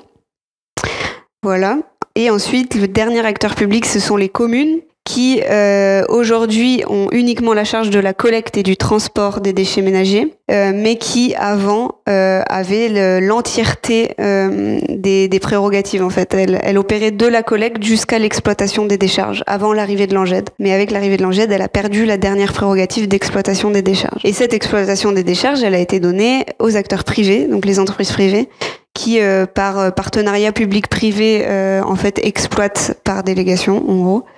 Voilà. 1.44 1.78
Et 2.16 2.30
ensuite, 2.30 2.76
le 2.76 2.88
dernier 2.88 3.26
acteur 3.26 3.56
public, 3.56 3.86
ce 3.86 4.00
sont 4.00 4.18
les 4.18 4.30
communes 4.30 4.80
qui 5.08 5.42
euh, 5.50 6.04
aujourd'hui 6.10 6.84
ont 6.90 7.08
uniquement 7.14 7.54
la 7.54 7.64
charge 7.64 7.90
de 7.90 8.00
la 8.00 8.14
collecte 8.14 8.58
et 8.58 8.64
du 8.64 8.76
transport 8.76 9.40
des 9.40 9.54
déchets 9.54 9.82
ménagers, 9.82 10.34
euh, 10.52 10.74
mais 10.76 10.98
qui 10.98 11.34
avant 11.36 12.02
euh, 12.10 12.42
avaient 12.50 13.22
l'entièreté 13.22 14.12
euh, 14.20 14.80
des, 14.90 15.30
des, 15.30 15.40
prérogatives 15.40 16.04
en 16.04 16.10
fait. 16.10 16.34
Elle, 16.34 16.60
elle 16.62 16.78
opérait 16.78 17.12
de 17.12 17.26
la 17.26 17.42
collecte 17.42 17.82
jusqu'à 17.84 18.20
l'exploitation 18.20 18.86
des 18.86 18.98
décharges 18.98 19.46
avant 19.48 19.72
l'arrivée 19.72 20.08
de 20.08 20.14
l'Anged. 20.14 20.50
Mais 20.60 20.74
avec 20.74 20.92
l'arrivée 20.92 21.16
de 21.16 21.24
l'Anged, 21.24 21.50
elle 21.50 21.62
a 21.62 21.70
perdu 21.70 22.06
la 22.06 22.18
dernière 22.18 22.52
prérogative 22.52 23.08
d'exploitation 23.08 23.72
des 23.72 23.82
décharges. 23.82 24.26
Et 24.26 24.34
cette 24.34 24.54
exploitation 24.54 25.14
des 25.14 25.24
décharges, 25.24 25.64
elle 25.64 25.76
a 25.76 25.80
été 25.80 26.02
donnée 26.02 26.46
aux 26.60 26.76
acteurs 26.76 27.06
privés, 27.06 27.48
donc 27.48 27.66
les 27.66 27.80
entreprises 27.80 28.12
privées, 28.12 28.50
qui, 28.94 29.22
euh, 29.22 29.46
par 29.46 29.94
partenariat 29.94 30.52
public-privé, 30.52 31.46
euh, 31.46 31.82
en 31.84 31.96
fait, 31.96 32.20
exploitent 32.24 33.00
par 33.04 33.24
délégation, 33.24 33.90
en 33.90 33.96
gros, 34.02 34.26
euh, 34.26 34.37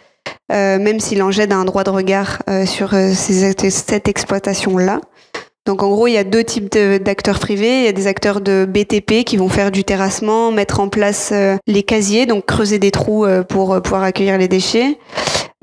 même 0.50 1.00
si 1.00 1.16
l'Angède 1.16 1.52
a 1.52 1.58
un 1.58 1.66
droit 1.66 1.84
de 1.84 1.90
regard 1.90 2.42
euh, 2.50 2.66
sur 2.66 2.94
euh, 2.94 3.14
cette 3.14 4.08
exploitation-là. 4.08 5.02
Donc 5.66 5.84
en 5.84 5.90
gros, 5.90 6.08
il 6.08 6.14
y 6.14 6.18
a 6.18 6.24
deux 6.24 6.44
types 6.44 6.72
d'acteurs 6.72 7.40
privés. 7.40 7.82
Il 7.82 7.86
y 7.86 7.88
a 7.88 7.92
des 7.92 8.08
acteurs 8.08 8.42
de 8.42 8.66
BTP 8.66 9.24
qui 9.24 9.38
vont 9.38 9.50
faire 9.50 9.70
du 9.70 9.84
terrassement, 9.84 10.52
mettre 10.52 10.80
en 10.80 10.90
place 10.90 11.32
les 11.68 11.84
casiers, 11.84 12.26
donc 12.26 12.46
creuser 12.46 12.80
des 12.80 12.90
trous 12.90 13.28
pour 13.48 13.80
pouvoir 13.82 14.02
accueillir 14.02 14.40
les 14.40 14.48
déchets. 14.48 14.98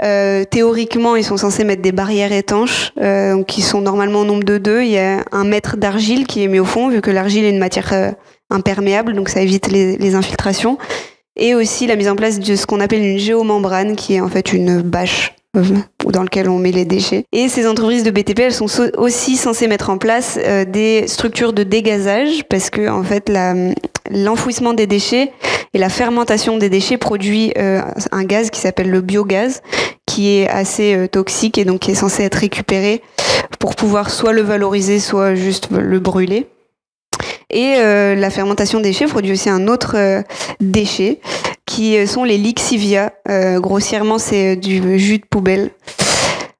Euh, 0.02 0.44
théoriquement, 0.44 1.16
ils 1.16 1.24
sont 1.24 1.36
censés 1.36 1.64
mettre 1.64 1.82
des 1.82 1.92
barrières 1.92 2.32
étanches, 2.32 2.92
euh, 3.00 3.42
qui 3.44 3.62
sont 3.62 3.80
normalement 3.80 4.20
au 4.20 4.24
nombre 4.24 4.44
de 4.44 4.58
deux. 4.58 4.82
Il 4.82 4.90
y 4.90 4.98
a 4.98 5.24
un 5.32 5.44
mètre 5.44 5.76
d'argile 5.76 6.26
qui 6.26 6.42
est 6.42 6.48
mis 6.48 6.58
au 6.58 6.64
fond, 6.64 6.88
vu 6.88 7.00
que 7.00 7.10
l'argile 7.10 7.44
est 7.44 7.50
une 7.50 7.58
matière 7.58 7.92
euh, 7.92 8.10
imperméable, 8.50 9.14
donc 9.14 9.28
ça 9.28 9.40
évite 9.40 9.68
les 9.68 10.14
infiltrations 10.14 10.78
et 11.36 11.54
aussi 11.54 11.86
la 11.86 11.96
mise 11.96 12.08
en 12.08 12.16
place 12.16 12.40
de 12.40 12.56
ce 12.56 12.66
qu'on 12.66 12.80
appelle 12.80 13.02
une 13.02 13.18
géomembrane, 13.18 13.96
qui 13.96 14.14
est 14.14 14.20
en 14.20 14.28
fait 14.28 14.52
une 14.52 14.82
bâche 14.82 15.34
euh, 15.56 15.62
dans 16.12 16.22
lequel 16.22 16.48
on 16.48 16.58
met 16.58 16.72
les 16.72 16.84
déchets. 16.84 17.24
Et 17.32 17.48
ces 17.48 17.66
entreprises 17.66 18.04
de 18.04 18.10
BTP, 18.10 18.40
elles 18.40 18.52
sont 18.52 18.68
aussi 18.96 19.36
censées 19.36 19.66
mettre 19.66 19.90
en 19.90 19.98
place 19.98 20.38
euh, 20.42 20.64
des 20.64 21.06
structures 21.08 21.52
de 21.52 21.62
dégazage 21.62 22.44
parce 22.48 22.70
que 22.70 22.88
en 22.88 23.02
fait 23.02 23.32
l'enfouissement 24.10 24.74
des 24.74 24.86
déchets 24.86 25.32
et 25.74 25.78
la 25.78 25.88
fermentation 25.88 26.58
des 26.58 26.68
déchets 26.68 26.96
produit 26.96 27.52
euh, 27.58 27.82
un 28.12 28.24
gaz 28.24 28.50
qui 28.50 28.60
s'appelle 28.60 28.90
le 28.90 29.00
biogaz 29.00 29.62
qui 30.06 30.28
est 30.28 30.48
assez 30.48 31.08
toxique 31.10 31.58
et 31.58 31.64
donc 31.64 31.80
qui 31.80 31.90
est 31.90 31.96
censé 31.96 32.22
être 32.22 32.36
récupéré 32.36 33.02
pour 33.58 33.74
pouvoir 33.74 34.10
soit 34.10 34.32
le 34.32 34.42
valoriser 34.42 35.00
soit 35.00 35.34
juste 35.34 35.68
le 35.70 35.98
brûler. 35.98 36.46
Et 37.50 37.76
euh, 37.78 38.14
la 38.14 38.30
fermentation 38.30 38.80
déchets 38.80 39.06
produit 39.06 39.32
aussi 39.32 39.48
un 39.48 39.68
autre 39.68 39.96
euh, 39.96 40.22
déchet 40.60 41.20
qui 41.64 41.96
euh, 41.96 42.06
sont 42.06 42.24
les 42.24 42.38
lixivia. 42.38 43.12
grossièrement, 43.56 44.18
c'est 44.18 44.56
du 44.56 44.98
jus 44.98 45.18
de 45.18 45.26
poubelle. 45.26 45.70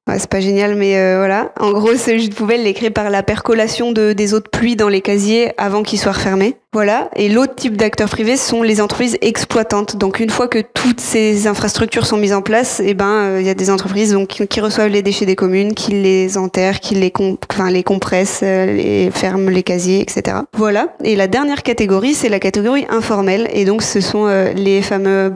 Ouais, 0.07 0.19
c'est 0.19 0.29
pas 0.29 0.39
génial, 0.39 0.75
mais 0.75 0.97
euh, 0.97 1.17
voilà. 1.17 1.51
En 1.59 1.71
gros, 1.71 1.95
ce 1.95 2.17
jus 2.17 2.29
de 2.29 2.33
poubelle 2.33 2.65
est 2.65 2.89
par 2.89 3.09
la 3.09 3.23
percolation 3.23 3.91
de, 3.91 4.13
des 4.13 4.33
eaux 4.33 4.39
de 4.39 4.47
pluie 4.47 4.77
dans 4.77 4.87
les 4.87 5.01
casiers 5.01 5.51
avant 5.57 5.83
qu'ils 5.83 5.99
soient 5.99 6.13
refermés. 6.13 6.55
Voilà. 6.71 7.09
Et 7.15 7.27
l'autre 7.27 7.55
type 7.55 7.75
d'acteurs 7.75 8.07
privés 8.07 8.37
sont 8.37 8.63
les 8.63 8.79
entreprises 8.79 9.17
exploitantes. 9.21 9.97
Donc, 9.97 10.19
une 10.19 10.29
fois 10.29 10.47
que 10.47 10.59
toutes 10.59 11.01
ces 11.01 11.47
infrastructures 11.47 12.05
sont 12.05 12.17
mises 12.17 12.33
en 12.33 12.41
place, 12.41 12.81
eh 12.85 12.93
ben, 12.93 13.39
il 13.39 13.39
euh, 13.39 13.41
y 13.41 13.49
a 13.49 13.53
des 13.53 13.69
entreprises 13.69 14.13
donc, 14.13 14.27
qui, 14.27 14.61
reçoivent 14.61 14.89
les 14.89 15.01
déchets 15.01 15.25
des 15.25 15.35
communes, 15.35 15.73
qui 15.73 15.91
les 15.91 16.37
enterrent, 16.37 16.79
qui 16.79 16.95
les, 16.95 17.11
enfin, 17.51 17.69
les 17.69 17.83
compressent, 17.83 18.41
euh, 18.43 18.65
les 18.65 19.11
ferment 19.11 19.49
les 19.49 19.63
casiers, 19.63 20.01
etc. 20.01 20.37
Voilà. 20.53 20.95
Et 21.03 21.17
la 21.17 21.27
dernière 21.27 21.63
catégorie, 21.63 22.13
c'est 22.13 22.29
la 22.29 22.39
catégorie 22.39 22.85
informelle. 22.89 23.49
Et 23.51 23.65
donc, 23.65 23.81
ce 23.81 23.99
sont 23.99 24.27
les 24.55 24.81
fameux 24.81 25.29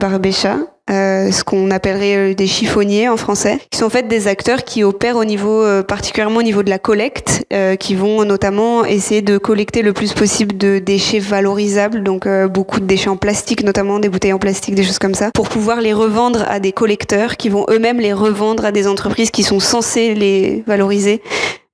barbéchas 0.88 1.32
ce 1.32 1.44
qu'on 1.44 1.70
appellerait 1.70 2.34
des 2.34 2.46
chiffonniers 2.46 3.08
en 3.08 3.16
français, 3.16 3.58
qui 3.70 3.78
sont 3.78 3.86
en 3.86 3.90
fait 3.90 4.08
des 4.08 4.28
acteurs 4.28 4.64
qui 4.64 4.84
opèrent 4.84 5.16
au 5.16 5.24
niveau, 5.24 5.64
particulièrement 5.84 6.40
au 6.40 6.42
niveau 6.42 6.62
de 6.62 6.70
la 6.70 6.78
collecte, 6.78 7.46
qui 7.78 7.94
vont 7.94 8.24
notamment 8.24 8.84
essayer 8.84 9.22
de 9.22 9.38
collecter 9.38 9.82
le 9.82 9.92
plus 9.92 10.12
possible 10.12 10.56
de 10.56 10.78
déchets 10.78 11.20
valorisables, 11.20 12.02
donc 12.02 12.28
beaucoup 12.50 12.80
de 12.80 12.84
déchets 12.86 13.08
en 13.08 13.16
plastique, 13.16 13.62
notamment 13.62 13.98
des 13.98 14.08
bouteilles 14.08 14.32
en 14.32 14.38
plastique, 14.38 14.74
des 14.74 14.84
choses 14.84 14.98
comme 14.98 15.14
ça, 15.14 15.30
pour 15.32 15.48
pouvoir 15.48 15.80
les 15.80 15.92
revendre 15.92 16.44
à 16.48 16.60
des 16.60 16.72
collecteurs 16.72 17.36
qui 17.36 17.48
vont 17.48 17.64
eux-mêmes 17.70 18.00
les 18.00 18.12
revendre 18.12 18.64
à 18.64 18.72
des 18.72 18.86
entreprises 18.86 19.30
qui 19.30 19.42
sont 19.42 19.60
censées 19.60 20.14
les 20.14 20.64
valoriser 20.66 21.22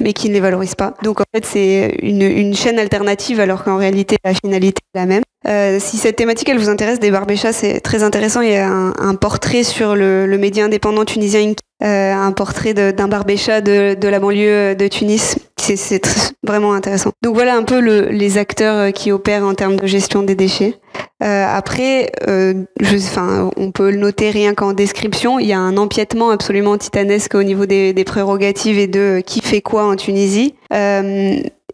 mais 0.03 0.13
qui 0.13 0.29
ne 0.29 0.35
les 0.35 0.41
valorisent 0.41 0.75
pas. 0.75 0.95
Donc 1.03 1.21
en 1.21 1.25
fait, 1.35 1.45
c'est 1.45 1.97
une, 2.03 2.23
une, 2.23 2.55
chaîne 2.55 2.79
alternative 2.79 3.41
alors 3.41 3.65
qu'en 3.65 3.77
réalité, 3.77 4.17
la 4.25 4.35
finalité 4.35 4.81
est 4.95 4.99
la 4.99 5.07
même. 5.07 5.23
Euh, 5.47 5.79
si 5.81 5.97
cette 5.97 6.17
thématique, 6.17 6.49
elle 6.49 6.59
vous 6.59 6.69
intéresse, 6.69 7.01
des 7.01 7.11
barbéchas, 7.11 7.53
c'est 7.53 7.81
très 7.81 8.03
intéressant. 8.03 8.41
Il 8.41 8.51
y 8.51 8.57
a 8.57 8.69
un, 8.69 8.93
un 8.99 9.15
portrait 9.15 9.63
sur 9.63 9.97
le, 9.97 10.27
le, 10.27 10.39
média 10.39 10.65
indépendant 10.65 11.05
tunisien, 11.05 11.53
euh, 11.83 12.13
un 12.13 12.33
portrait 12.33 12.75
d'un 12.75 13.09
barbécha 13.09 13.61
de, 13.61 13.95
de, 13.95 14.09
la 14.09 14.21
banlieue 14.21 14.75
de 14.75 14.89
Tunis. 14.89 15.39
C'est 15.61 16.01
vraiment 16.47 16.73
intéressant. 16.73 17.11
Donc 17.23 17.35
voilà 17.35 17.57
un 17.57 17.63
peu 17.63 17.81
le, 17.81 18.09
les 18.09 18.39
acteurs 18.39 18.93
qui 18.93 19.13
opèrent 19.13 19.45
en 19.45 19.55
termes 19.55 19.77
de 19.77 19.87
gestion 19.87 20.23
des 20.23 20.35
déchets. 20.35 20.77
Euh, 21.23 21.45
après, 21.49 22.13
euh, 22.29 22.65
je, 22.81 22.97
enfin, 22.97 23.51
on 23.57 23.73
peut 23.73 23.91
le 23.91 23.99
noter 23.99 24.31
rien 24.31 24.55
qu'en 24.55 24.73
description, 24.73 25.39
il 25.39 25.47
y 25.47 25.53
a 25.53 25.59
un 25.59 25.77
empiètement 25.77 26.31
absolument 26.31 26.79
titanesque 26.79 27.35
au 27.35 27.43
niveau 27.43 27.67
des, 27.67 27.93
des 27.93 28.05
prérogatives 28.05 28.79
et 28.79 28.87
de 28.87 29.21
qui 29.25 29.41
fait 29.41 29.61
quoi 29.61 29.85
en 29.85 29.97
Tunisie. 29.97 30.55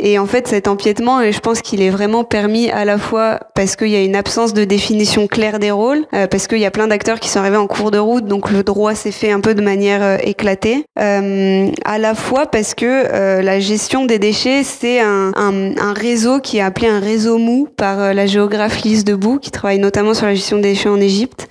Euh, 0.00 0.04
et 0.04 0.18
en 0.18 0.26
fait, 0.26 0.48
cet 0.48 0.68
empiètement, 0.68 1.30
je 1.30 1.38
pense 1.40 1.60
qu'il 1.62 1.82
est 1.82 1.90
vraiment 1.90 2.24
permis 2.24 2.70
à 2.70 2.84
la 2.84 2.98
fois 2.98 3.40
parce 3.54 3.76
qu'il 3.76 3.88
y 3.88 3.96
a 3.96 4.02
une 4.02 4.16
absence 4.16 4.54
de 4.54 4.64
définition 4.64 5.26
claire 5.26 5.58
des 5.58 5.70
rôles, 5.70 6.04
euh, 6.14 6.26
parce 6.26 6.46
qu'il 6.46 6.58
y 6.58 6.66
a 6.66 6.70
plein 6.70 6.88
d'acteurs 6.88 7.20
qui 7.20 7.28
sont 7.28 7.40
arrivés 7.40 7.56
en 7.56 7.66
cours 7.66 7.90
de 7.90 7.98
route, 7.98 8.26
donc 8.26 8.50
le 8.50 8.62
droit 8.62 8.94
s'est 8.94 9.12
fait 9.12 9.30
un 9.30 9.40
peu 9.40 9.54
de 9.54 9.62
manière 9.62 10.02
euh, 10.02 10.16
éclatée, 10.22 10.84
euh, 10.98 11.68
à 11.84 11.98
la 11.98 12.14
fois 12.14 12.46
parce 12.46 12.74
que 12.74 12.86
euh, 12.86 13.42
la 13.42 13.60
gestion 13.60 14.04
des 14.04 14.18
déchets, 14.18 14.62
c'est 14.62 15.00
un, 15.00 15.32
un, 15.36 15.76
un, 15.78 15.92
réseau 15.92 16.40
qui 16.40 16.58
est 16.58 16.62
appelé 16.62 16.88
un 16.88 17.00
réseau 17.00 17.38
mou 17.38 17.68
par 17.76 18.14
la 18.14 18.26
géographe 18.26 18.82
Lise 18.82 19.04
Debout, 19.04 19.38
qui 19.38 19.50
travaille 19.50 19.78
notamment 19.78 20.14
sur 20.14 20.26
la 20.26 20.34
gestion 20.34 20.56
des 20.56 20.70
déchets 20.70 20.88
en 20.88 21.00
Égypte. 21.00 21.48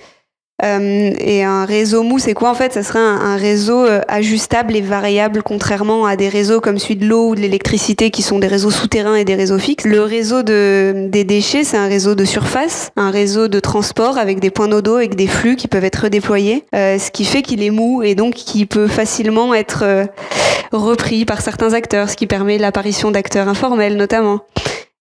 Euh, 0.64 1.12
et 1.18 1.42
un 1.42 1.64
réseau 1.64 2.02
mou, 2.02 2.18
c'est 2.18 2.34
quoi 2.34 2.50
en 2.50 2.54
fait? 2.54 2.72
Ça 2.72 2.82
serait 2.82 2.98
un, 2.98 3.36
réseau 3.36 3.84
euh, 3.84 4.00
ajustable 4.08 4.74
et 4.76 4.80
variable, 4.80 5.42
contrairement 5.42 6.06
à 6.06 6.16
des 6.16 6.28
réseaux 6.28 6.60
comme 6.60 6.78
celui 6.78 6.96
de 6.96 7.06
l'eau 7.06 7.30
ou 7.30 7.34
de 7.34 7.40
l'électricité, 7.40 8.10
qui 8.10 8.22
sont 8.22 8.38
des 8.38 8.46
réseaux 8.46 8.70
souterrains 8.70 9.16
et 9.16 9.24
des 9.24 9.34
réseaux 9.34 9.58
fixes. 9.58 9.84
Le 9.84 10.02
réseau 10.02 10.42
de, 10.42 11.08
des 11.08 11.24
déchets, 11.24 11.64
c'est 11.64 11.76
un 11.76 11.88
réseau 11.88 12.14
de 12.14 12.24
surface, 12.24 12.90
un 12.96 13.10
réseau 13.10 13.48
de 13.48 13.60
transport 13.60 14.16
avec 14.16 14.40
des 14.40 14.50
points 14.50 14.68
d'eau 14.68 14.96
avec 14.96 15.14
des 15.14 15.26
flux 15.26 15.56
qui 15.56 15.68
peuvent 15.68 15.84
être 15.84 16.04
redéployés, 16.04 16.64
euh, 16.74 16.98
ce 16.98 17.10
qui 17.10 17.24
fait 17.24 17.42
qu'il 17.42 17.62
est 17.62 17.70
mou 17.70 18.02
et 18.02 18.14
donc 18.14 18.34
qui 18.34 18.66
peut 18.66 18.88
facilement 18.88 19.54
être 19.54 20.06
repris 20.72 21.24
par 21.24 21.40
certains 21.40 21.74
acteurs, 21.74 22.08
ce 22.08 22.16
qui 22.16 22.26
permet 22.26 22.58
l'apparition 22.58 23.10
d'acteurs 23.10 23.48
informels 23.48 23.96
notamment. 23.96 24.40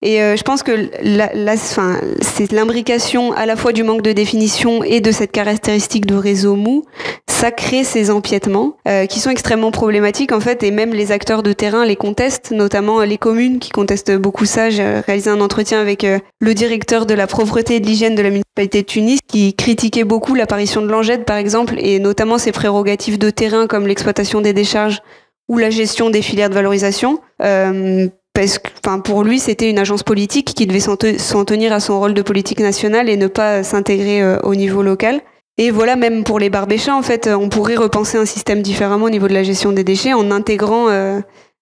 Et 0.05 0.21
euh, 0.21 0.35
je 0.35 0.43
pense 0.43 0.63
que 0.63 0.89
la, 1.01 1.31
la, 1.33 1.55
c'est 1.55 2.51
l'imbrication 2.51 3.31
à 3.31 3.45
la 3.45 3.55
fois 3.55 3.71
du 3.71 3.83
manque 3.83 4.01
de 4.01 4.11
définition 4.11 4.83
et 4.83 4.99
de 4.99 5.11
cette 5.11 5.31
caractéristique 5.31 6.05
de 6.05 6.15
réseau 6.15 6.57
mou, 6.57 6.83
ça 7.29 7.51
crée 7.51 7.85
ces 7.85 8.11
empiètements 8.11 8.75
euh, 8.85 9.05
qui 9.05 9.21
sont 9.21 9.29
extrêmement 9.29 9.71
problématiques 9.71 10.33
en 10.33 10.41
fait, 10.41 10.61
et 10.61 10.71
même 10.71 10.91
les 10.91 11.13
acteurs 11.13 11.41
de 11.41 11.53
terrain 11.53 11.85
les 11.85 11.95
contestent, 11.95 12.51
notamment 12.51 12.99
les 13.03 13.17
communes 13.17 13.59
qui 13.59 13.69
contestent 13.69 14.11
beaucoup 14.11 14.43
ça. 14.43 14.69
J'ai 14.69 14.99
réalisé 14.99 15.29
un 15.29 15.39
entretien 15.39 15.79
avec 15.79 16.03
euh, 16.03 16.19
le 16.41 16.53
directeur 16.53 17.05
de 17.05 17.13
la 17.13 17.25
propreté 17.25 17.75
et 17.75 17.79
de 17.79 17.85
l'hygiène 17.85 18.15
de 18.15 18.21
la 18.21 18.29
municipalité 18.29 18.81
de 18.81 18.87
Tunis 18.87 19.19
qui 19.25 19.53
critiquait 19.53 20.03
beaucoup 20.03 20.35
l'apparition 20.35 20.81
de 20.81 20.87
l'angette 20.87 21.23
par 21.23 21.37
exemple, 21.37 21.75
et 21.77 21.99
notamment 21.99 22.37
ses 22.37 22.51
prérogatives 22.51 23.17
de 23.17 23.29
terrain 23.29 23.67
comme 23.67 23.87
l'exploitation 23.87 24.41
des 24.41 24.51
décharges 24.51 25.01
ou 25.47 25.57
la 25.57 25.69
gestion 25.69 26.09
des 26.09 26.21
filières 26.21 26.49
de 26.49 26.55
valorisation. 26.55 27.21
Euh, 27.41 28.09
parce 28.33 28.57
que, 28.57 28.69
enfin, 28.83 28.99
pour 28.99 29.23
lui, 29.23 29.39
c'était 29.39 29.69
une 29.69 29.77
agence 29.77 30.03
politique 30.03 30.53
qui 30.55 30.65
devait 30.65 30.79
s'en 30.79 31.45
tenir 31.45 31.71
à 31.71 31.79
son 31.79 31.99
rôle 31.99 32.15
de 32.15 32.21
politique 32.21 32.59
nationale 32.59 33.09
et 33.09 33.15
ne 33.15 33.27
pas 33.27 33.63
s'intégrer 33.63 34.21
euh, 34.21 34.39
au 34.41 34.55
niveau 34.55 34.81
local. 34.81 35.21
Et 35.59 35.69
voilà, 35.69 35.95
même 35.95 36.23
pour 36.23 36.39
les 36.39 36.49
barbéchats, 36.49 36.95
en 36.95 37.03
fait, 37.03 37.27
on 37.27 37.47
pourrait 37.47 37.75
repenser 37.75 38.17
un 38.17 38.25
système 38.25 38.63
différemment 38.63 39.05
au 39.05 39.09
niveau 39.11 39.27
de 39.27 39.35
la 39.35 39.43
gestion 39.43 39.71
des 39.71 39.83
déchets 39.83 40.13
en 40.13 40.31
intégrant 40.31 40.89
euh, 40.89 41.19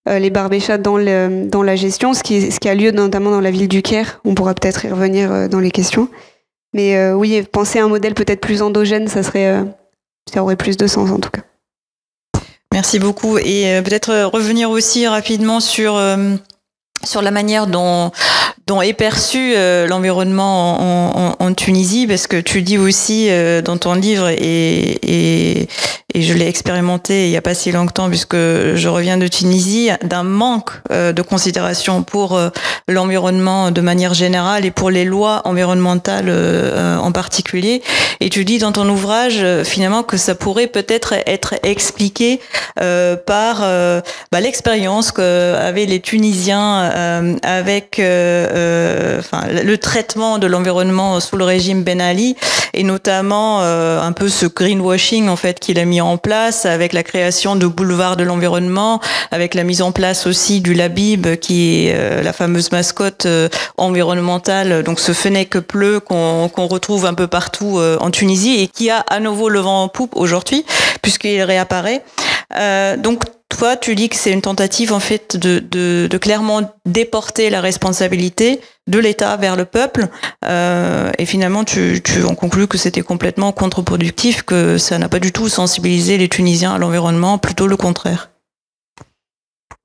euh, 0.08 0.18
les 0.18 0.30
barbéchats 0.30 0.78
dans, 0.78 0.98
dans 1.46 1.62
la 1.62 1.76
gestion, 1.76 2.14
ce 2.14 2.24
qui, 2.24 2.70
a 2.70 2.74
lieu 2.74 2.92
notamment 2.92 3.32
dans 3.32 3.42
la 3.42 3.52
ville 3.52 3.68
du 3.68 3.82
Caire. 3.82 4.22
On 4.24 4.34
pourra 4.34 4.54
peut-être 4.54 4.86
y 4.86 4.90
revenir 4.90 5.50
dans 5.50 5.60
les 5.60 5.72
questions. 5.72 6.08
Mais 6.74 7.12
oui, 7.12 7.44
penser 7.52 7.80
à 7.80 7.84
un 7.84 7.90
modèle 7.90 8.14
peut-être 8.14 8.40
plus 8.40 8.62
endogène, 8.62 9.10
ça 9.10 9.24
serait, 9.24 9.62
ça 10.34 10.42
aurait 10.42 10.56
plus 10.56 10.78
de 10.78 10.88
sens 10.88 11.12
en 11.12 11.20
tout 11.20 11.30
cas. 11.30 11.42
Merci 12.72 12.98
beaucoup. 12.98 13.38
Et 13.40 13.82
peut-être 13.84 14.30
revenir 14.32 14.70
aussi 14.70 15.06
rapidement 15.06 15.60
sur 15.60 16.00
sur 17.04 17.22
la 17.22 17.32
manière 17.32 17.68
dont, 17.68 18.12
est 18.82 18.94
perçu 18.94 19.54
euh, 19.56 19.86
l'environnement 19.86 21.36
en, 21.42 21.54
Tunisie, 21.54 22.08
parce 22.08 22.28
que 22.28 22.38
tu 22.38 22.62
dis 22.62 22.78
aussi 22.78 23.28
euh, 23.30 23.62
dans 23.62 23.78
ton 23.78 23.94
livre, 23.94 24.30
et, 24.30 25.68
et 26.14 26.22
je 26.22 26.34
l'ai 26.34 26.48
expérimenté 26.48 27.26
il 27.26 27.30
n'y 27.30 27.38
a 27.38 27.42
pas 27.42 27.54
si 27.54 27.72
longtemps, 27.72 28.10
puisque 28.10 28.36
je 28.36 28.88
reviens 28.88 29.18
de 29.18 29.28
Tunisie, 29.28 29.90
d'un 30.04 30.24
manque 30.24 30.72
euh, 30.92 31.14
de 31.14 31.22
considération 31.22 32.04
pour 32.04 32.36
euh, 32.36 32.50
l'environnement 32.88 33.72
de 33.72 33.82
manière 33.82 34.14
générale 34.14 34.66
et 34.66 34.72
pour 34.72 34.90
les 34.90 35.06
lois 35.06 35.42
environnementales 35.46 36.26
euh, 36.28 36.98
en 36.98 37.12
particulier. 37.12 37.82
Et 38.20 38.30
tu 38.30 38.46
dis 38.46 38.60
dans 38.60 38.72
ton 38.72 38.88
ouvrage, 38.88 39.44
finalement, 39.64 40.04
que 40.04 40.18
ça 40.18 40.36
pourrait 40.36 40.68
peut-être 40.68 41.14
être 41.26 41.56
expliqué 41.64 42.40
par 42.76 43.62
bah, 43.62 44.40
l'expérience 44.40 45.12
qu'avaient 45.12 45.88
les 45.88 46.00
Tunisiens 46.00 47.40
avec 47.42 47.98
le 47.98 49.76
traitement 49.78 50.38
de 50.38 50.46
l'environnement 50.46 51.20
sous 51.20 51.36
le 51.36 51.46
régime 51.46 51.84
Ben 51.84 52.00
Ali 52.00 52.36
et 52.74 52.84
notamment 52.84 53.62
un 53.62 54.12
peu 54.12 54.30
ce 54.30 54.46
greenwashing 54.46 55.28
en 55.28 55.36
fait 55.36 55.60
qu'il 55.60 55.80
a 55.80 55.86
mis 55.86 56.01
en 56.02 56.18
place 56.18 56.66
avec 56.66 56.94
la 56.94 57.04
création 57.04 57.56
de 57.56 57.66
boulevards 57.68 58.18
de 58.18 58.24
l'environnement, 58.24 59.00
avec 59.32 59.54
la 59.54 59.64
mise 59.64 59.82
en 59.82 59.92
place 59.92 60.28
aussi 60.28 60.62
du 60.62 60.74
Labib 60.74 61.36
qui 61.38 61.88
est 61.88 62.24
la 62.24 62.34
fameuse 62.34 62.72
mascotte 62.72 63.28
environnementale, 63.78 64.84
donc 64.84 65.00
ce 65.00 65.12
que 65.44 65.60
pleu 65.60 66.00
qu'on 66.00 66.50
qu 66.50 66.62
retrouve 66.62 67.06
un 67.06 67.14
peu 67.14 67.28
partout 67.28 67.80
en 68.00 68.12
Tunisie 68.12 68.62
et 68.62 68.68
qui 68.68 68.90
a 68.90 69.00
à 69.00 69.20
nouveau 69.20 69.50
le 69.50 69.60
vent 69.60 69.84
en 69.84 69.88
poupe 69.88 70.16
aujourd'hui 70.16 70.66
puisqu'il 71.02 71.42
réapparaît. 71.44 72.04
Euh, 72.58 72.98
donc 72.98 73.24
toi, 73.50 73.76
tu 73.76 73.96
dis 73.96 74.10
que 74.10 74.16
c'est 74.16 74.32
une 74.32 74.42
tentative 74.42 74.94
en 74.94 75.00
fait 75.00 75.38
de, 75.38 76.18
clairement 76.18 76.62
déporter 76.86 77.50
la 77.50 77.62
responsabilité 77.62 78.62
de 78.88 79.00
l'État 79.00 79.38
vers 79.38 79.56
le 79.56 79.66
peuple, 79.66 80.08
euh, 80.46 81.12
et 81.18 81.26
finalement, 81.26 81.64
tu, 81.64 82.02
en 82.28 82.36
conclus 82.36 82.68
que 82.68 82.78
c'était 82.78 83.02
complètement 83.02 83.52
contre-productif, 83.52 84.44
que 84.44 84.78
ça 84.78 84.98
n'a 84.98 85.10
pas 85.10 85.20
du 85.20 85.32
tout 85.32 85.50
sensibilisé 85.50 86.18
les 86.18 86.30
Tunisiens 86.30 86.74
à 86.74 86.78
l'environnement, 86.78 87.38
plutôt 87.38 87.68
le 87.68 87.78
contraire. 87.78 88.32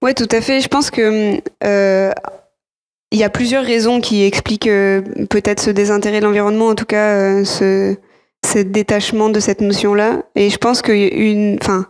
Oui, 0.02 0.14
tout 0.14 0.28
à 0.30 0.40
fait. 0.40 0.60
Je 0.60 0.68
pense 0.68 0.90
que 0.90 1.40
euh, 1.64 2.12
il 3.10 3.18
y 3.18 3.24
a 3.24 3.30
plusieurs 3.30 3.64
raisons 3.64 4.00
qui 4.00 4.24
expliquent 4.24 4.70
peut-être 5.30 5.60
ce 5.60 5.70
désintérêt 5.70 6.20
de 6.20 6.26
l'environnement, 6.26 6.68
en 6.68 6.74
tout 6.74 6.84
cas 6.84 7.44
ce, 7.44 7.96
détachement 8.54 9.28
de 9.28 9.40
cette 9.40 9.60
notion-là. 9.60 10.22
Et 10.34 10.50
je 10.50 10.56
pense 10.56 10.82
qu'une, 10.82 11.58
enfin 11.60 11.86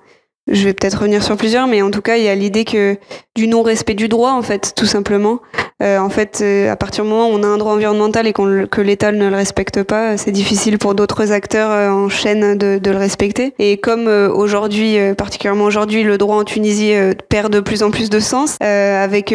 je 0.49 0.65
vais 0.65 0.75
peut-être 0.75 0.99
revenir 0.99 1.23
sur 1.25 1.37
plusieurs, 1.37 1.67
mais 1.67 1.83
en 1.83 1.91
tout 1.91 2.03
cas, 2.03 2.17
il 2.17 2.25
y 2.25 2.29
a 2.29 2.35
l'idée 2.35 2.65
que 2.65 2.97
du 3.35 3.49
non-respect 3.49 3.95
du 3.95 4.09
droit, 4.09 4.31
en 4.33 4.43
fait, 4.43 4.73
tout 4.77 4.87
simplement. 4.87 5.41
Euh, 5.83 5.99
en 5.99 6.09
fait, 6.09 6.39
euh, 6.41 6.71
à 6.73 6.77
partir 6.77 7.05
du 7.05 7.11
moment 7.11 7.29
où 7.29 7.33
on 7.33 7.43
a 7.43 7.47
un 7.47 7.59
droit 7.59 7.73
environnemental 7.73 8.27
et 8.27 8.33
qu 8.33 8.67
que 8.71 8.81
l'État 8.81 9.13
ne 9.13 9.29
le 9.29 9.37
respecte 9.37 9.83
pas, 9.83 10.17
c'est 10.17 10.31
difficile 10.31 10.79
pour 10.79 10.95
d'autres 10.95 11.33
acteurs 11.33 11.71
euh, 11.71 11.91
en 11.91 12.09
chaîne 12.09 12.57
de, 12.57 12.79
de, 12.79 12.91
le 12.91 12.97
respecter. 12.97 13.53
Et 13.59 13.77
comme 13.77 14.09
euh, 14.09 14.31
aujourd'hui, 14.31 14.99
euh, 14.99 15.15
particulièrement 15.15 15.65
aujourd'hui, 15.65 16.03
le 16.03 16.17
droit 16.17 16.37
en 16.37 16.45
Tunisie 16.45 16.95
perd 17.29 17.53
de 17.53 17.61
plus 17.61 17.83
en 17.83 17.91
plus 17.91 18.09
de 18.09 18.21
sens, 18.21 18.57
avec, 18.61 19.35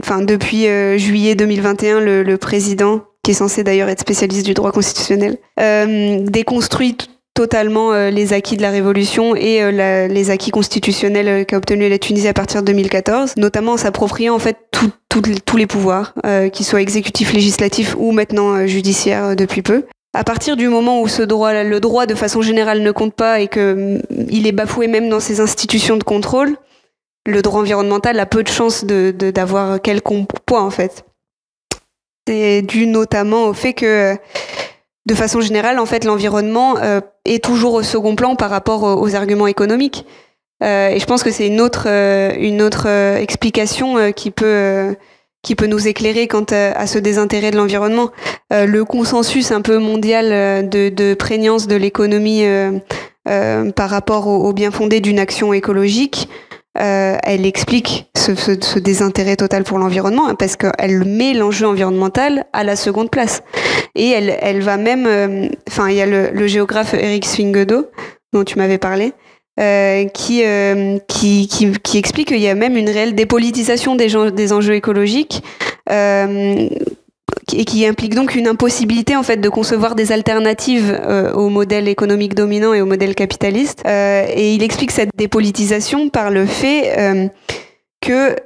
enfin, 0.00 0.22
depuis 0.22 0.66
juillet 0.98 1.34
2021, 1.34 2.00
le, 2.00 2.22
le, 2.22 2.36
président, 2.36 3.02
qui 3.22 3.30
est 3.30 3.34
censé 3.34 3.64
d'ailleurs 3.64 3.88
être 3.88 4.00
spécialiste 4.00 4.44
du 4.44 4.54
droit 4.54 4.72
constitutionnel, 4.72 5.38
déconstruit 6.26 6.96
totalement 7.38 7.92
euh, 7.92 8.10
les 8.10 8.32
acquis 8.32 8.56
de 8.56 8.62
la 8.62 8.70
Révolution 8.70 9.36
et 9.36 9.62
euh, 9.62 10.08
les 10.08 10.30
acquis 10.30 10.50
constitutionnels 10.50 11.28
euh, 11.28 11.44
qu'a 11.44 11.56
obtenu 11.56 11.88
la 11.88 11.96
Tunisie 12.00 12.26
à 12.26 12.32
partir 12.32 12.62
de 12.62 12.66
2014, 12.66 13.36
notamment 13.36 13.74
en 13.74 13.76
s'appropriant 13.76 14.34
en 14.34 14.40
fait 14.40 14.56
tous 15.08 15.56
les 15.56 15.66
pouvoirs, 15.68 16.14
qu'ils 16.52 16.66
soient 16.66 16.80
exécutifs, 16.80 17.32
législatifs 17.32 17.94
ou 17.98 18.12
maintenant 18.12 18.66
judiciaires 18.66 19.36
depuis 19.36 19.62
peu. 19.62 19.84
À 20.14 20.24
partir 20.24 20.56
du 20.56 20.68
moment 20.68 21.00
où 21.00 21.08
ce 21.08 21.22
droit, 21.22 21.62
le 21.62 21.80
droit 21.80 22.06
de 22.06 22.14
façon 22.14 22.42
générale 22.42 22.82
ne 22.82 22.90
compte 22.90 23.14
pas 23.14 23.40
et 23.40 23.46
que 23.46 24.00
mm, 24.10 24.46
est 24.46 24.52
bafoué 24.52 24.88
même 24.88 25.08
dans 25.08 25.20
ces 25.20 25.40
institutions 25.40 25.96
de 25.96 26.04
contrôle, 26.04 26.56
le 27.26 27.40
droit 27.40 27.60
environnemental 27.60 28.18
a 28.18 28.26
peu 28.26 28.42
de 28.42 28.48
chances 28.48 28.84
d'avoir 28.84 29.68
de, 29.68 29.74
de, 29.74 29.78
quelconque 29.78 30.28
poids 30.44 30.62
en 30.62 30.70
fait. 30.70 31.04
C'est 32.26 32.62
dû 32.62 32.86
notamment 32.86 33.46
au 33.46 33.52
fait 33.52 33.74
que 33.74 34.16
de 35.08 35.14
façon 35.14 35.40
générale, 35.40 35.78
en 35.78 35.86
fait, 35.86 36.04
l'environnement 36.04 36.76
est 37.24 37.42
toujours 37.42 37.74
au 37.74 37.82
second 37.82 38.14
plan 38.14 38.36
par 38.36 38.50
rapport 38.50 38.82
aux, 38.82 39.14
arguments 39.14 39.46
économiques. 39.46 40.04
et 40.62 40.98
je 40.98 41.06
pense 41.06 41.22
que 41.22 41.30
c'est 41.30 41.46
une 41.46 41.60
autre, 41.60 41.86
une 41.86 42.60
autre 42.62 42.86
explication 42.86 44.12
qui 44.12 44.30
peut 44.30 44.94
qui 45.44 45.54
peut 45.54 45.66
nous 45.66 45.86
éclairer 45.86 46.26
quant 46.26 46.44
à, 46.50 46.86
ce 46.86 46.98
désintérêt 46.98 47.50
de 47.50 47.56
l'environnement. 47.56 48.10
le 48.50 48.82
consensus 48.82 49.50
un 49.50 49.62
peu 49.62 49.78
mondial 49.78 50.68
de, 50.68 50.90
de 50.90 51.14
prégnance 51.14 51.66
de 51.66 51.76
l'économie 51.76 52.44
par 53.24 53.90
rapport 53.90 54.26
au 54.26 54.52
bien 54.52 54.70
fondé 54.70 55.00
d'une 55.00 55.18
action 55.18 55.52
écologique, 55.52 56.28
euh, 56.76 57.16
elle 57.24 57.44
explique 57.46 58.10
ce, 58.14 58.78
désintérêt 58.78 59.36
total 59.36 59.64
pour 59.64 59.78
l'environnement 59.78 60.28
hein, 60.28 60.34
parce 60.34 60.56
qu'elle 60.56 61.04
met 61.04 61.34
l'enjeu 61.34 61.66
environnemental 61.66 62.46
à 62.52 62.62
la 62.62 62.76
seconde 62.76 63.10
place. 63.10 63.42
Et 63.94 64.10
elle, 64.10 64.62
va 64.62 64.76
même, 64.76 65.06
euh, 65.06 65.48
enfin, 65.68 65.88
il 65.88 65.96
y 65.96 66.00
a 66.00 66.06
le, 66.06 66.46
géographe 66.46 66.94
Eric 66.94 67.24
Swingedo 67.24 67.86
dont 68.32 68.44
tu 68.44 68.58
m'avais 68.58 68.78
parlé. 68.78 69.12
Euh, 69.58 70.04
qui, 70.10 70.44
qui, 71.08 71.98
explique 71.98 72.28
qu'il 72.28 72.38
y 72.38 72.46
a 72.46 72.54
même 72.54 72.76
une 72.76 72.88
réelle 72.88 73.16
dépolitisation 73.16 73.96
des, 73.96 74.14
des 74.30 74.52
enjeux 74.52 74.74
écologiques 74.74 75.42
et 77.54 77.64
qui 77.64 77.86
implique 77.86 78.14
donc 78.14 78.34
une 78.34 78.46
impossibilité 78.46 79.16
en 79.16 79.22
fait 79.22 79.38
de 79.38 79.48
concevoir 79.48 79.94
des 79.94 80.12
alternatives 80.12 80.90
euh, 80.90 81.32
au 81.32 81.48
modèle 81.48 81.88
économique 81.88 82.34
dominant 82.34 82.74
et 82.74 82.80
au 82.80 82.86
modèle 82.86 83.14
capitaliste. 83.14 83.82
Euh, 83.86 84.26
et 84.28 84.54
il 84.54 84.62
explique 84.62 84.90
cette 84.90 85.10
dépolitisation 85.14 86.08
par 86.08 86.30
le 86.30 86.46
fait 86.46 86.98
euh, 86.98 87.28
que 88.00 88.36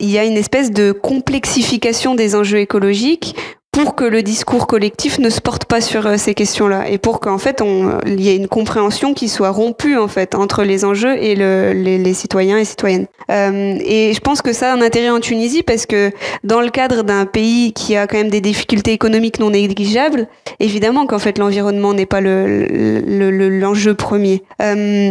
il 0.00 0.10
y 0.10 0.18
a 0.18 0.24
une 0.24 0.36
espèce 0.36 0.72
de 0.72 0.92
complexification 0.92 2.14
des 2.14 2.34
enjeux 2.34 2.58
écologiques 2.58 3.36
pour 3.74 3.96
que 3.96 4.04
le 4.04 4.22
discours 4.22 4.68
collectif 4.68 5.18
ne 5.18 5.28
se 5.28 5.40
porte 5.40 5.64
pas 5.64 5.80
sur 5.80 6.06
euh, 6.06 6.16
ces 6.16 6.32
questions-là 6.34 6.88
et 6.88 6.96
pour 6.96 7.18
qu'en 7.18 7.38
fait 7.38 7.60
il 8.06 8.20
y 8.20 8.28
ait 8.28 8.36
une 8.36 8.46
compréhension 8.46 9.14
qui 9.14 9.28
soit 9.28 9.50
rompue 9.50 9.98
en 9.98 10.06
fait 10.06 10.36
entre 10.36 10.62
les 10.62 10.84
enjeux 10.84 11.20
et 11.20 11.34
le, 11.34 11.72
les, 11.72 12.14
citoyens 12.14 12.56
et 12.56 12.64
citoyennes. 12.64 13.06
Euh, 13.32 13.76
et 13.80 14.12
je 14.14 14.20
pense 14.20 14.42
que 14.42 14.52
ça 14.52 14.70
a 14.70 14.76
un 14.76 14.80
intérêt 14.80 15.10
en 15.10 15.18
Tunisie 15.18 15.64
parce 15.64 15.86
que 15.86 16.12
dans 16.44 16.60
le 16.60 16.70
cadre 16.70 17.02
d'un 17.02 17.26
pays 17.26 17.72
qui 17.72 17.96
a 17.96 18.06
quand 18.06 18.16
même 18.16 18.30
des 18.30 18.40
difficultés 18.40 18.92
économiques 18.92 19.40
non 19.40 19.50
négligeables, 19.50 20.28
évidemment 20.60 21.06
qu'en 21.06 21.18
fait 21.18 21.36
l'environnement 21.36 21.94
n'est 21.94 22.06
pas 22.06 22.20
l'enjeu 22.20 22.68
le, 22.70 23.90
le, 23.90 23.94
premier. 23.94 24.44
Euh, 24.62 25.10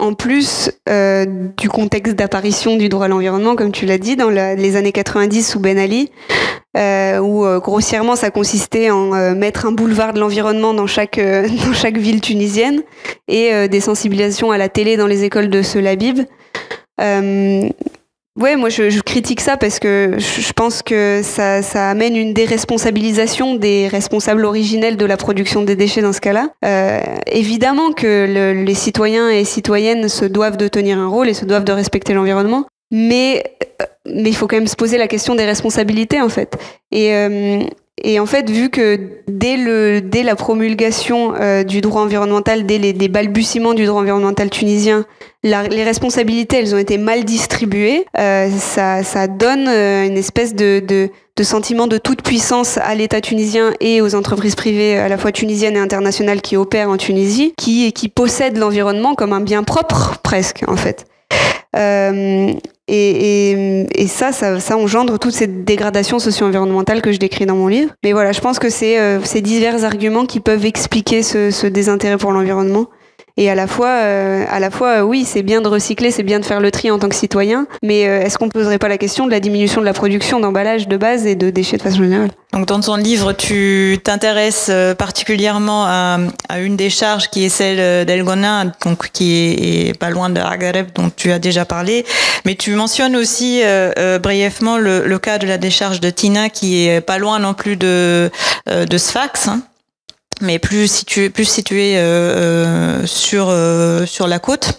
en 0.00 0.14
plus 0.14 0.72
du 1.56 1.68
contexte 1.68 2.16
d'apparition 2.16 2.76
du 2.76 2.88
droit 2.88 3.04
à 3.04 3.08
l'environnement, 3.08 3.54
comme 3.54 3.70
tu 3.70 3.86
l'as 3.86 3.98
dit, 3.98 4.16
dans 4.16 4.30
les 4.30 4.74
années 4.74 4.90
90 4.90 5.48
sous 5.48 5.60
Ben 5.60 5.78
Ali, 5.78 6.10
euh, 6.76 7.18
où 7.18 7.44
euh, 7.44 7.58
grossièrement 7.58 8.16
ça 8.16 8.30
consistait 8.30 8.90
en 8.90 9.14
euh, 9.14 9.34
mettre 9.34 9.66
un 9.66 9.72
boulevard 9.72 10.12
de 10.12 10.20
l'environnement 10.20 10.74
dans 10.74 10.86
chaque, 10.86 11.18
euh, 11.18 11.48
dans 11.66 11.72
chaque 11.72 11.96
ville 11.96 12.20
tunisienne 12.20 12.82
et 13.28 13.68
des 13.68 13.80
sensibilisations 13.80 14.50
à 14.52 14.58
la 14.58 14.68
télé 14.68 14.96
dans 14.96 15.06
les 15.06 15.24
écoles 15.24 15.50
de 15.50 15.62
ce 15.62 15.78
Labib. 15.78 16.20
Ouais, 18.38 18.54
moi 18.54 18.68
je, 18.68 18.90
je, 18.90 19.00
critique 19.00 19.40
ça 19.40 19.56
parce 19.56 19.78
que 19.78 20.16
je 20.18 20.52
pense 20.52 20.82
que 20.82 21.22
ça, 21.24 21.62
ça, 21.62 21.88
amène 21.88 22.14
une 22.16 22.34
déresponsabilisation 22.34 23.54
des 23.54 23.88
responsables 23.88 24.44
originels 24.44 24.98
de 24.98 25.06
la 25.06 25.16
production 25.16 25.62
des 25.62 25.74
déchets 25.74 26.02
dans 26.02 26.12
ce 26.12 26.20
cas-là. 26.20 26.50
Euh, 26.62 27.00
évidemment 27.32 27.92
que 27.92 28.26
le, 28.28 28.62
les 28.62 28.74
citoyens 28.74 29.30
et 29.30 29.44
citoyennes 29.46 30.10
se 30.10 30.26
doivent 30.26 30.58
de 30.58 30.68
tenir 30.68 30.98
un 30.98 31.08
rôle 31.08 31.30
et 31.30 31.34
se 31.34 31.46
doivent 31.46 31.64
de 31.64 31.72
respecter 31.72 32.12
l'environnement, 32.12 32.66
mais 32.90 33.44
mais 34.06 34.30
il 34.30 34.36
faut 34.36 34.46
quand 34.46 34.56
même 34.56 34.68
se 34.68 34.76
poser 34.76 34.98
la 34.98 35.08
question 35.08 35.34
des 35.34 35.44
responsabilités 35.44 36.20
en 36.20 36.28
fait. 36.28 36.56
Et 36.92 37.14
euh, 37.14 37.64
et 38.04 38.20
en 38.20 38.26
fait, 38.26 38.50
vu 38.50 38.68
que 38.68 39.00
dès, 39.26 39.56
le, 39.56 40.02
dès 40.02 40.22
la 40.22 40.36
promulgation 40.36 41.34
euh, 41.34 41.64
du 41.64 41.80
droit 41.80 42.02
environnemental, 42.02 42.66
dès 42.66 42.76
les, 42.76 42.92
les, 42.92 43.08
balbutiements 43.08 43.72
du 43.72 43.86
droit 43.86 44.02
environnemental 44.02 44.50
tunisien, 44.50 45.06
la, 45.42 45.66
les 45.66 45.82
responsabilités, 45.82 46.58
elles 46.58 46.74
ont 46.74 46.78
été 46.78 46.98
mal 46.98 47.24
distribuées, 47.24 48.04
euh, 48.18 48.50
ça, 48.50 49.02
ça 49.02 49.28
donne 49.28 49.66
euh, 49.66 50.06
une 50.06 50.18
espèce 50.18 50.54
de, 50.54 50.82
de, 50.86 51.08
de 51.36 51.42
sentiment 51.42 51.86
de 51.86 51.96
toute 51.96 52.20
puissance 52.20 52.76
à 52.76 52.94
l'État 52.94 53.22
tunisien 53.22 53.72
et 53.80 54.02
aux 54.02 54.14
entreprises 54.14 54.56
privées 54.56 54.98
à 54.98 55.08
la 55.08 55.16
fois 55.16 55.32
tunisiennes 55.32 55.76
et 55.76 55.80
internationales 55.80 56.42
qui 56.42 56.58
opèrent 56.58 56.90
en 56.90 56.98
Tunisie, 56.98 57.54
qui, 57.56 57.92
qui 57.94 58.10
possèdent 58.10 58.58
l'environnement 58.58 59.14
comme 59.14 59.32
un 59.32 59.40
bien 59.40 59.62
propre 59.62 60.18
presque, 60.22 60.64
en 60.68 60.76
fait. 60.76 61.06
Euh, 61.74 62.52
et, 62.88 64.06
ça, 64.08 64.32
ça, 64.32 64.76
engendre 64.76 65.18
toute 65.18 65.32
cette 65.32 65.64
dégradation 65.64 66.18
socio-environnementale 66.18 67.02
que 67.02 67.12
je 67.12 67.18
décris 67.18 67.46
dans 67.46 67.56
mon 67.56 67.68
livre. 67.68 67.92
Mais 68.04 68.12
voilà, 68.12 68.32
je 68.32 68.40
pense 68.40 68.58
que 68.58 68.70
c'est 68.70 68.98
euh, 68.98 69.20
ces 69.24 69.40
divers 69.40 69.84
arguments 69.84 70.26
qui 70.26 70.40
peuvent 70.40 70.64
expliquer 70.64 71.22
ce 71.22 71.66
désintérêt 71.66 72.16
pour 72.16 72.32
l'environnement. 72.32 72.88
Et 73.38 73.50
à 73.50 73.54
la 73.54 73.66
fois, 73.66 73.88
euh, 73.88 74.44
à 74.48 74.60
la 74.60 74.70
fois, 74.70 74.98
euh, 74.98 75.02
oui, 75.02 75.26
c'est 75.26 75.42
bien 75.42 75.60
de 75.60 75.68
recycler, 75.68 76.10
c'est 76.10 76.22
bien 76.22 76.40
de 76.40 76.44
faire 76.46 76.60
le 76.60 76.70
tri 76.70 76.90
en 76.90 76.98
tant 76.98 77.10
que 77.10 77.14
citoyen, 77.14 77.66
mais 77.82 78.06
euh, 78.06 78.22
est-ce 78.22 78.38
qu'on 78.38 78.48
poserait 78.48 78.78
pas 78.78 78.88
la 78.88 78.96
question 78.96 79.26
de 79.26 79.30
la 79.30 79.40
diminution 79.40 79.82
de 79.82 79.86
la 79.86 79.92
production 79.92 80.40
d'emballage 80.40 80.88
de 80.88 80.96
base 80.96 81.26
et 81.26 81.34
de 81.34 81.50
déchets 81.50 81.76
de 81.76 81.82
façon 81.82 81.98
générale? 81.98 82.30
Donc 82.54 82.64
dans 82.64 82.80
ton 82.80 82.96
livre, 82.96 83.34
tu 83.34 83.98
t'intéresses 84.02 84.70
particulièrement 84.96 85.84
à, 85.84 86.18
à, 86.48 86.60
une 86.60 86.76
des 86.76 86.88
charges 86.88 87.28
qui 87.28 87.44
est 87.44 87.50
celle 87.50 88.06
d'Elgona, 88.06 88.72
donc 88.86 89.10
qui 89.12 89.34
est, 89.34 89.88
est, 89.88 89.98
pas 89.98 90.08
loin 90.08 90.30
de 90.30 90.40
Agareb, 90.40 90.86
dont 90.94 91.10
tu 91.14 91.30
as 91.30 91.38
déjà 91.38 91.66
parlé, 91.66 92.06
mais 92.46 92.54
tu 92.54 92.74
mentionnes 92.74 93.16
aussi 93.16 93.60
euh, 93.62 94.18
brièvement 94.18 94.78
le, 94.78 95.06
le, 95.06 95.18
cas 95.18 95.36
de 95.36 95.46
la 95.46 95.58
décharge 95.58 96.00
de 96.00 96.08
Tina, 96.08 96.48
qui 96.48 96.86
est 96.86 97.02
pas 97.02 97.18
loin 97.18 97.38
non 97.38 97.52
plus 97.52 97.76
de, 97.76 98.30
de 98.66 98.98
Sfax. 98.98 99.48
Hein 99.48 99.60
mais 100.40 100.58
plus 100.58 100.90
situé, 100.90 101.30
plus 101.30 101.44
situé 101.44 101.96
euh, 101.96 102.00
euh, 102.00 103.06
sur 103.06 103.48
euh, 103.48 104.06
sur 104.06 104.26
la 104.26 104.38
côte. 104.38 104.78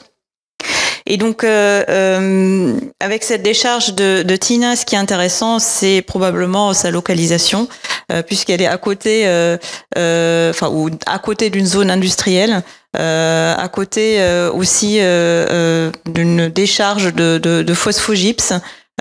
Et 1.10 1.16
donc, 1.16 1.43
euh, 1.43 1.84
euh, 1.89 2.80
avec 2.99 3.24
cette 3.24 3.41
décharge 3.41 3.95
de, 3.95 4.24
de, 4.24 4.36
Tina, 4.36 4.76
ce 4.76 4.86
qui 4.86 4.95
est 4.95 4.97
intéressant, 4.97 5.58
c'est 5.58 6.01
probablement 6.01 6.74
sa 6.74 6.91
localisation, 6.91 7.70
euh, 8.12 8.22
puisqu'elle 8.22 8.62
est 8.62 8.68
à 8.68 8.78
côté, 8.78 9.24
enfin, 9.95 10.70
ou 10.70 10.89
à 11.05 11.20
côté 11.20 11.49
d'une 11.49 11.66
zone 11.66 11.89
industrielle, 11.89 12.62
à 12.93 13.70
côté 13.72 14.22
aussi 14.53 14.99
d'une 16.05 16.49
décharge 16.49 17.14
de, 17.14 17.38
de, 17.38 17.62
de 17.62 17.74
phosphogypse 17.74 18.53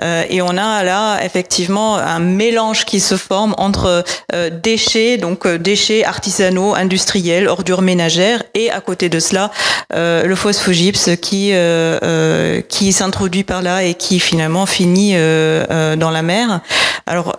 euh, 0.03 0.23
et 0.29 0.41
on 0.41 0.57
a 0.57 0.83
là 0.83 1.19
effectivement 1.23 1.97
un 1.97 2.19
mélange 2.19 2.85
qui 2.85 2.99
se 2.99 3.15
forme 3.15 3.55
entre 3.57 4.03
euh, 4.33 4.49
déchets, 4.51 5.17
donc 5.17 5.45
euh, 5.45 5.57
déchets 5.57 6.05
artisanaux, 6.05 6.75
industriels, 6.75 7.47
ordures 7.47 7.81
ménagères, 7.81 8.43
et 8.53 8.69
à 8.69 8.79
côté 8.79 9.09
de 9.09 9.19
cela 9.19 9.51
le 9.93 10.35
phosphogypse 10.35 11.15
qui 11.21 11.53
qui 12.67 12.93
s'introduit 12.93 13.43
par 13.43 13.61
là 13.61 13.83
et 13.83 13.93
qui 13.93 14.19
finalement 14.19 14.65
finit 14.65 15.13
dans 15.13 16.11
la 16.11 16.21
mer. 16.21 16.61
Alors 17.05 17.35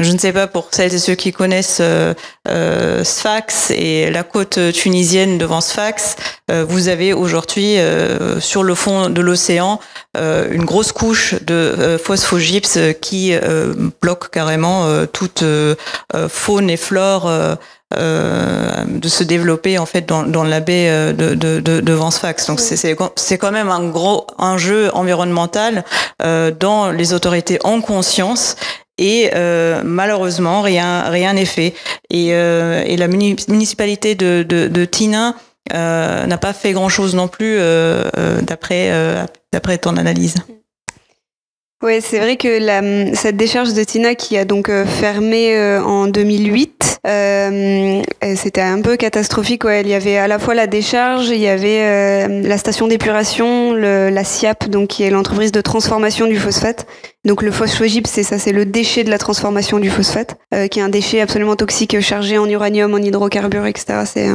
je 0.00 0.12
ne 0.12 0.18
sais 0.18 0.32
pas 0.32 0.46
pour 0.46 0.68
celles 0.70 0.94
et 0.94 0.98
ceux 0.98 1.14
qui 1.14 1.32
connaissent 1.32 1.78
euh, 1.80 2.14
euh, 2.48 3.04
Sfax 3.04 3.70
et 3.70 4.10
la 4.10 4.22
côte 4.22 4.58
tunisienne 4.72 5.38
devant 5.38 5.60
Sfax, 5.60 6.16
euh, 6.50 6.64
vous 6.68 6.88
avez 6.88 7.12
aujourd'hui 7.12 7.78
euh, 7.78 8.40
sur 8.40 8.62
le 8.62 8.74
fond 8.74 9.10
de 9.10 9.20
l'océan 9.20 9.80
euh, 10.16 10.48
une 10.50 10.64
grosse 10.64 10.92
couche 10.92 11.34
de 11.42 11.54
euh, 11.54 11.98
phosphogypse 11.98 12.78
qui 13.00 13.34
bloque 14.00 14.30
carrément 14.30 14.86
toute 15.12 15.44
faune 16.28 16.70
et 16.70 16.76
flore. 16.76 17.30
de 17.92 19.08
se 19.08 19.24
développer 19.24 19.78
en 19.78 19.86
fait 19.86 20.06
dans, 20.06 20.22
dans 20.22 20.44
la 20.44 20.60
baie 20.60 21.12
de, 21.12 21.34
de, 21.34 21.60
de. 21.60 21.80
Donc 22.46 22.60
c'est 22.60 22.96
c'est 23.16 23.38
quand 23.38 23.52
même 23.52 23.68
un 23.70 23.88
gros 23.88 24.26
enjeu 24.38 24.90
environnemental 24.94 25.84
euh, 26.22 26.50
dont 26.50 26.90
les 26.90 27.12
autorités 27.12 27.58
ont 27.64 27.80
conscience 27.80 28.56
et 29.00 29.30
euh, 29.34 29.82
malheureusement 29.84 30.62
rien 30.62 31.02
rien 31.10 31.32
n'est 31.32 31.46
fait 31.46 31.74
et, 32.10 32.34
euh, 32.34 32.84
la 32.96 33.08
municipalité 33.08 34.14
de, 34.14 34.42
de, 34.42 34.84
Tina 34.84 35.34
euh, 35.72 36.26
n'a 36.26 36.38
pas 36.38 36.52
fait 36.52 36.72
grand 36.72 36.90
chose 36.90 37.14
non 37.14 37.26
plus 37.26 37.58
d'après 38.42 38.92
d'après 39.52 39.78
ton 39.78 39.96
analyse. 39.96 40.34
Oui, 41.82 42.00
c'est 42.02 42.18
vrai 42.18 42.36
que 42.36 42.58
la, 42.58 43.14
cette 43.14 43.36
décharge 43.36 43.72
de 43.72 43.82
Tina 43.84 44.14
qui 44.14 44.36
a 44.36 44.44
donc 44.44 44.70
fermé 44.70 45.58
en 45.78 46.06
2008, 46.08 46.90
euh, 47.06 48.02
c'était 48.36 48.60
un 48.60 48.82
peu 48.82 48.96
catastrophique. 48.96 49.64
Ouais. 49.64 49.80
Il 49.82 49.88
y 49.88 49.94
avait 49.94 50.16
à 50.16 50.28
la 50.28 50.38
fois 50.38 50.54
la 50.54 50.66
décharge, 50.66 51.28
il 51.28 51.38
y 51.38 51.48
avait 51.48 51.80
euh, 51.80 52.42
la 52.42 52.58
station 52.58 52.88
d'épuration, 52.88 53.72
la 53.72 54.24
SIAP, 54.24 54.68
donc 54.68 54.88
qui 54.88 55.02
est 55.02 55.10
l'entreprise 55.10 55.52
de 55.52 55.60
transformation 55.60 56.26
du 56.26 56.38
phosphate. 56.38 56.86
Donc 57.24 57.42
le 57.42 57.50
phosphogypse, 57.50 58.10
c'est 58.10 58.22
ça, 58.22 58.38
c'est 58.38 58.52
le 58.52 58.64
déchet 58.64 59.04
de 59.04 59.10
la 59.10 59.18
transformation 59.18 59.78
du 59.78 59.90
phosphate, 59.90 60.36
euh, 60.54 60.68
qui 60.68 60.80
est 60.80 60.82
un 60.82 60.88
déchet 60.88 61.20
absolument 61.20 61.56
toxique 61.56 62.00
chargé 62.00 62.38
en 62.38 62.48
uranium, 62.48 62.92
en 62.94 62.98
hydrocarbures, 62.98 63.66
etc. 63.66 64.02
C'est 64.04 64.28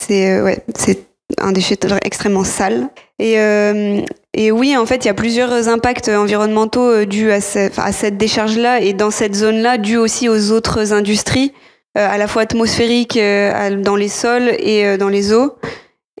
c'est 0.00 0.40
ouais, 0.42 0.58
c'est 0.76 1.06
un 1.38 1.52
déchet 1.52 1.76
extrêmement 2.02 2.44
sale. 2.44 2.88
Et, 3.18 3.38
euh, 3.38 4.00
et 4.34 4.50
oui, 4.50 4.76
en 4.76 4.84
fait, 4.84 5.04
il 5.04 5.06
y 5.06 5.10
a 5.10 5.14
plusieurs 5.14 5.68
impacts 5.68 6.08
environnementaux 6.08 7.04
dus 7.04 7.30
à, 7.30 7.40
ce, 7.40 7.70
à 7.80 7.92
cette 7.92 8.16
décharge-là 8.16 8.80
et 8.80 8.92
dans 8.92 9.10
cette 9.10 9.34
zone-là, 9.34 9.78
dus 9.78 9.96
aussi 9.96 10.28
aux 10.28 10.50
autres 10.52 10.92
industries 10.92 11.52
à 11.94 12.18
la 12.18 12.26
fois 12.26 12.42
atmosphériques 12.42 13.16
dans 13.16 13.94
les 13.94 14.08
sols 14.08 14.50
et 14.58 14.96
dans 14.96 15.08
les 15.08 15.32
eaux. 15.32 15.54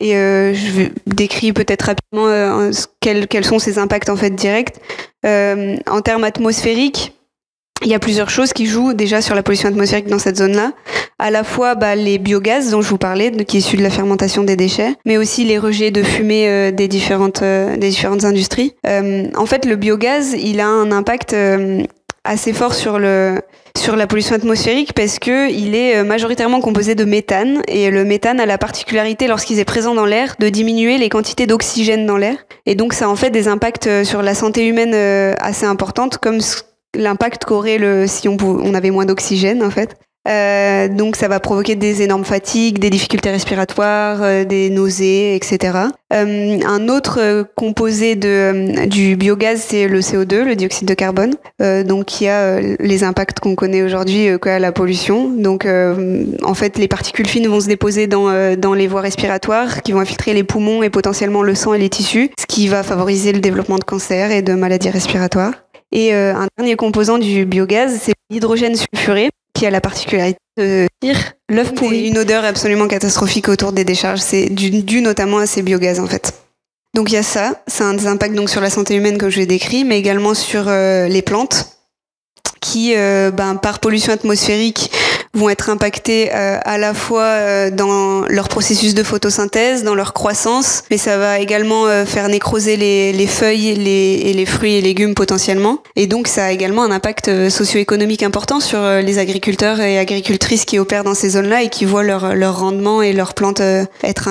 Et 0.00 0.12
je 0.12 0.88
décris 1.06 1.52
peut-être 1.52 1.82
rapidement 1.82 2.70
quels, 3.00 3.26
quels, 3.26 3.44
sont 3.44 3.58
ces 3.58 3.80
impacts 3.80 4.08
en 4.08 4.16
fait 4.16 4.30
directs. 4.30 4.76
en 5.24 6.00
termes 6.04 6.22
atmosphériques, 6.22 7.12
il 7.84 7.90
y 7.90 7.94
a 7.94 7.98
plusieurs 7.98 8.30
choses 8.30 8.52
qui 8.52 8.66
jouent 8.66 8.94
déjà 8.94 9.20
sur 9.20 9.34
la 9.34 9.42
pollution 9.42 9.68
atmosphérique 9.68 10.06
dans 10.06 10.18
cette 10.18 10.36
zone-là. 10.36 10.72
À 11.18 11.30
la 11.30 11.44
fois 11.44 11.74
bah, 11.74 11.94
les 11.94 12.18
biogaz 12.18 12.70
dont 12.70 12.82
je 12.82 12.88
vous 12.88 12.98
parlais, 12.98 13.30
qui 13.30 13.58
est 13.58 13.60
issus 13.60 13.76
de 13.76 13.82
la 13.82 13.90
fermentation 13.90 14.42
des 14.42 14.56
déchets, 14.56 14.94
mais 15.04 15.16
aussi 15.16 15.44
les 15.44 15.58
rejets 15.58 15.90
de 15.90 16.02
fumée 16.02 16.48
euh, 16.48 16.70
des 16.70 16.88
différentes 16.88 17.42
euh, 17.42 17.76
des 17.76 17.90
différentes 17.90 18.24
industries. 18.24 18.74
Euh, 18.86 19.26
en 19.36 19.46
fait, 19.46 19.66
le 19.66 19.76
biogaz, 19.76 20.34
il 20.38 20.60
a 20.60 20.66
un 20.66 20.90
impact 20.92 21.36
assez 22.24 22.52
fort 22.52 22.74
sur 22.74 22.98
le 22.98 23.40
sur 23.76 23.96
la 23.96 24.06
pollution 24.06 24.36
atmosphérique 24.36 24.92
parce 24.94 25.18
que 25.18 25.50
il 25.50 25.74
est 25.74 26.02
majoritairement 26.04 26.60
composé 26.60 26.94
de 26.94 27.04
méthane 27.04 27.60
et 27.68 27.90
le 27.90 28.04
méthane 28.04 28.40
a 28.40 28.46
la 28.46 28.56
particularité 28.56 29.26
lorsqu'il 29.26 29.58
est 29.58 29.64
présent 29.64 29.94
dans 29.94 30.06
l'air 30.06 30.36
de 30.38 30.48
diminuer 30.48 30.96
les 30.96 31.08
quantités 31.08 31.46
d'oxygène 31.46 32.06
dans 32.06 32.16
l'air 32.16 32.36
et 32.66 32.76
donc 32.76 32.94
ça 32.94 33.08
en 33.08 33.16
fait 33.16 33.30
des 33.30 33.48
impacts 33.48 34.04
sur 34.04 34.22
la 34.22 34.34
santé 34.34 34.66
humaine 34.66 34.94
assez 35.40 35.66
importantes 35.66 36.18
comme 36.18 36.40
l'impact 36.94 37.44
qu'aurait 37.44 37.78
le 37.78 38.06
si 38.06 38.28
on, 38.28 38.36
on 38.40 38.74
avait 38.74 38.90
moins 38.90 39.06
d'oxygène 39.06 39.62
en 39.62 39.70
fait. 39.70 39.96
Euh, 40.26 40.88
donc 40.88 41.16
ça 41.16 41.28
va 41.28 41.38
provoquer 41.38 41.74
des 41.74 42.02
énormes 42.02 42.24
fatigues, 42.24 42.78
des 42.78 42.88
difficultés 42.88 43.30
respiratoires, 43.30 44.22
euh, 44.22 44.44
des 44.44 44.70
nausées, 44.70 45.36
etc. 45.36 45.88
Euh, 46.14 46.58
un 46.64 46.88
autre 46.88 47.18
euh, 47.20 47.44
composé 47.56 48.14
de, 48.14 48.28
euh, 48.28 48.86
du 48.86 49.16
biogaz, 49.16 49.60
c'est 49.68 49.86
le 49.86 50.00
CO2, 50.00 50.44
le 50.44 50.56
dioxyde 50.56 50.88
de 50.88 50.94
carbone, 50.94 51.34
donc 51.84 52.06
qui 52.06 52.28
a 52.28 52.60
les 52.60 53.04
impacts 53.04 53.40
qu'on 53.40 53.54
connaît 53.54 53.82
aujourd'hui 53.82 54.28
qu'à 54.40 54.58
la 54.58 54.72
pollution. 54.72 55.28
Donc 55.28 55.66
en 55.66 56.54
fait, 56.54 56.78
les 56.78 56.88
particules 56.88 57.26
fines 57.26 57.48
vont 57.48 57.60
se 57.60 57.68
déposer 57.68 58.06
dans, 58.06 58.56
dans 58.56 58.74
les 58.74 58.86
voies 58.86 59.00
respiratoires, 59.00 59.82
qui 59.82 59.92
vont 59.92 60.00
infiltrer 60.00 60.34
les 60.34 60.44
poumons 60.44 60.82
et 60.82 60.90
potentiellement 60.90 61.42
le 61.42 61.54
sang 61.54 61.74
et 61.74 61.78
les 61.78 61.88
tissus, 61.88 62.30
ce 62.38 62.46
qui 62.46 62.68
va 62.68 62.82
favoriser 62.82 63.32
le 63.32 63.40
développement 63.40 63.78
de 63.78 63.84
cancer 63.84 64.30
et 64.30 64.42
de 64.42 64.54
maladies 64.54 64.90
respiratoires. 64.90 65.52
Et 65.92 66.14
euh, 66.14 66.34
un 66.34 66.48
dernier 66.58 66.76
composant 66.76 67.18
du 67.18 67.44
biogaz, 67.44 67.98
c'est 68.02 68.14
l'hydrogène 68.30 68.74
sulfuré, 68.76 69.30
qui 69.54 69.66
a 69.66 69.70
la 69.70 69.80
particularité 69.80 70.38
de 70.56 70.86
tirer 71.00 71.20
l'œuf 71.48 71.74
pourri. 71.74 72.08
Une 72.08 72.18
odeur 72.18 72.44
absolument 72.44 72.88
catastrophique 72.88 73.48
autour 73.48 73.72
des 73.72 73.84
décharges. 73.84 74.20
C'est 74.20 74.48
dû, 74.48 75.00
notamment 75.00 75.38
à 75.38 75.46
ces 75.46 75.62
biogaz, 75.62 76.00
en 76.00 76.06
fait. 76.06 76.34
Donc 76.94 77.10
il 77.10 77.14
y 77.14 77.18
a 77.18 77.24
ça, 77.24 77.62
ça 77.66 77.84
a 77.84 77.88
un 77.88 78.06
impact 78.06 78.36
donc 78.36 78.48
sur 78.48 78.60
la 78.60 78.70
santé 78.70 78.94
humaine 78.94 79.18
comme 79.18 79.28
je 79.28 79.38
l'ai 79.38 79.46
décrit, 79.46 79.82
mais 79.82 79.98
également 79.98 80.32
sur 80.32 80.68
euh, 80.68 81.08
les 81.08 81.22
plantes 81.22 81.74
qui, 82.60 82.94
euh, 82.96 83.30
ben, 83.30 83.56
par 83.56 83.80
pollution 83.80 84.12
atmosphérique, 84.12 84.90
vont 85.34 85.48
être 85.48 85.68
impactés 85.68 86.30
euh, 86.32 86.58
à 86.64 86.78
la 86.78 86.94
fois 86.94 87.22
euh, 87.22 87.70
dans 87.70 88.22
leur 88.28 88.48
processus 88.48 88.94
de 88.94 89.02
photosynthèse, 89.02 89.82
dans 89.82 89.94
leur 89.94 90.12
croissance, 90.12 90.84
mais 90.90 90.96
ça 90.96 91.18
va 91.18 91.38
également 91.40 91.86
euh, 91.86 92.04
faire 92.04 92.28
nécroser 92.28 92.76
les, 92.76 93.12
les 93.12 93.26
feuilles 93.26 93.74
les, 93.74 94.22
et 94.24 94.32
les 94.32 94.46
fruits 94.46 94.74
et 94.74 94.80
légumes 94.80 95.14
potentiellement. 95.14 95.78
Et 95.96 96.06
donc 96.06 96.28
ça 96.28 96.46
a 96.46 96.50
également 96.52 96.84
un 96.84 96.90
impact 96.90 97.48
socio-économique 97.48 98.22
important 98.22 98.60
sur 98.60 98.80
les 98.80 99.18
agriculteurs 99.18 99.80
et 99.80 99.98
agricultrices 99.98 100.64
qui 100.64 100.78
opèrent 100.78 101.04
dans 101.04 101.14
ces 101.14 101.30
zones-là 101.30 101.62
et 101.62 101.68
qui 101.68 101.84
voient 101.84 102.02
leur, 102.02 102.34
leur 102.34 102.58
rendement 102.58 103.02
et 103.02 103.12
leurs 103.12 103.34
plantes 103.34 103.60
être 104.02 104.28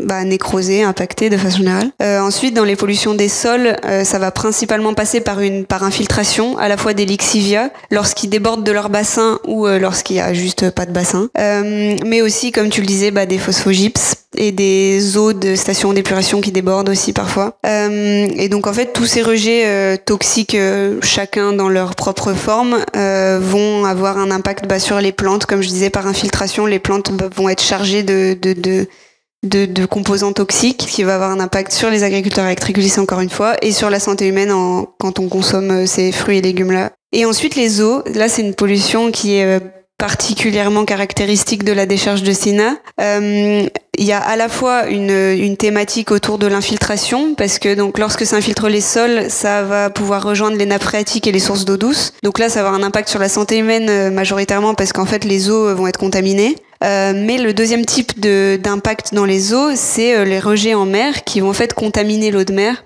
bah, 0.00 0.24
nécrosées, 0.24 0.82
impactées 0.82 1.30
de 1.30 1.36
façon 1.36 1.58
générale. 1.58 1.90
ensuite, 2.00 2.54
dans 2.54 2.64
les 2.64 2.76
pollutions 2.76 3.14
des 3.14 3.28
sols, 3.28 3.76
ça 4.04 4.18
va 4.18 4.30
principalement 4.30 4.94
passer 4.94 5.20
par 5.20 5.40
une 5.40 5.64
par 5.64 5.82
infiltration 5.82 6.58
à 6.58 6.68
la 6.68 6.76
fois 6.76 6.94
des 6.94 7.04
lixivia 7.04 7.70
lorsqu'ils 7.90 8.30
débordent 8.30 8.64
de 8.64 8.72
leur 8.72 8.88
bassin 8.88 9.38
ou 9.46 9.66
lorsqu'il 9.66 10.16
y 10.16 10.20
a 10.20 10.29
juste 10.34 10.70
pas 10.70 10.86
de 10.86 10.92
bassin. 10.92 11.28
Euh, 11.38 11.96
mais 12.06 12.22
aussi, 12.22 12.52
comme 12.52 12.68
tu 12.68 12.80
le 12.80 12.86
disais, 12.86 13.10
bah, 13.10 13.26
des 13.26 13.38
phosphogypses 13.38 14.16
et 14.36 14.52
des 14.52 15.16
eaux 15.16 15.32
de 15.32 15.54
stations 15.54 15.92
d'épuration 15.92 16.40
qui 16.40 16.52
débordent 16.52 16.88
aussi 16.88 17.12
parfois. 17.12 17.58
Euh, 17.66 18.28
et 18.36 18.48
donc 18.48 18.66
en 18.66 18.72
fait, 18.72 18.92
tous 18.92 19.06
ces 19.06 19.22
rejets 19.22 19.64
euh, 19.66 19.96
toxiques, 19.96 20.56
chacun 21.02 21.52
dans 21.52 21.68
leur 21.68 21.94
propre 21.94 22.32
forme, 22.32 22.78
vont 22.94 23.84
avoir 23.84 24.18
un 24.18 24.30
impact 24.30 24.66
bah, 24.66 24.78
sur 24.78 25.00
les 25.00 25.12
plantes. 25.12 25.46
Comme 25.46 25.62
je 25.62 25.68
disais, 25.68 25.90
par 25.90 26.06
infiltration, 26.06 26.66
les 26.66 26.78
plantes 26.78 27.12
bah, 27.12 27.28
vont 27.34 27.48
être 27.48 27.62
chargées 27.62 28.02
de, 28.02 28.36
composants 29.86 30.32
toxiques 30.32 30.86
qui 30.86 31.02
va 31.02 31.16
avoir 31.16 31.30
un 31.30 31.40
impact 31.40 31.72
sur 31.72 31.90
les 31.90 32.02
agriculteurs 32.02 32.46
et 32.46 32.56
encore 32.98 33.20
une 33.20 33.30
fois 33.30 33.56
et 33.62 33.72
sur 33.72 33.90
la 33.90 33.98
santé 33.98 34.28
humaine 34.28 34.52
quand 34.98 35.18
on 35.18 35.28
consomme 35.28 35.86
ces 35.86 36.12
fruits 36.12 36.38
et 36.38 36.42
légumes 36.42 36.72
là. 36.72 36.92
Et 37.12 37.24
ensuite 37.24 37.56
les 37.56 37.80
eaux, 37.80 38.02
là 38.14 38.28
c'est 38.28 38.42
une 38.42 38.54
pollution 38.54 39.10
qui 39.10 39.34
est 39.34 39.60
particulièrement 40.00 40.86
caractéristique 40.86 41.62
de 41.62 41.72
la 41.72 41.84
décharge 41.84 42.22
de 42.22 42.32
Sina. 42.32 42.76
Euh, 43.00 43.66
il 43.98 44.06
y 44.06 44.12
a 44.12 44.18
à 44.18 44.34
la 44.34 44.48
fois 44.48 44.86
une, 44.86 45.10
une 45.10 45.58
thématique 45.58 46.10
autour 46.10 46.38
de 46.38 46.46
l'infiltration, 46.46 47.34
parce 47.34 47.58
que 47.58 47.74
donc 47.74 47.98
lorsque 47.98 48.24
ça 48.24 48.36
infiltre 48.36 48.68
les 48.68 48.80
sols, 48.80 49.26
ça 49.28 49.62
va 49.62 49.90
pouvoir 49.90 50.22
rejoindre 50.24 50.56
les 50.56 50.64
nappes 50.64 50.84
phréatiques 50.84 51.26
et 51.26 51.32
les 51.32 51.38
sources 51.38 51.66
d'eau 51.66 51.76
douce. 51.76 52.14
Donc 52.22 52.38
là, 52.38 52.48
ça 52.48 52.62
va 52.62 52.68
avoir 52.68 52.80
un 52.80 52.84
impact 52.84 53.10
sur 53.10 53.20
la 53.20 53.28
santé 53.28 53.58
humaine 53.58 53.88
euh, 53.90 54.10
majoritairement 54.10 54.72
parce 54.74 54.94
qu'en 54.94 55.04
fait, 55.04 55.24
les 55.24 55.50
eaux 55.50 55.74
vont 55.74 55.86
être 55.86 55.98
contaminées. 55.98 56.56
Euh, 56.82 57.12
mais 57.14 57.36
le 57.36 57.52
deuxième 57.52 57.84
type 57.84 58.18
d'impact 58.18 59.12
dans 59.12 59.26
les 59.26 59.52
eaux, 59.52 59.72
c'est 59.74 60.16
euh, 60.16 60.24
les 60.24 60.40
rejets 60.40 60.74
en 60.74 60.86
mer 60.86 61.24
qui 61.24 61.40
vont 61.40 61.50
en 61.50 61.54
fait 61.54 61.74
contaminer 61.74 62.30
l'eau 62.30 62.44
de 62.44 62.54
mer 62.54 62.84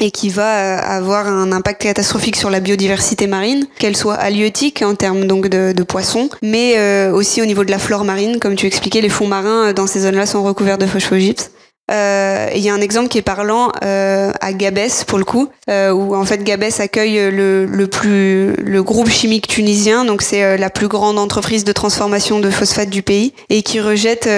et 0.00 0.10
qui 0.10 0.28
va 0.28 0.56
euh, 0.56 0.80
avoir 0.82 1.26
un 1.26 1.52
impact 1.52 1.82
catastrophique 1.82 2.36
sur 2.36 2.50
la 2.50 2.60
biodiversité 2.60 3.26
marine, 3.26 3.66
qu'elle 3.78 3.96
soit 3.96 4.14
halieutique 4.14 4.82
en 4.82 4.94
termes 4.94 5.26
donc 5.26 5.48
de, 5.48 5.72
de 5.72 5.82
poissons, 5.82 6.28
mais 6.42 6.74
euh, 6.76 7.12
aussi 7.12 7.42
au 7.42 7.46
niveau 7.46 7.64
de 7.64 7.70
la 7.70 7.78
flore 7.78 8.04
marine, 8.04 8.38
comme 8.38 8.54
tu 8.54 8.66
expliquais, 8.66 9.00
les 9.00 9.08
fonds 9.08 9.26
marins 9.26 9.68
euh, 9.68 9.72
dans 9.72 9.86
ces 9.86 10.00
zones-là 10.00 10.26
sont 10.26 10.42
recouverts 10.42 10.78
de 10.78 10.86
phosphogypse. 10.86 11.50
Euh, 11.90 12.50
il 12.54 12.60
y 12.60 12.68
a 12.68 12.74
un 12.74 12.82
exemple 12.82 13.08
qui 13.08 13.16
est 13.16 13.22
parlant 13.22 13.72
euh, 13.82 14.30
à 14.42 14.52
Gabès 14.52 15.04
pour 15.06 15.16
le 15.16 15.24
coup, 15.24 15.48
où 15.68 16.14
en 16.14 16.24
fait 16.26 16.44
Gabès 16.44 16.80
accueille 16.80 17.30
le, 17.30 17.64
le 17.64 17.86
plus 17.86 18.52
le 18.56 18.82
groupe 18.82 19.08
chimique 19.08 19.46
tunisien, 19.48 20.04
donc 20.04 20.20
c'est 20.20 20.58
la 20.58 20.68
plus 20.68 20.88
grande 20.88 21.18
entreprise 21.18 21.64
de 21.64 21.72
transformation 21.72 22.40
de 22.40 22.50
phosphate 22.50 22.90
du 22.90 23.02
pays, 23.02 23.32
et 23.48 23.62
qui 23.62 23.80
rejette 23.80 24.28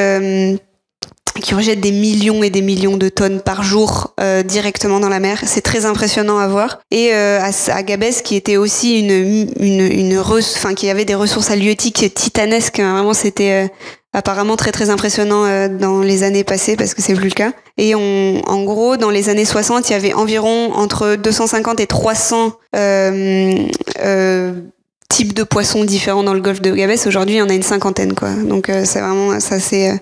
qui 1.41 1.55
rejette 1.55 1.81
des 1.81 1.93
millions 1.93 2.43
et 2.43 2.51
des 2.51 2.63
millions 2.63 2.97
de 2.97 3.09
tonnes 3.09 3.41
par 3.41 3.63
jour 3.63 4.15
euh, 4.21 4.43
directement 4.43 5.01
dans 5.01 5.09
la 5.09 5.21
mer. 5.21 5.41
C'est 5.47 5.61
très 5.61 5.87
impressionnant 5.87 6.39
à 6.39 6.49
voir. 6.49 6.81
Et 6.91 7.11
euh, 7.13 7.41
à, 7.41 7.51
à, 7.73 7.83
Gabès, 7.83 8.23
qui 8.23 8.37
était 8.37 8.57
aussi 8.57 9.01
une, 9.01 9.49
une, 9.59 9.81
une 9.81 10.19
enfin 10.19 10.75
qui 10.75 10.91
avait 10.91 11.05
des 11.05 11.15
ressources 11.15 11.51
halieutiques 11.51 12.15
titanesques. 12.15 12.81
Hein. 12.81 12.95
Vraiment, 12.95 13.15
c'était 13.15 13.65
euh, 13.65 13.69
apparemment 14.13 14.57
très 14.57 14.73
très 14.73 14.91
impressionnant 14.91 15.45
euh, 15.45 15.69
dans 15.69 16.01
les 16.01 16.23
années 16.23 16.45
passées 16.45 16.77
parce 16.77 16.95
que 16.95 17.03
c'est 17.03 17.15
plus 17.15 17.29
le 17.29 17.35
cas. 17.35 17.53
Et 17.79 17.95
on, 17.95 18.43
en 18.47 18.63
gros, 18.65 18.97
dans 18.97 19.11
les 19.11 19.29
années 19.29 19.45
60, 19.45 19.89
il 19.89 19.93
y 19.93 19.97
avait 19.97 20.13
environ 20.13 20.73
entre 20.75 21.17
250 21.17 21.81
et 21.81 21.87
300 21.87 22.53
types 25.09 25.35
de 25.35 25.43
poissons 25.43 25.85
différents 25.85 26.23
dans 26.23 26.35
le 26.35 26.41
golfe 26.41 26.63
de 26.63 26.71
Gabès. 26.73 27.07
Aujourd'hui, 27.07 27.37
il 27.37 27.39
y 27.39 27.43
en 27.43 27.49
a 27.49 27.55
une 27.55 27.63
cinquantaine, 27.63 28.15
quoi. 28.15 28.31
Donc 28.31 28.71
c'est 28.85 29.01
vraiment 29.01 29.41
ça, 29.41 29.59
c'est 29.59 30.01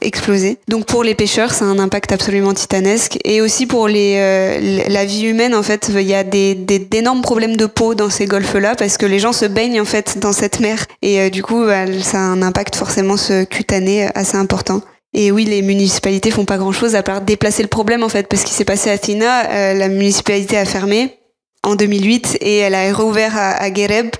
exploser. 0.00 0.58
Donc 0.68 0.86
pour 0.86 1.02
les 1.02 1.14
pêcheurs, 1.14 1.52
c'est 1.52 1.64
un 1.64 1.78
impact 1.78 2.12
absolument 2.12 2.54
titanesque. 2.54 3.18
Et 3.24 3.40
aussi 3.40 3.66
pour 3.66 3.88
les, 3.88 4.14
euh, 4.16 4.84
la 4.88 5.04
vie 5.04 5.26
humaine, 5.26 5.54
en 5.54 5.62
fait, 5.62 5.90
il 5.94 6.02
y 6.02 6.14
a 6.14 6.24
des, 6.24 6.54
d'énormes 6.54 7.22
problèmes 7.22 7.56
de 7.56 7.66
peau 7.66 7.94
dans 7.94 8.10
ces 8.10 8.26
golfes-là 8.26 8.74
parce 8.76 8.96
que 8.96 9.06
les 9.06 9.18
gens 9.18 9.32
se 9.32 9.46
baignent 9.46 9.80
en 9.80 9.84
fait 9.84 10.18
dans 10.18 10.32
cette 10.32 10.60
mer. 10.60 10.86
Et 11.02 11.20
euh, 11.20 11.30
du 11.30 11.42
coup, 11.42 11.64
bah, 11.64 11.86
ça 12.02 12.18
a 12.18 12.20
un 12.20 12.42
impact 12.42 12.76
forcément 12.76 13.16
cutané 13.50 14.08
assez 14.14 14.36
important. 14.36 14.82
Et 15.14 15.30
oui, 15.30 15.44
les 15.44 15.62
municipalités 15.62 16.30
font 16.30 16.44
pas 16.44 16.58
grand-chose 16.58 16.94
à 16.94 17.02
part 17.02 17.22
déplacer 17.22 17.62
le 17.62 17.68
problème 17.68 18.02
en 18.02 18.08
fait, 18.08 18.28
parce 18.28 18.42
qu'il 18.42 18.54
s'est 18.54 18.64
passé 18.64 18.90
à 18.90 18.94
Athina, 18.94 19.50
euh, 19.50 19.74
la 19.74 19.88
municipalité 19.88 20.58
a 20.58 20.64
fermé 20.66 21.18
en 21.62 21.74
2008 21.74 22.38
et 22.42 22.58
elle 22.58 22.74
a 22.74 22.92
réouvert 22.94 23.36
à, 23.36 23.52
à 23.52 23.70
Guéreb. 23.70 24.10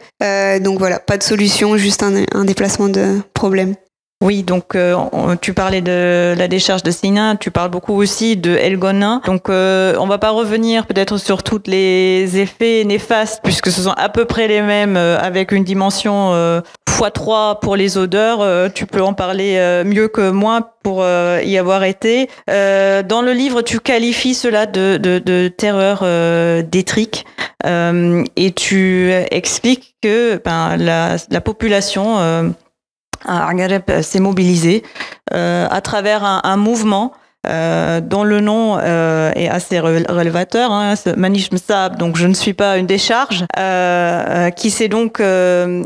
donc 0.62 0.78
voilà, 0.78 0.98
pas 0.98 1.18
de 1.18 1.22
solution, 1.22 1.76
juste 1.76 2.02
un, 2.02 2.24
un 2.32 2.44
déplacement 2.44 2.88
de 2.88 3.20
problème. 3.34 3.74
Oui, 4.24 4.42
donc 4.42 4.74
euh, 4.74 4.96
tu 5.42 5.52
parlais 5.52 5.82
de 5.82 6.34
la 6.38 6.48
décharge 6.48 6.82
de 6.82 6.90
Sina, 6.90 7.36
tu 7.36 7.50
parles 7.50 7.70
beaucoup 7.70 7.92
aussi 7.92 8.38
de 8.38 8.50
Elgonin. 8.56 9.20
Donc 9.26 9.50
euh, 9.50 9.94
on 10.00 10.06
va 10.06 10.16
pas 10.16 10.30
revenir 10.30 10.86
peut-être 10.86 11.18
sur 11.18 11.42
tous 11.42 11.64
les 11.66 12.38
effets 12.40 12.84
néfastes 12.84 13.40
puisque 13.44 13.70
ce 13.70 13.82
sont 13.82 13.90
à 13.90 14.08
peu 14.08 14.24
près 14.24 14.48
les 14.48 14.62
mêmes 14.62 14.96
euh, 14.96 15.18
avec 15.18 15.52
une 15.52 15.64
dimension 15.64 16.32
x3 16.88 17.60
pour 17.60 17.76
les 17.76 17.98
odeurs. 17.98 18.72
tu 18.72 18.86
peux 18.86 19.02
en 19.02 19.12
parler 19.12 19.82
mieux 19.84 20.08
que 20.08 20.30
moi 20.30 20.76
pour 20.82 21.04
y 21.04 21.58
avoir 21.58 21.84
été. 21.84 22.30
dans 22.48 23.22
le 23.22 23.32
livre, 23.32 23.60
tu 23.60 23.80
qualifies 23.80 24.34
cela 24.34 24.64
de, 24.64 24.96
de, 24.96 25.18
de 25.18 25.48
terreur 25.48 26.02
détrique 26.64 27.26
et 27.66 28.52
tu 28.52 29.12
expliques 29.30 29.96
que 30.02 30.40
ben, 30.42 30.78
la, 30.78 31.16
la 31.30 31.40
population 31.42 32.54
Argarep 33.26 34.02
s'est 34.02 34.20
mobilisé 34.20 34.82
euh, 35.32 35.66
à 35.70 35.80
travers 35.80 36.24
un, 36.24 36.56
mouvement 36.56 37.12
dont 37.44 38.24
le 38.24 38.40
nom 38.40 38.76
est 38.80 39.48
assez 39.48 39.78
révélateur, 39.78 40.72
hein, 40.72 40.94
Manish 41.16 41.52
Msab, 41.52 41.96
donc 41.96 42.16
je 42.16 42.26
ne 42.26 42.34
suis 42.34 42.54
pas 42.54 42.76
une 42.76 42.86
décharge, 42.86 43.44
qui 44.56 44.70
s'est 44.70 44.88
donc 44.88 45.22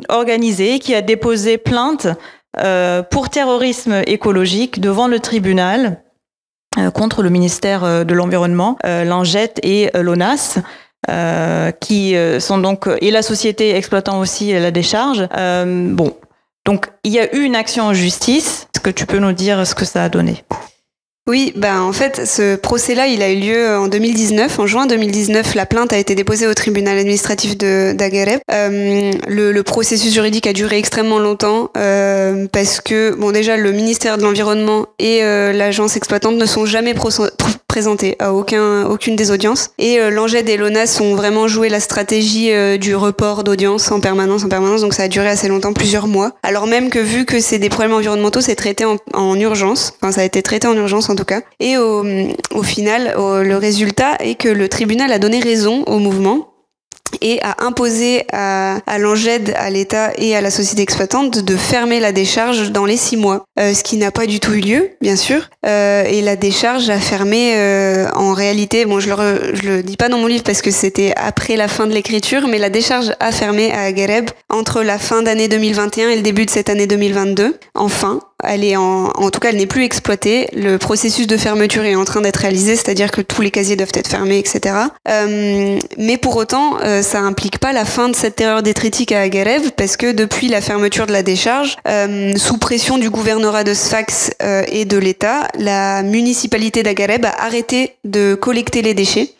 organisé, 0.08 0.78
qui 0.78 0.94
a 0.94 1.02
déposé 1.02 1.58
plainte 1.58 2.08
pour 3.10 3.28
terrorisme 3.28 4.00
écologique 4.06 4.80
devant 4.80 5.06
le 5.06 5.20
tribunal 5.20 6.00
contre 6.94 7.22
le 7.22 7.28
ministère 7.28 8.06
de 8.06 8.14
l'Environnement, 8.14 8.78
l'Angette 8.82 9.60
et 9.62 9.90
l'ONAS. 9.92 10.62
Euh, 11.08 11.70
qui 11.70 12.14
euh, 12.14 12.40
sont 12.40 12.58
donc 12.58 12.86
et 13.00 13.10
la 13.10 13.22
société 13.22 13.74
exploitant 13.74 14.20
aussi 14.20 14.52
la 14.52 14.70
décharge. 14.70 15.26
Euh, 15.34 15.88
bon, 15.94 16.14
donc 16.64 16.86
il 17.04 17.12
y 17.12 17.18
a 17.18 17.34
eu 17.34 17.42
une 17.42 17.56
action 17.56 17.84
en 17.84 17.94
justice. 17.94 18.66
Est-ce 18.74 18.80
que 18.80 18.90
tu 18.90 19.06
peux 19.06 19.18
nous 19.18 19.32
dire 19.32 19.66
ce 19.66 19.74
que 19.74 19.84
ça 19.84 20.04
a 20.04 20.08
donné? 20.08 20.44
Oui, 21.30 21.52
ben 21.54 21.80
en 21.82 21.92
fait, 21.92 22.26
ce 22.26 22.56
procès-là, 22.56 23.06
il 23.06 23.22
a 23.22 23.30
eu 23.30 23.36
lieu 23.36 23.76
en 23.76 23.86
2019. 23.86 24.58
En 24.58 24.66
juin 24.66 24.86
2019, 24.86 25.54
la 25.54 25.64
plainte 25.64 25.92
a 25.92 25.98
été 25.98 26.16
déposée 26.16 26.48
au 26.48 26.54
tribunal 26.54 26.98
administratif 26.98 27.56
de. 27.56 27.94
Euh, 28.50 29.12
le, 29.28 29.52
le, 29.52 29.62
processus 29.62 30.12
juridique 30.12 30.48
a 30.48 30.52
duré 30.52 30.78
extrêmement 30.78 31.20
longtemps 31.20 31.70
euh, 31.76 32.48
parce 32.52 32.80
que, 32.80 33.14
bon, 33.14 33.30
déjà, 33.30 33.56
le 33.56 33.70
ministère 33.70 34.18
de 34.18 34.24
l'Environnement 34.24 34.86
et 34.98 35.22
euh, 35.22 35.52
l'agence 35.52 35.96
exploitante 35.96 36.34
ne 36.34 36.46
sont 36.46 36.66
jamais 36.66 36.94
présentés 37.70 38.16
à 38.18 38.34
aucun, 38.34 38.84
aucune 38.86 39.14
des 39.14 39.30
audiences. 39.30 39.70
Et 39.78 40.00
euh, 40.00 40.10
l'Anged 40.10 40.48
et 40.48 40.56
l'ONAS 40.56 40.98
ont 41.00 41.14
vraiment 41.14 41.46
joué 41.46 41.68
la 41.68 41.78
stratégie 41.78 42.50
euh, 42.50 42.78
du 42.78 42.96
report 42.96 43.44
d'audience 43.44 43.92
en 43.92 44.00
permanence, 44.00 44.42
en 44.42 44.48
permanence. 44.48 44.80
Donc 44.80 44.92
ça 44.92 45.04
a 45.04 45.08
duré 45.08 45.28
assez 45.28 45.46
longtemps, 45.46 45.72
plusieurs 45.72 46.08
mois. 46.08 46.32
Alors 46.42 46.66
même 46.66 46.90
que 46.90 46.98
vu 46.98 47.24
que 47.24 47.38
c'est 47.38 47.60
des 47.60 47.68
problèmes 47.68 47.94
environnementaux, 47.94 48.40
c'est 48.40 48.56
traité 48.56 48.84
en, 48.84 48.96
en, 49.14 49.38
urgence. 49.38 49.92
Enfin, 50.02 50.10
ça 50.10 50.22
a 50.22 50.24
été 50.24 50.42
traité 50.42 50.66
en 50.66 50.76
urgence 50.76 51.10
en 51.10 51.14
tout 51.14 51.24
cas. 51.24 51.42
Et 51.60 51.76
au, 51.76 52.04
au 52.52 52.62
final, 52.64 53.14
le 53.16 53.56
résultat 53.56 54.16
est 54.18 54.34
que 54.34 54.48
le 54.48 54.68
tribunal 54.68 55.12
a 55.12 55.20
donné 55.20 55.38
raison 55.38 55.84
au 55.84 56.00
mouvement 56.00 56.49
et 57.20 57.40
a 57.42 57.64
imposé 57.64 58.24
à, 58.32 58.78
à 58.86 58.98
l'Anged, 58.98 59.52
à 59.56 59.70
l'État 59.70 60.12
et 60.16 60.36
à 60.36 60.40
la 60.40 60.50
société 60.50 60.82
exploitante 60.82 61.38
de 61.38 61.56
fermer 61.56 62.00
la 62.00 62.12
décharge 62.12 62.70
dans 62.70 62.84
les 62.84 62.96
six 62.96 63.16
mois, 63.16 63.44
euh, 63.58 63.74
ce 63.74 63.82
qui 63.82 63.96
n'a 63.96 64.10
pas 64.10 64.26
du 64.26 64.40
tout 64.40 64.52
eu 64.52 64.60
lieu, 64.60 64.90
bien 65.00 65.16
sûr. 65.16 65.48
Euh, 65.66 66.04
et 66.04 66.22
la 66.22 66.36
décharge 66.36 66.88
a 66.90 66.98
fermé 66.98 67.54
euh, 67.56 68.08
en 68.14 68.32
réalité, 68.32 68.84
bon, 68.84 69.00
je 69.00 69.10
le, 69.10 69.54
je 69.54 69.62
le 69.68 69.82
dis 69.82 69.96
pas 69.96 70.08
dans 70.08 70.18
mon 70.18 70.26
livre 70.26 70.44
parce 70.44 70.62
que 70.62 70.70
c'était 70.70 71.12
après 71.16 71.56
la 71.56 71.68
fin 71.68 71.86
de 71.86 71.92
l'écriture, 71.92 72.48
mais 72.48 72.58
la 72.58 72.70
décharge 72.70 73.12
a 73.20 73.32
fermé 73.32 73.72
à 73.72 73.92
Gareb 73.92 74.30
entre 74.48 74.82
la 74.82 74.98
fin 74.98 75.22
d'année 75.22 75.48
2021 75.48 76.10
et 76.10 76.16
le 76.16 76.22
début 76.22 76.46
de 76.46 76.50
cette 76.50 76.70
année 76.70 76.86
2022. 76.86 77.58
Enfin, 77.74 78.20
elle 78.44 78.64
est 78.64 78.76
en, 78.76 79.06
en 79.08 79.30
tout 79.30 79.40
cas, 79.40 79.50
elle 79.50 79.56
n'est 79.56 79.66
plus 79.66 79.84
exploitée. 79.84 80.48
Le 80.52 80.78
processus 80.78 81.26
de 81.26 81.36
fermeture 81.36 81.84
est 81.84 81.94
en 81.94 82.04
train 82.04 82.20
d'être 82.20 82.38
réalisé, 82.38 82.76
c'est-à-dire 82.76 83.10
que 83.10 83.20
tous 83.20 83.42
les 83.42 83.50
casiers 83.50 83.76
doivent 83.76 83.92
être 83.94 84.08
fermés, 84.08 84.38
etc. 84.38 84.74
Euh, 85.08 85.78
mais 85.98 86.16
pour 86.16 86.36
autant, 86.36 86.78
euh, 86.82 87.02
ça 87.02 87.20
implique 87.20 87.58
pas 87.58 87.72
la 87.72 87.84
fin 87.84 88.08
de 88.08 88.16
cette 88.16 88.36
terreur 88.36 88.62
détritique 88.62 89.12
à 89.12 89.20
Agarev, 89.20 89.70
parce 89.76 89.96
que 89.96 90.12
depuis 90.12 90.48
la 90.48 90.60
fermeture 90.60 91.06
de 91.06 91.12
la 91.12 91.22
décharge, 91.22 91.76
euh, 91.88 92.32
sous 92.36 92.58
pression 92.58 92.98
du 92.98 93.10
gouvernorat 93.10 93.64
de 93.64 93.74
Sfax 93.74 94.30
euh, 94.42 94.62
et 94.68 94.84
de 94.84 94.98
l'État, 94.98 95.48
la 95.58 96.02
municipalité 96.02 96.82
d'Agareb 96.82 97.24
a 97.24 97.44
arrêté 97.44 97.96
de 98.04 98.34
collecter 98.34 98.82
les 98.82 98.94
déchets. 98.94 99.30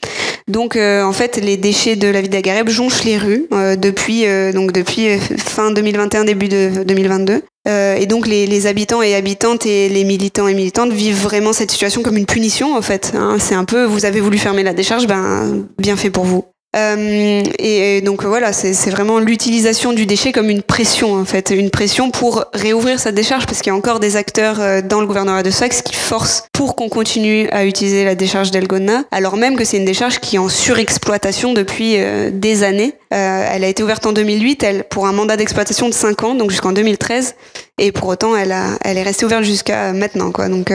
Donc 0.50 0.76
euh, 0.76 1.02
en 1.02 1.12
fait, 1.12 1.36
les 1.36 1.56
déchets 1.56 1.96
de 1.96 2.08
la 2.08 2.20
ville 2.20 2.30
d'Agareb 2.30 2.68
jonchent 2.68 3.04
les 3.04 3.18
rues 3.18 3.46
depuis 3.78 4.24
donc 4.52 4.72
depuis 4.72 5.18
fin 5.18 5.70
2021 5.70 6.24
début 6.24 6.48
de 6.48 6.84
2022. 6.84 7.42
Euh, 7.68 7.94
et 7.96 8.06
donc 8.06 8.26
les, 8.26 8.46
les, 8.46 8.66
habitants 8.66 9.02
et 9.02 9.14
habitantes 9.14 9.66
et 9.66 9.90
les 9.90 10.04
militants 10.04 10.48
et 10.48 10.54
militantes 10.54 10.92
vivent 10.92 11.22
vraiment 11.22 11.52
cette 11.52 11.70
situation 11.70 12.02
comme 12.02 12.16
une 12.16 12.24
punition 12.24 12.74
en 12.74 12.80
fait. 12.80 13.12
Hein. 13.14 13.36
C'est 13.38 13.54
un 13.54 13.66
peu, 13.66 13.84
vous 13.84 14.06
avez 14.06 14.20
voulu 14.20 14.38
fermer 14.38 14.62
la 14.62 14.72
décharge, 14.72 15.06
ben 15.06 15.66
bien 15.78 15.96
fait 15.96 16.10
pour 16.10 16.24
vous. 16.24 16.44
Euh, 16.76 17.42
et, 17.58 18.00
donc 18.00 18.24
voilà, 18.24 18.52
c'est 18.52 18.90
vraiment 18.90 19.18
l'utilisation 19.18 19.92
du 19.92 20.06
déchet 20.06 20.30
comme 20.30 20.50
une 20.50 20.62
pression 20.62 21.14
en 21.14 21.24
fait, 21.24 21.50
une 21.50 21.70
pression 21.70 22.12
pour 22.12 22.44
réouvrir 22.54 23.00
sa 23.00 23.10
décharge 23.10 23.46
parce 23.46 23.58
qu'il 23.58 23.72
y 23.72 23.74
a 23.74 23.76
encore 23.76 23.98
des 23.98 24.16
acteurs 24.16 24.60
euh, 24.60 24.80
dans 24.80 25.00
le 25.00 25.06
gouvernorat 25.06 25.42
de 25.42 25.50
Sfax 25.50 25.82
qui 25.82 25.94
forcent 25.94 26.44
pour 26.52 26.76
qu'on 26.76 26.88
continue 26.88 27.48
à 27.50 27.64
utiliser 27.64 28.04
la 28.04 28.14
décharge 28.14 28.52
d'Elgona, 28.52 29.04
alors 29.10 29.36
même 29.36 29.56
que 29.56 29.64
c'est 29.64 29.78
une 29.78 29.84
décharge 29.84 30.20
qui 30.20 30.36
est 30.36 30.38
en 30.38 30.48
surexploitation 30.48 31.54
depuis 31.54 31.94
euh, 31.96 32.30
des 32.32 32.62
années. 32.62 32.94
elle 33.10 33.64
a 33.64 33.68
été 33.68 33.82
ouverte 33.82 34.06
en 34.06 34.12
2008, 34.12 34.62
elle 34.62 34.84
pour 34.84 35.06
un 35.06 35.12
mandat 35.12 35.36
d'exploitation 35.36 35.88
de 35.88 35.94
5 35.94 36.22
ans, 36.22 36.34
donc 36.36 36.50
jusqu'en 36.50 36.72
2013, 36.72 37.34
et 37.78 37.90
pour 37.90 38.06
autant 38.08 38.36
elle 38.36 38.52
a, 38.52 38.78
elle 38.84 38.96
est 38.96 39.02
restée 39.02 39.26
ouverte 39.26 39.42
jusqu'à 39.42 39.92
maintenant 39.92 40.30
quoi. 40.30 40.48
Donc 40.48 40.72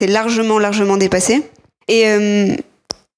c'est 0.00 0.06
largement 0.06 0.58
largement 0.58 0.98
dépassé. 0.98 1.42
Et 1.88 2.06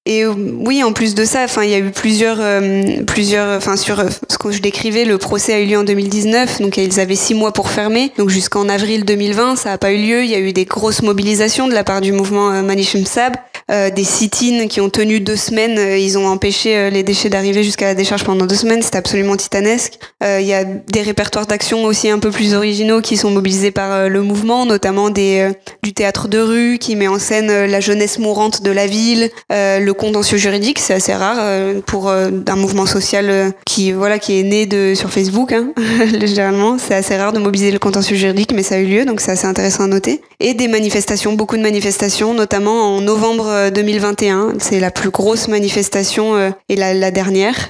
et 0.05 0.25
euh, 0.25 0.33
oui, 0.35 0.83
en 0.83 0.91
plus 0.91 1.15
de 1.15 1.23
ça, 1.23 1.45
enfin, 1.45 1.63
il 1.63 1.69
y 1.69 1.73
a 1.73 1.79
eu 1.79 1.89
plusieurs, 1.91 2.37
euh, 2.41 3.03
plusieurs, 3.07 3.55
enfin, 3.55 3.77
sur 3.77 4.01
euh, 4.01 4.09
ce 4.29 4.37
que 4.37 4.51
je 4.51 4.61
décrivais, 4.61 5.05
le 5.05 5.17
procès 5.17 5.53
a 5.53 5.61
eu 5.61 5.65
lieu 5.65 5.77
en 5.77 5.85
2019, 5.85 6.59
donc 6.59 6.75
ils 6.75 6.99
avaient 6.99 7.15
six 7.15 7.33
mois 7.33 7.53
pour 7.53 7.69
fermer, 7.69 8.11
donc 8.17 8.29
jusqu'en 8.29 8.67
avril 8.67 9.05
2020, 9.05 9.55
ça 9.55 9.69
n'a 9.69 9.77
pas 9.77 9.93
eu 9.93 9.97
lieu. 9.97 10.25
Il 10.25 10.29
y 10.29 10.35
a 10.35 10.39
eu 10.39 10.51
des 10.51 10.65
grosses 10.65 11.03
mobilisations 11.03 11.69
de 11.69 11.73
la 11.73 11.85
part 11.85 12.01
du 12.01 12.11
mouvement 12.11 12.49
Manishim 12.63 13.05
Sab, 13.05 13.33
des 13.69 14.03
sit-ins 14.03 14.67
qui 14.67 14.81
ont 14.81 14.89
tenu 14.89 15.19
deux 15.19 15.35
semaines. 15.35 15.79
ils 15.99 16.17
ont 16.17 16.27
empêché 16.27 16.89
les 16.89 17.03
déchets 17.03 17.29
d'arriver 17.29 17.63
jusqu'à 17.63 17.85
la 17.85 17.95
décharge 17.95 18.23
pendant 18.23 18.45
deux 18.45 18.55
semaines. 18.55 18.81
C'était 18.81 18.97
absolument 18.97 19.35
titanesque. 19.35 19.99
il 20.21 20.45
y 20.45 20.53
a 20.53 20.63
des 20.63 21.01
répertoires 21.01 21.45
d'action 21.45 21.83
aussi 21.85 22.09
un 22.09 22.19
peu 22.19 22.31
plus 22.31 22.53
originaux 22.53 23.01
qui 23.01 23.17
sont 23.17 23.31
mobilisés 23.31 23.71
par 23.71 24.09
le 24.09 24.21
mouvement, 24.21 24.65
notamment 24.65 25.09
des, 25.09 25.51
du 25.81 25.93
théâtre 25.93 26.27
de 26.27 26.39
rue 26.39 26.77
qui 26.77 26.95
met 26.95 27.07
en 27.07 27.19
scène 27.19 27.65
la 27.65 27.79
jeunesse 27.79 28.19
mourante 28.19 28.61
de 28.61 28.71
la 28.71 28.87
ville, 28.87 29.29
le 29.49 29.91
contentieux 29.91 30.37
juridique, 30.37 30.79
c'est 30.79 30.93
assez 30.93 31.13
rare 31.13 31.37
euh, 31.39 31.81
pour 31.85 32.09
euh, 32.09 32.29
un 32.47 32.55
mouvement 32.55 32.85
social 32.85 33.29
euh, 33.29 33.49
qui 33.65 33.91
voilà 33.91 34.19
qui 34.19 34.39
est 34.39 34.43
né 34.43 34.65
de 34.65 34.93
sur 34.95 35.09
Facebook. 35.11 35.51
Hein, 35.51 35.73
généralement, 36.23 36.77
c'est 36.77 36.93
assez 36.93 37.15
rare 37.15 37.33
de 37.33 37.39
mobiliser 37.39 37.71
le 37.71 37.79
contentieux 37.79 38.15
juridique, 38.15 38.51
mais 38.53 38.63
ça 38.63 38.75
a 38.75 38.77
eu 38.79 38.85
lieu, 38.85 39.05
donc 39.05 39.21
c'est 39.21 39.31
assez 39.31 39.47
intéressant 39.47 39.83
à 39.83 39.87
noter. 39.87 40.21
Et 40.39 40.53
des 40.53 40.67
manifestations, 40.67 41.33
beaucoup 41.33 41.57
de 41.57 41.61
manifestations, 41.61 42.33
notamment 42.33 42.97
en 42.97 43.01
novembre 43.01 43.45
2021. 43.73 44.55
C'est 44.59 44.79
la 44.79 44.91
plus 44.91 45.09
grosse 45.09 45.47
manifestation 45.47 46.53
et 46.69 46.75
la, 46.75 47.11
dernière 47.11 47.69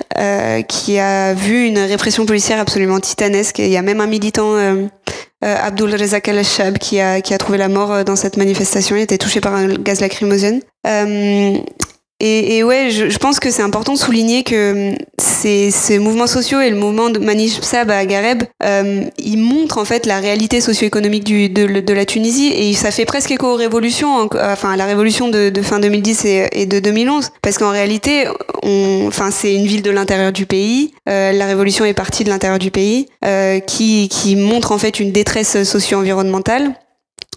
qui 0.68 1.00
a 1.00 1.34
vu 1.34 1.68
une 1.68 1.80
répression 1.80 2.26
policière 2.26 2.60
absolument 2.60 3.00
titanesque. 3.00 3.60
Il 3.60 3.70
y 3.70 3.78
a 3.78 3.82
même 3.82 4.02
un 4.02 4.08
militant 4.08 4.56
euh, 4.56 4.88
Abdul 5.42 5.94
Rezak 5.94 6.28
al-Shab 6.28 6.78
qui 6.78 7.00
a, 7.00 7.22
qui 7.22 7.34
a 7.34 7.38
trouvé 7.38 7.58
la 7.58 7.70
mort 7.70 8.04
dans 8.04 8.16
cette 8.16 8.38
manifestation. 8.38 8.96
Il 8.96 9.02
était 9.02 9.18
touché 9.18 9.42
par 9.42 9.56
un 9.56 9.74
gaz 9.74 10.00
lacrymogène. 10.00 10.62
Et, 12.26 12.56
et, 12.56 12.64
ouais, 12.64 12.90
je, 12.90 13.10
je 13.10 13.18
pense 13.18 13.42
que 13.42 13.52
c'est 13.52 13.64
important 13.64 13.92
de 13.92 13.98
souligner 13.98 14.44
que 14.44 14.92
hum, 14.92 14.98
ces, 15.18 15.72
ces, 15.72 16.00
mouvements 16.00 16.26
sociaux 16.26 16.62
et 16.62 16.70
le 16.70 16.78
mouvement 16.78 17.10
de 17.10 17.20
Manish 17.20 17.60
Sab 17.60 17.92
à 17.92 18.06
Gareb, 18.06 18.44
euh, 18.64 19.04
ils 19.18 19.38
montrent 19.38 19.78
en 19.78 19.84
fait 19.84 20.06
la 20.06 20.22
réalité 20.22 20.62
socio-économique 20.62 21.26
du, 21.26 21.50
de, 21.50 21.82
de, 21.82 21.94
la 21.94 22.06
Tunisie. 22.06 22.54
Et 22.56 22.74
ça 22.76 22.92
fait 22.92 23.04
presque 23.04 23.32
écho 23.32 23.48
aux 23.48 23.56
révolutions, 23.56 24.30
enfin 24.42 24.72
à 24.72 24.78
la 24.78 24.86
révolution 24.86 25.28
de, 25.28 25.50
de 25.50 25.62
fin 25.62 25.82
2010 25.82 26.24
et, 26.24 26.48
et, 26.54 26.66
de 26.66 26.80
2011, 26.80 27.32
parce 27.42 27.58
qu'en 27.58 27.72
réalité, 27.72 28.26
on, 28.62 29.04
enfin 29.06 29.30
c'est 29.30 29.54
une 29.54 29.66
ville 29.66 29.82
de 29.82 29.92
l'intérieur 29.92 30.32
du 30.32 30.46
pays, 30.46 30.94
euh, 31.10 31.34
la 31.34 31.46
révolution 31.46 31.84
est 31.84 31.94
partie 31.94 32.24
de 32.24 32.30
l'intérieur 32.30 32.58
du 32.58 32.72
pays, 32.72 33.08
euh, 33.26 33.60
qui, 33.60 34.08
qui 34.08 34.38
montre 34.38 34.72
en 34.72 34.78
fait 34.78 35.02
une 35.02 35.12
détresse 35.12 35.62
socio-environnementale 35.64 36.72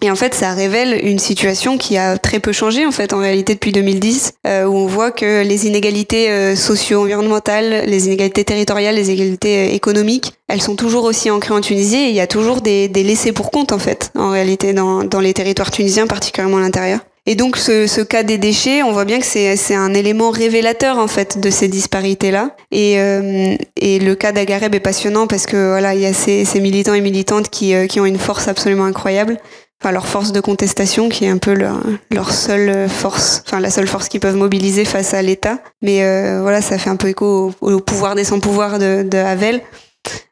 et 0.01 0.11
en 0.11 0.15
fait, 0.15 0.33
ça 0.33 0.53
révèle 0.53 0.99
une 1.03 1.19
situation 1.19 1.77
qui 1.77 1.97
a 1.97 2.17
très 2.17 2.39
peu 2.39 2.51
changé 2.51 2.85
en 2.85 2.91
fait 2.91 3.13
en 3.13 3.19
réalité 3.19 3.53
depuis 3.53 3.71
2010, 3.71 4.33
euh, 4.45 4.65
où 4.65 4.75
on 4.75 4.85
voit 4.85 5.11
que 5.11 5.43
les 5.43 5.67
inégalités 5.67 6.29
euh, 6.29 6.55
socio-environnementales, 6.55 7.85
les 7.85 8.07
inégalités 8.07 8.43
territoriales, 8.43 8.95
les 8.95 9.07
inégalités 9.07 9.67
euh, 9.67 9.73
économiques, 9.73 10.33
elles 10.47 10.61
sont 10.61 10.75
toujours 10.75 11.03
aussi 11.05 11.31
ancrées 11.31 11.53
en 11.53 11.61
Tunisie. 11.61 11.97
Et 11.97 12.09
il 12.09 12.15
y 12.15 12.19
a 12.19 12.27
toujours 12.27 12.61
des, 12.61 12.87
des 12.87 13.03
laissés 13.03 13.31
pour 13.31 13.51
compte 13.51 13.71
en 13.71 13.79
fait, 13.79 14.11
en 14.15 14.29
réalité 14.29 14.73
dans, 14.73 15.03
dans 15.03 15.19
les 15.19 15.33
territoires 15.33 15.71
tunisiens, 15.71 16.07
particulièrement 16.07 16.57
à 16.57 16.61
l'intérieur. 16.61 16.99
Et 17.29 17.35
donc 17.35 17.57
ce, 17.57 17.87
ce, 17.87 17.99
cas 17.99 18.23
des 18.23 18.37
déchets, 18.37 18.83
on 18.83 18.93
voit 18.93 19.03
bien 19.03 19.19
que 19.19 19.25
c'est 19.25 19.75
un 19.75 19.93
élément 19.93 20.31
révélateur 20.31 20.97
en 20.97 21.07
fait 21.07 21.37
de 21.41 21.49
ces 21.49 21.67
disparités-là. 21.67 22.55
Et, 22.71 22.99
euh, 22.99 23.55
et 23.75 23.99
le 23.99 24.15
cas 24.15 24.31
d'Agareb 24.31 24.73
est 24.73 24.79
passionnant 24.79 25.27
parce 25.27 25.45
que 25.45 25.71
voilà, 25.71 25.93
il 25.93 25.99
y 25.99 26.05
a 26.05 26.13
ces, 26.13 26.45
ces 26.45 26.61
militants 26.61 26.93
et 26.93 27.01
militantes 27.01 27.49
qui, 27.49 27.75
euh, 27.75 27.85
qui 27.85 27.99
ont 27.99 28.05
une 28.05 28.17
force 28.17 28.47
absolument 28.47 28.85
incroyable 28.85 29.37
enfin 29.81 29.91
leur 29.91 30.07
force 30.07 30.31
de 30.31 30.39
contestation 30.39 31.09
qui 31.09 31.25
est 31.25 31.29
un 31.29 31.37
peu 31.37 31.53
leur, 31.53 31.81
leur 32.11 32.31
seule 32.31 32.89
force, 32.89 33.43
enfin 33.45 33.59
la 33.59 33.69
seule 33.69 33.87
force 33.87 34.09
qu'ils 34.09 34.19
peuvent 34.19 34.35
mobiliser 34.35 34.85
face 34.85 35.13
à 35.13 35.21
l'État. 35.21 35.59
Mais 35.81 36.03
euh, 36.03 36.41
voilà, 36.41 36.61
ça 36.61 36.77
fait 36.77 36.89
un 36.89 36.95
peu 36.95 37.09
écho 37.09 37.53
au, 37.61 37.79
pouvoir 37.79 38.15
des 38.15 38.23
sans-pouvoir 38.23 38.79
de, 38.79 39.03
de, 39.03 39.17
Havel, 39.17 39.61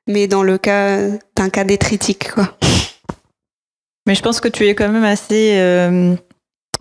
mais 0.08 0.28
dans 0.28 0.44
le 0.44 0.58
cas 0.58 1.00
d'un 1.36 1.50
cas 1.50 1.64
détritique, 1.64 2.32
quoi. 2.32 2.58
Mais 4.08 4.14
je 4.14 4.22
pense 4.22 4.40
que 4.40 4.48
tu 4.48 4.68
es 4.68 4.76
quand 4.76 4.90
même 4.90 5.04
assez 5.04 5.54
euh, 5.56 6.14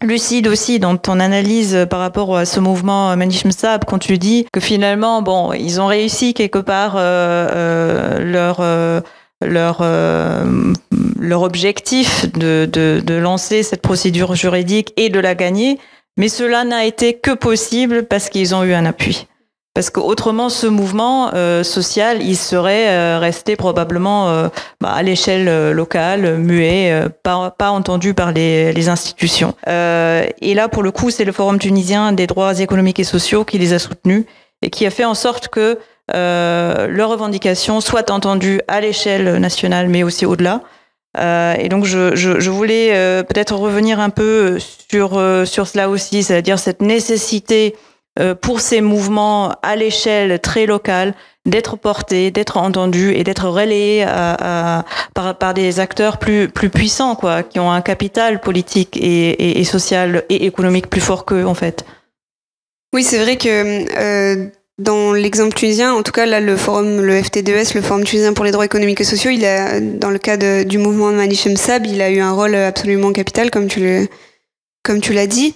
lucide 0.02 0.46
aussi 0.46 0.78
dans 0.78 0.98
ton 0.98 1.20
analyse 1.20 1.86
par 1.88 2.00
rapport 2.00 2.36
à 2.36 2.44
ce 2.44 2.60
mouvement 2.60 3.16
Manish 3.16 3.46
Msab 3.46 3.84
quand 3.86 3.98
tu 3.98 4.18
dis 4.18 4.46
que 4.52 4.60
finalement, 4.60 5.22
bon, 5.22 5.54
ils 5.54 5.80
ont 5.80 5.86
réussi 5.86 6.34
quelque 6.34 6.58
part 6.58 6.96
euh, 6.96 7.48
euh 8.60 9.00
leur 9.44 9.80
leur, 9.80 10.44
leur 11.20 11.42
objectif 11.42 12.30
de, 12.32 12.68
de, 12.70 13.00
de 13.04 13.14
lancer 13.14 13.62
cette 13.62 13.82
procédure 13.82 14.34
juridique 14.34 14.92
et 14.96 15.08
de 15.08 15.20
la 15.20 15.34
gagner, 15.34 15.78
mais 16.16 16.28
cela 16.28 16.64
n'a 16.64 16.84
été 16.84 17.14
que 17.14 17.32
possible 17.32 18.04
parce 18.04 18.28
qu'ils 18.28 18.54
ont 18.54 18.62
eu 18.62 18.74
un 18.74 18.84
appui. 18.84 19.26
Parce 19.74 19.90
qu'autrement, 19.90 20.50
ce 20.50 20.68
mouvement 20.68 21.32
euh, 21.34 21.64
social, 21.64 22.22
il 22.22 22.36
serait 22.36 22.90
euh, 22.90 23.18
resté 23.18 23.56
probablement 23.56 24.28
euh, 24.28 24.48
bah, 24.80 24.92
à 24.92 25.02
l'échelle 25.02 25.72
locale, 25.72 26.38
muet, 26.38 27.08
pas, 27.24 27.50
pas, 27.50 27.70
entendu 27.70 28.14
par 28.14 28.30
les, 28.30 28.72
les 28.72 28.88
institutions. 28.88 29.54
et 29.66 30.54
là, 30.54 30.68
pour 30.68 30.84
le 30.84 30.92
coup, 30.92 31.10
c'est 31.10 31.24
le 31.24 31.32
Forum 31.32 31.58
tunisien 31.58 32.12
des 32.12 32.28
droits 32.28 32.60
économiques 32.60 33.00
et 33.00 33.04
sociaux 33.04 33.44
qui 33.44 33.58
les 33.58 33.72
a 33.72 33.80
soutenus 33.80 34.26
et 34.62 34.70
qui 34.70 34.86
a 34.86 34.90
fait 34.90 35.04
en 35.04 35.14
sorte 35.14 35.48
que 35.48 35.78
leurs 36.12 37.08
revendications 37.10 37.80
soient 37.80 38.10
entendues 38.10 38.60
à 38.68 38.80
l'échelle 38.80 39.38
nationale, 39.38 39.88
mais 39.88 40.02
aussi 40.02 40.26
au-delà. 40.26 40.60
et 41.18 41.68
donc, 41.68 41.84
je, 41.84 42.14
je, 42.14 42.40
je 42.40 42.50
voulais 42.50 43.22
peut-être 43.24 43.54
revenir 43.54 44.00
un 44.00 44.10
peu 44.10 44.58
sur, 44.58 45.20
sur 45.46 45.66
cela 45.66 45.88
aussi, 45.88 46.22
c'est-à-dire 46.22 46.58
cette 46.58 46.82
nécessité 46.82 47.74
euh, 48.20 48.36
pour 48.36 48.60
ces 48.60 48.80
mouvements 48.80 49.50
à 49.64 49.74
l'échelle 49.74 50.38
très 50.38 50.66
locale 50.66 51.14
d'être 51.46 51.76
portés, 51.76 52.30
d'être 52.30 52.58
entendus 52.58 53.12
et 53.12 53.24
d'être 53.24 53.48
relayés 53.48 54.06
par, 55.14 55.36
par, 55.36 55.52
des 55.52 55.80
acteurs 55.80 56.18
plus, 56.18 56.48
plus 56.48 56.70
puissants, 56.70 57.16
quoi, 57.16 57.42
qui 57.42 57.58
ont 57.58 57.72
un 57.72 57.82
capital 57.82 58.40
politique 58.40 58.96
et, 58.96 59.58
et, 59.60 59.64
social 59.64 60.22
et 60.28 60.46
économique 60.46 60.88
plus 60.88 61.00
fort 61.00 61.24
qu'eux, 61.24 61.44
en 61.44 61.54
fait. 61.54 61.84
Oui, 62.94 63.02
c'est 63.02 63.18
vrai 63.18 63.36
que 63.36 63.48
euh, 63.48 64.48
dans 64.78 65.12
l'exemple 65.12 65.54
tunisien, 65.54 65.94
en 65.94 66.02
tout 66.02 66.12
cas 66.12 66.26
là, 66.26 66.40
le 66.40 66.56
forum, 66.56 67.00
le 67.00 67.20
FT2S, 67.20 67.74
le 67.74 67.82
Forum 67.82 68.04
tunisien 68.04 68.32
pour 68.32 68.44
les 68.44 68.50
droits 68.50 68.64
économiques 68.64 69.00
et 69.00 69.04
sociaux, 69.04 69.30
il 69.30 69.44
a, 69.44 69.80
dans 69.80 70.10
le 70.10 70.18
cas 70.18 70.36
du 70.64 70.78
mouvement 70.78 71.10
de 71.10 71.16
Manichem 71.16 71.56
Sab, 71.56 71.86
il 71.86 72.02
a 72.02 72.10
eu 72.10 72.20
un 72.20 72.32
rôle 72.32 72.54
absolument 72.54 73.12
capital, 73.12 73.50
comme 73.50 73.68
tu 73.68 75.12
l'as 75.12 75.26
dit. 75.26 75.54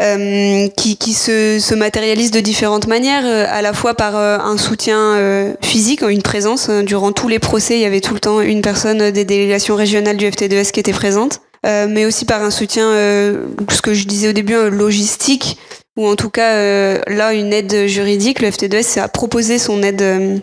Euh, 0.00 0.68
qui, 0.76 1.12
se, 1.12 1.58
se, 1.58 1.74
matérialise 1.74 2.30
de 2.30 2.38
différentes 2.38 2.86
manières, 2.86 3.26
euh, 3.26 3.46
à 3.48 3.62
la 3.62 3.72
fois 3.72 3.94
par 3.94 4.16
euh, 4.16 4.38
un 4.38 4.56
soutien 4.56 5.56
physique, 5.60 6.02
une 6.02 6.22
présence. 6.22 6.70
Durant 6.70 7.10
tous 7.10 7.26
les 7.26 7.40
procès, 7.40 7.74
il 7.78 7.80
y 7.80 7.84
avait 7.84 8.00
tout 8.00 8.14
le 8.14 8.20
temps 8.20 8.40
une 8.40 8.62
personne 8.62 9.10
des 9.10 9.24
délégations 9.24 9.74
régionales 9.74 10.16
du 10.16 10.26
FT2S 10.26 10.70
qui 10.70 10.78
était 10.78 10.92
présente, 10.92 11.40
mais 11.64 12.06
aussi 12.06 12.24
par 12.24 12.44
un 12.44 12.50
soutien, 12.50 12.92
ce 12.92 13.82
que 13.82 13.92
je 13.92 14.06
disais 14.06 14.28
au 14.28 14.32
début, 14.32 14.70
logistique, 14.70 15.58
ou 15.98 16.06
en 16.06 16.16
tout 16.16 16.30
cas 16.30 16.54
là 17.06 17.34
une 17.34 17.52
aide 17.52 17.86
juridique. 17.86 18.40
Le 18.40 18.48
FT2S 18.48 18.98
a 18.98 19.08
proposé 19.08 19.58
son 19.58 19.82
aide 19.82 20.40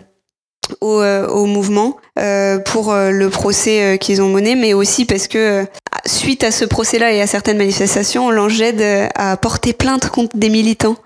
au, 0.80 1.00
euh, 1.00 1.26
au 1.28 1.46
mouvement 1.46 1.96
euh, 2.18 2.58
pour 2.58 2.92
euh, 2.92 3.10
le 3.10 3.30
procès 3.30 3.98
qu'ils 4.00 4.22
ont 4.22 4.28
mené, 4.28 4.54
mais 4.54 4.74
aussi 4.74 5.04
parce 5.04 5.28
que 5.28 5.66
suite 6.04 6.44
à 6.44 6.50
ce 6.50 6.64
procès-là 6.64 7.12
et 7.12 7.20
à 7.20 7.26
certaines 7.26 7.58
manifestations, 7.58 8.30
l'Anged 8.30 8.82
a 9.14 9.36
porté 9.36 9.72
plainte 9.72 10.08
contre 10.08 10.36
des 10.36 10.50
militants 10.50 10.96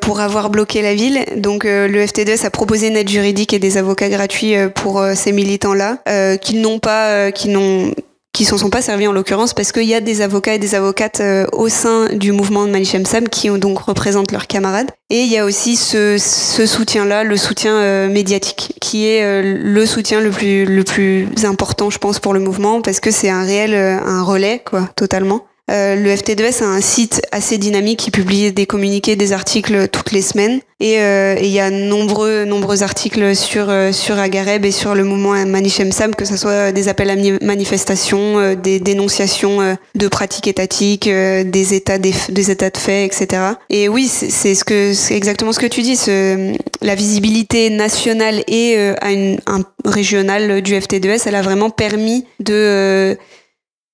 pour 0.00 0.20
avoir 0.20 0.50
bloqué 0.50 0.82
la 0.82 0.94
ville. 0.94 1.24
Donc 1.36 1.64
le 1.64 2.04
FT2S 2.04 2.46
a 2.46 2.50
proposé 2.50 2.88
une 2.88 2.96
aide 2.96 3.08
juridique 3.08 3.52
et 3.52 3.58
des 3.58 3.76
avocats 3.76 4.08
gratuits 4.08 4.54
pour 4.74 5.04
ces 5.14 5.32
militants-là, 5.32 5.98
qu'ils 6.38 6.60
n'ont 6.60 6.80
pas, 6.80 7.30
qui 7.30 7.48
n'ont 7.50 7.92
qui 8.32 8.44
s'en 8.44 8.58
sont 8.58 8.70
pas 8.70 8.82
servis 8.82 9.06
en 9.06 9.12
l'occurrence 9.12 9.54
parce 9.54 9.72
qu'il 9.72 9.84
y 9.84 9.94
a 9.94 10.00
des 10.00 10.20
avocats 10.20 10.54
et 10.54 10.58
des 10.58 10.74
avocates 10.74 11.20
euh, 11.20 11.46
au 11.52 11.68
sein 11.68 12.08
du 12.14 12.32
mouvement 12.32 12.66
de 12.66 12.70
Manichem 12.70 13.04
Sam 13.04 13.28
qui 13.28 13.50
ont 13.50 13.58
donc 13.58 13.78
représentent 13.78 14.32
leurs 14.32 14.46
camarades. 14.46 14.90
Et 15.10 15.22
il 15.22 15.32
y 15.32 15.38
a 15.38 15.44
aussi 15.44 15.76
ce, 15.76 16.18
soutien-là, 16.18 17.24
le 17.24 17.36
soutien 17.36 17.74
euh, 17.74 18.08
médiatique, 18.08 18.74
qui 18.80 19.06
est 19.06 19.24
euh, 19.24 19.42
le 19.42 19.86
soutien 19.86 20.20
le 20.20 20.30
plus, 20.30 20.66
le 20.66 20.84
plus 20.84 21.26
important, 21.44 21.90
je 21.90 21.98
pense, 21.98 22.18
pour 22.18 22.34
le 22.34 22.40
mouvement 22.40 22.80
parce 22.82 23.00
que 23.00 23.10
c'est 23.10 23.30
un 23.30 23.42
réel, 23.42 23.74
un 23.74 24.22
relais, 24.22 24.62
quoi, 24.64 24.88
totalement. 24.94 25.44
Euh, 25.70 25.96
le 25.96 26.10
FT2S 26.10 26.62
a 26.62 26.66
un 26.66 26.80
site 26.80 27.20
assez 27.30 27.58
dynamique 27.58 27.98
qui 27.98 28.10
publie 28.10 28.52
des 28.52 28.66
communiqués, 28.66 29.16
des 29.16 29.32
articles 29.32 29.88
toutes 29.88 30.12
les 30.12 30.22
semaines. 30.22 30.60
Et 30.80 31.00
euh, 31.00 31.36
il 31.40 31.48
y 31.48 31.58
a 31.58 31.70
nombreux, 31.70 32.44
nombreux 32.44 32.82
articles 32.82 33.34
sur, 33.34 33.68
euh, 33.68 33.90
sur 33.90 34.18
Agareb 34.18 34.64
et 34.64 34.70
sur 34.70 34.94
le 34.94 35.02
mouvement 35.02 35.34
Manichem 35.44 35.90
Sam, 35.90 36.14
que 36.14 36.24
ce 36.24 36.36
soit 36.36 36.70
des 36.72 36.88
appels 36.88 37.10
à 37.10 37.16
manifestation, 37.44 38.54
des 38.54 38.78
dénonciations 38.78 39.76
de 39.94 40.08
pratiques 40.08 40.46
étatiques, 40.46 41.08
des 41.08 41.74
états, 41.74 41.98
des, 41.98 42.14
des, 42.28 42.50
états 42.50 42.70
de 42.70 42.76
fait, 42.76 43.04
etc. 43.04 43.42
Et 43.70 43.88
oui, 43.88 44.06
c'est 44.06 44.54
ce 44.54 45.12
exactement 45.12 45.52
ce 45.52 45.58
que 45.58 45.66
tu 45.66 45.82
dis. 45.82 45.96
Ce, 45.96 46.54
la 46.80 46.94
visibilité 46.94 47.70
nationale 47.70 48.44
et 48.46 48.78
à 49.00 49.10
une, 49.10 49.40
un 49.46 49.62
régional 49.84 50.62
du 50.62 50.74
FT2S, 50.74 51.22
elle 51.26 51.34
a 51.34 51.42
vraiment 51.42 51.70
permis 51.70 52.24
de 52.38 53.18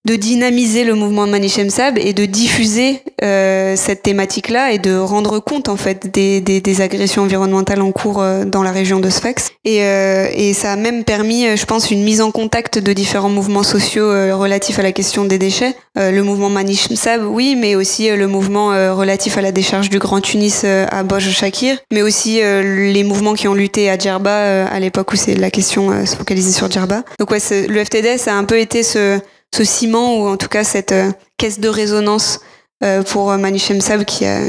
de 0.05 0.17
dynamiser 0.17 0.85
le 0.85 0.95
mouvement 0.95 1.27
de 1.27 1.33
Manichem 1.33 1.71
Sab 1.71 1.97
et 1.97 2.13
de 2.13 2.27
diffuser 2.27 3.01
euh, 3.23 3.75
cette 3.75 4.03
thématique-là 4.03 4.73
et 4.73 4.79
de 4.79 4.99
rendre 4.99 5.39
compte 5.39 5.71
en 5.71 5.77
fait 5.77 6.13
des, 6.13 6.43
des, 6.43 6.61
des 6.61 6.81
agressions 6.83 7.23
environnementales 7.23 7.81
en 7.81 7.91
cours 7.91 8.21
euh, 8.21 8.45
dans 8.45 8.63
la 8.63 8.71
région 8.71 9.01
de 9.01 9.09
Sfax. 9.09 9.53
Et, 9.65 9.83
euh, 9.83 10.27
et 10.35 10.53
ça 10.53 10.73
a 10.73 10.77
même 10.77 11.05
permis, 11.05 11.47
euh, 11.47 11.57
je 11.57 11.65
pense, 11.65 11.91
une 11.91 12.03
mise 12.03 12.21
en 12.21 12.31
contact 12.31 12.79
de 12.79 12.93
différents 12.93 13.31
mouvements 13.31 13.63
sociaux 13.63 14.05
euh, 14.05 14.37
relatifs 14.37 14.79
à 14.79 14.83
la 14.83 14.93
question 14.93 15.25
des 15.25 15.39
déchets. 15.39 15.75
le 15.97 16.21
mouvement 16.21 16.51
Manichem 16.51 16.97
Sab, 16.97 17.23
oui, 17.25 17.57
mais 17.57 17.75
aussi 17.75 18.11
le 18.11 18.27
mouvement 18.27 18.69
relatif 18.95 19.39
à 19.39 19.43
la 19.43 19.53
décharge 19.53 19.89
du 19.91 19.99
Grand 19.99 20.21
Tunis 20.21 20.65
à 20.65 21.03
Boj 21.05 21.31
Shakir, 21.31 21.79
mais 21.93 22.03
aussi 22.03 22.41
les 22.41 23.05
mouvements 23.05 23.35
qui 23.35 23.47
ont 23.47 23.55
lutté 23.55 23.89
à 23.89 23.97
Djerba 23.97 24.67
à 24.67 24.81
l'époque 24.81 25.13
où 25.13 25.17
c'est 25.17 25.37
la 25.37 25.51
question 25.51 26.05
se 26.05 26.17
focalisait 26.17 26.51
sur 26.51 26.69
Djerba. 26.69 27.05
Donc 27.21 27.31
ouais, 27.31 27.39
le 27.69 27.85
FTDS 27.85 28.29
a 28.29 28.35
un 28.35 28.45
peu 28.45 28.59
été 28.59 28.83
ce 28.83 29.21
ce 29.55 29.65
ciment 29.65 30.19
ou 30.19 30.29
en 30.29 30.37
tout 30.37 30.49
cas 30.49 30.65
cette 30.65 30.93
euh, 30.93 31.11
caisse 31.37 31.61
de 31.61 31.69
résonance 31.69 32.41
euh, 32.83 33.03
pour 33.03 33.31
euh, 33.31 33.39
Manichem 33.39 33.81
Sab 33.81 34.05
qui 34.05 34.27
a 34.27 34.41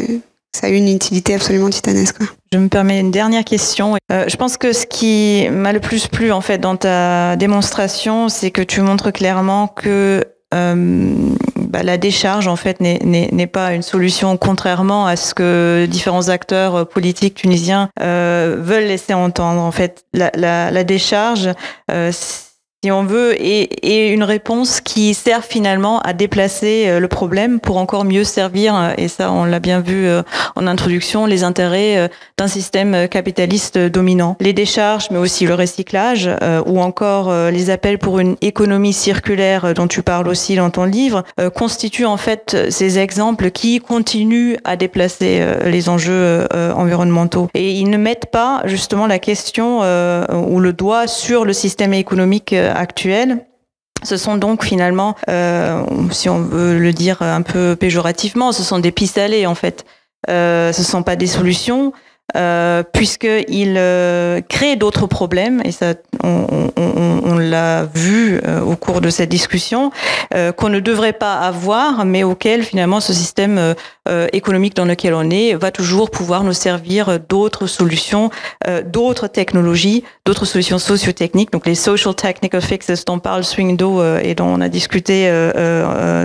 ça 0.55 0.67
a 0.67 0.69
une 0.69 0.87
utilité 0.87 1.35
absolument 1.35 1.69
titanesque. 1.69 2.15
Je 2.53 2.57
me 2.57 2.69
permets 2.69 3.01
une 3.01 3.11
dernière 3.11 3.43
question. 3.43 3.97
je 4.09 4.35
pense 4.37 4.55
que 4.55 4.71
ce 4.71 4.85
qui 4.85 5.49
m'a 5.51 5.73
le 5.73 5.81
plus 5.81 6.07
plu 6.07 6.31
en 6.31 6.39
fait 6.39 6.59
dans 6.59 6.77
ta 6.77 7.35
démonstration, 7.35 8.29
c'est 8.29 8.51
que 8.51 8.61
tu 8.61 8.79
montres 8.79 9.11
clairement 9.11 9.67
que 9.67 10.23
bah, 10.53 11.83
la 11.83 11.97
décharge 11.97 12.47
en 12.47 12.55
fait 12.55 12.79
n'est 12.79 13.47
pas 13.47 13.73
une 13.73 13.81
solution, 13.81 14.37
contrairement 14.37 15.07
à 15.07 15.17
ce 15.17 15.33
que 15.33 15.87
différents 15.89 16.29
acteurs 16.29 16.87
politiques 16.87 17.35
tunisiens 17.35 17.89
veulent 17.99 18.87
laisser 18.87 19.13
entendre. 19.13 19.59
En 19.59 19.73
fait, 19.73 20.05
la, 20.13 20.31
la, 20.35 20.71
la 20.71 20.83
décharge 20.85 21.49
si 22.85 22.91
on 22.91 23.03
veut, 23.03 23.33
et, 23.41 24.09
une 24.13 24.21
réponse 24.21 24.79
qui 24.79 25.15
sert 25.15 25.43
finalement 25.43 26.01
à 26.01 26.13
déplacer 26.13 26.83
euh, 26.85 26.99
le 26.99 27.07
problème 27.07 27.59
pour 27.59 27.77
encore 27.77 28.05
mieux 28.05 28.23
servir, 28.23 28.75
euh, 28.75 28.91
et 28.95 29.07
ça 29.07 29.31
on 29.31 29.43
l'a 29.43 29.59
bien 29.59 29.79
vu 29.79 30.05
euh, 30.05 30.21
en 30.55 30.67
introduction, 30.67 31.25
les 31.25 31.43
intérêts 31.43 32.11
d'un 32.37 32.47
système 32.47 33.07
capitaliste 33.07 33.79
dominant. 33.79 34.37
Les 34.39 34.53
décharges, 34.53 35.07
mais 35.09 35.17
aussi 35.17 35.47
le 35.47 35.55
recyclage, 35.55 36.29
ou 36.65 36.79
encore 36.79 37.33
les 37.49 37.69
appels 37.69 37.97
pour 37.97 38.19
une 38.19 38.35
économie 38.41 38.93
circulaire 38.93 39.73
dont 39.73 39.87
tu 39.87 40.01
parles 40.01 40.27
aussi 40.27 40.55
dans 40.55 40.69
ton 40.69 40.85
livre, 40.85 41.23
constituent 41.53 42.05
en 42.05 42.17
fait 42.17 42.57
ces 42.69 42.99
exemples 42.99 43.51
qui 43.51 43.79
continuent 43.79 44.55
à 44.63 44.75
déplacer 44.75 45.45
les 45.65 45.89
enjeux 45.89 46.47
environnementaux. 46.53 47.49
Et 47.53 47.71
ils 47.71 47.89
ne 47.89 47.97
mettent 47.97 48.27
pas 48.31 48.61
justement 48.65 49.07
la 49.07 49.19
question 49.19 49.79
ou 49.79 50.59
le 50.59 50.73
doigt 50.73 51.07
sur 51.07 51.45
le 51.45 51.53
système 51.53 51.93
économique 51.93 52.53
actuelle. 52.75 53.45
Ce 54.03 54.17
sont 54.17 54.37
donc 54.37 54.63
finalement, 54.63 55.15
euh, 55.29 55.83
si 56.11 56.29
on 56.29 56.39
veut 56.39 56.77
le 56.77 56.93
dire 56.93 57.21
un 57.21 57.41
peu 57.41 57.75
péjorativement, 57.75 58.51
ce 58.51 58.61
sont 58.61 58.79
des 58.79 58.91
pistes 58.91 59.17
allées 59.17 59.45
en 59.45 59.55
fait. 59.55 59.85
Euh, 60.29 60.73
ce 60.73 60.81
ne 60.81 60.85
sont 60.85 61.03
pas 61.03 61.15
des 61.15 61.27
solutions, 61.27 61.93
euh, 62.35 62.83
puisqu'il 62.83 63.75
euh, 63.77 64.41
crée 64.41 64.75
d'autres 64.75 65.07
problèmes, 65.07 65.61
et 65.63 65.71
ça, 65.71 65.93
on, 66.23 66.71
on, 66.75 67.21
on 67.25 67.37
l'a 67.37 67.85
vu 67.93 68.39
euh, 68.45 68.61
au 68.61 68.75
cours 68.75 69.01
de 69.01 69.09
cette 69.09 69.29
discussion, 69.29 69.91
euh, 70.33 70.51
qu'on 70.51 70.69
ne 70.69 70.79
devrait 70.79 71.13
pas 71.13 71.35
avoir, 71.35 72.05
mais 72.05 72.23
auquel 72.23 72.63
finalement 72.63 72.99
ce 72.99 73.13
système 73.13 73.75
euh, 74.07 74.27
économique 74.33 74.75
dans 74.75 74.85
lequel 74.85 75.13
on 75.13 75.29
est 75.29 75.53
va 75.55 75.71
toujours 75.71 76.11
pouvoir 76.11 76.43
nous 76.43 76.53
servir 76.53 77.19
d'autres 77.27 77.67
solutions, 77.67 78.29
d'autres 78.85 79.27
technologies, 79.27 80.03
d'autres 80.25 80.45
solutions 80.45 80.77
socio-techniques, 80.77 81.51
donc 81.51 81.65
les 81.65 81.75
social 81.75 82.13
technical 82.13 82.61
fixes 82.61 83.05
dont 83.05 83.19
parle 83.19 83.43
Swingdo 83.43 84.03
et 84.17 84.35
dont 84.35 84.47
on 84.47 84.61
a 84.61 84.69
discuté 84.69 85.31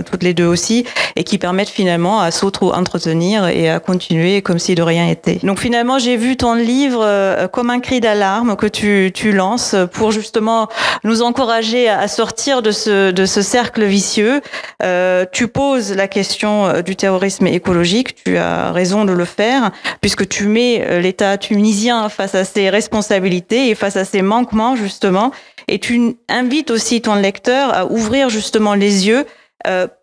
toutes 0.05 0.23
les 0.23 0.33
deux 0.33 0.45
aussi, 0.45 0.85
et 1.15 1.23
qui 1.23 1.37
permettent 1.37 1.69
finalement 1.69 2.21
à 2.21 2.31
s'auto-entretenir 2.31 3.47
et 3.47 3.69
à 3.69 3.79
continuer 3.79 4.41
comme 4.41 4.59
si 4.59 4.75
de 4.75 4.83
rien 4.83 5.07
était. 5.07 5.39
Donc 5.43 5.59
finalement, 5.59 5.90
j'ai 5.99 6.17
vu 6.17 6.37
ton 6.37 6.53
livre 6.53 7.01
euh, 7.03 7.47
comme 7.47 7.69
un 7.69 7.79
cri 7.79 7.99
d'alarme 7.99 8.55
que 8.55 8.67
tu, 8.67 9.31
lances 9.31 9.75
pour 9.93 10.11
justement 10.11 10.67
nous 11.03 11.21
encourager 11.21 11.87
à 11.89 12.07
sortir 12.07 12.61
de 12.61 12.71
ce, 12.71 13.25
cercle 13.25 13.83
vicieux. 13.83 14.41
Euh, 14.83 15.25
tu 15.31 15.47
poses 15.47 15.93
la 15.93 16.07
question 16.07 16.65
euh, 16.65 16.81
du 16.81 16.95
terrorisme 16.95 17.47
écologique, 17.47 18.15
tu 18.23 18.37
as 18.37 18.71
raison 18.71 19.05
de 19.05 19.13
le 19.13 19.25
faire, 19.25 19.71
puisque 20.01 20.27
tu 20.27 20.47
mets 20.47 21.01
l'État 21.01 21.37
tunisien 21.37 22.09
face 22.09 22.35
à 22.35 22.43
ses 22.43 22.69
responsabilités 22.69 23.69
et 23.69 23.75
face 23.75 23.95
à 23.95 24.05
ses 24.05 24.21
manquements, 24.21 24.75
justement. 24.75 25.31
et 25.67 25.79
tu 25.79 26.15
invites 26.27 26.71
aussi 26.71 27.01
ton 27.01 27.15
lecteur 27.15 27.73
à 27.73 27.85
ouvrir 27.85 28.29
justement 28.29 28.73
les 28.73 29.07
yeux 29.07 29.25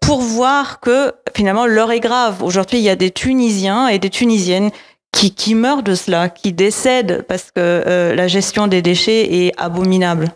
pour 0.01 0.21
voir 0.21 0.81
que 0.81 1.13
finalement 1.37 1.67
l'heure 1.67 1.91
est 1.91 2.01
grave. 2.01 2.43
Aujourd'hui, 2.43 2.79
il 2.79 2.85
y 2.85 2.89
a 2.89 2.97
des 2.97 3.11
Tunisiens 3.11 3.89
et 3.89 3.99
des 3.99 4.11
Tunisiennes 4.11 4.71
qui, 5.13 5.35
qui 5.35 5.55
meurent 5.55 5.83
de 5.83 5.95
cela, 5.95 6.29
qui 6.29 6.53
décèdent 6.53 7.25
parce 7.29 7.45
que 7.45 7.59
euh, 7.59 8.15
la 8.15 8.29
gestion 8.29 8.67
des 8.67 8.83
déchets 8.83 9.47
est 9.47 9.53
abominable. 9.57 10.33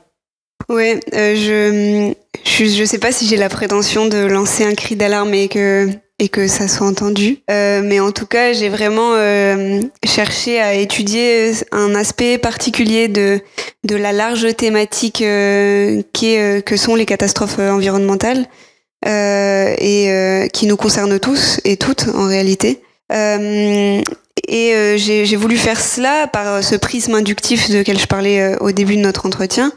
Ouais, 0.69 1.01
euh, 1.15 1.35
je, 1.35 2.13
je 2.45 2.65
je 2.65 2.85
sais 2.85 2.99
pas 2.99 3.13
si 3.13 3.27
j'ai 3.27 3.37
la 3.37 3.49
prétention 3.49 4.07
de 4.07 4.19
lancer 4.19 4.65
un 4.65 4.75
cri 4.75 4.97
d'alarme 4.97 5.35
et 5.35 5.49
que 5.49 5.89
et 6.19 6.29
que 6.29 6.47
ça 6.47 6.69
soit 6.69 6.87
entendu. 6.87 7.39
Euh, 7.51 7.83
mais 7.83 7.99
en 7.99 8.13
tout 8.13 8.27
cas, 8.27 8.53
j'ai 8.53 8.69
vraiment 8.69 9.15
euh, 9.15 9.81
cherché 10.05 10.61
à 10.61 10.75
étudier 10.75 11.53
un 11.73 11.95
aspect 11.95 12.39
particulier 12.39 13.09
de 13.09 13.41
de 13.85 13.97
la 13.97 14.13
large 14.13 14.55
thématique 14.57 15.25
qui 16.13 16.37
que 16.65 16.77
sont 16.77 16.95
les 16.95 17.07
catastrophes 17.07 17.59
environnementales 17.59 18.47
et 19.05 20.49
qui 20.53 20.67
nous 20.67 20.77
concernent 20.77 21.19
tous 21.19 21.61
et 21.65 21.77
toutes 21.77 22.07
en 22.15 22.27
réalité. 22.29 22.81
Et 24.49 24.97
j'ai 24.97 25.37
voulu 25.37 25.57
faire 25.57 25.81
cela 25.81 26.27
par 26.27 26.63
ce 26.63 26.75
prisme 26.77 27.15
inductif 27.15 27.71
de 27.71 27.83
quel 27.83 27.99
je 27.99 28.07
parlais 28.07 28.57
au 28.61 28.73
début 28.73 28.97
de 28.97 29.03
notre 29.03 29.27
entretien, 29.27 29.73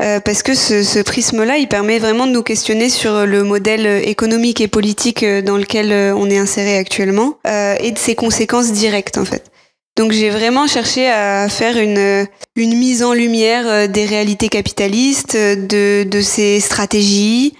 euh, 0.00 0.18
parce 0.18 0.42
que 0.42 0.54
ce, 0.54 0.82
ce 0.82 0.98
prisme-là, 1.00 1.58
il 1.58 1.68
permet 1.68 1.98
vraiment 1.98 2.26
de 2.26 2.32
nous 2.32 2.42
questionner 2.42 2.88
sur 2.88 3.26
le 3.26 3.44
modèle 3.44 3.86
économique 4.08 4.60
et 4.62 4.68
politique 4.68 5.22
euh, 5.22 5.42
dans 5.42 5.58
lequel 5.58 5.92
euh, 5.92 6.14
on 6.16 6.30
est 6.30 6.38
inséré 6.38 6.78
actuellement 6.78 7.38
et 7.44 7.90
de 7.90 7.98
ses 7.98 8.14
conséquences 8.14 8.72
directes 8.72 9.18
en 9.18 9.24
fait. 9.24 9.50
Donc 9.96 10.12
j'ai 10.12 10.30
vraiment 10.30 10.66
cherché 10.66 11.08
à 11.08 11.48
faire 11.48 11.76
une, 11.76 12.26
une 12.56 12.78
mise 12.78 13.02
en 13.02 13.12
lumière 13.12 13.88
des 13.88 14.06
réalités 14.06 14.48
capitalistes, 14.48 15.36
de, 15.36 16.04
de 16.04 16.20
ces 16.20 16.60
stratégies, 16.60 17.54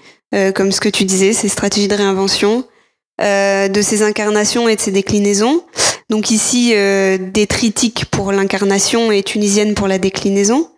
comme 0.55 0.71
ce 0.71 0.79
que 0.79 0.89
tu 0.89 1.03
disais, 1.03 1.33
ces 1.33 1.49
stratégies 1.49 1.87
de 1.87 1.95
réinvention, 1.95 2.63
de 3.19 3.81
ces 3.81 4.01
incarnations 4.01 4.69
et 4.69 4.75
de 4.75 4.81
ces 4.81 4.91
déclinaisons. 4.91 5.63
Donc 6.11 6.29
ici, 6.29 6.73
des 6.73 7.47
tritiques 7.47 8.05
pour 8.11 8.31
l'incarnation 8.31 9.11
et 9.11 9.23
tunisienne 9.23 9.73
pour 9.73 9.87
la 9.87 9.97
déclinaison. 9.97 10.69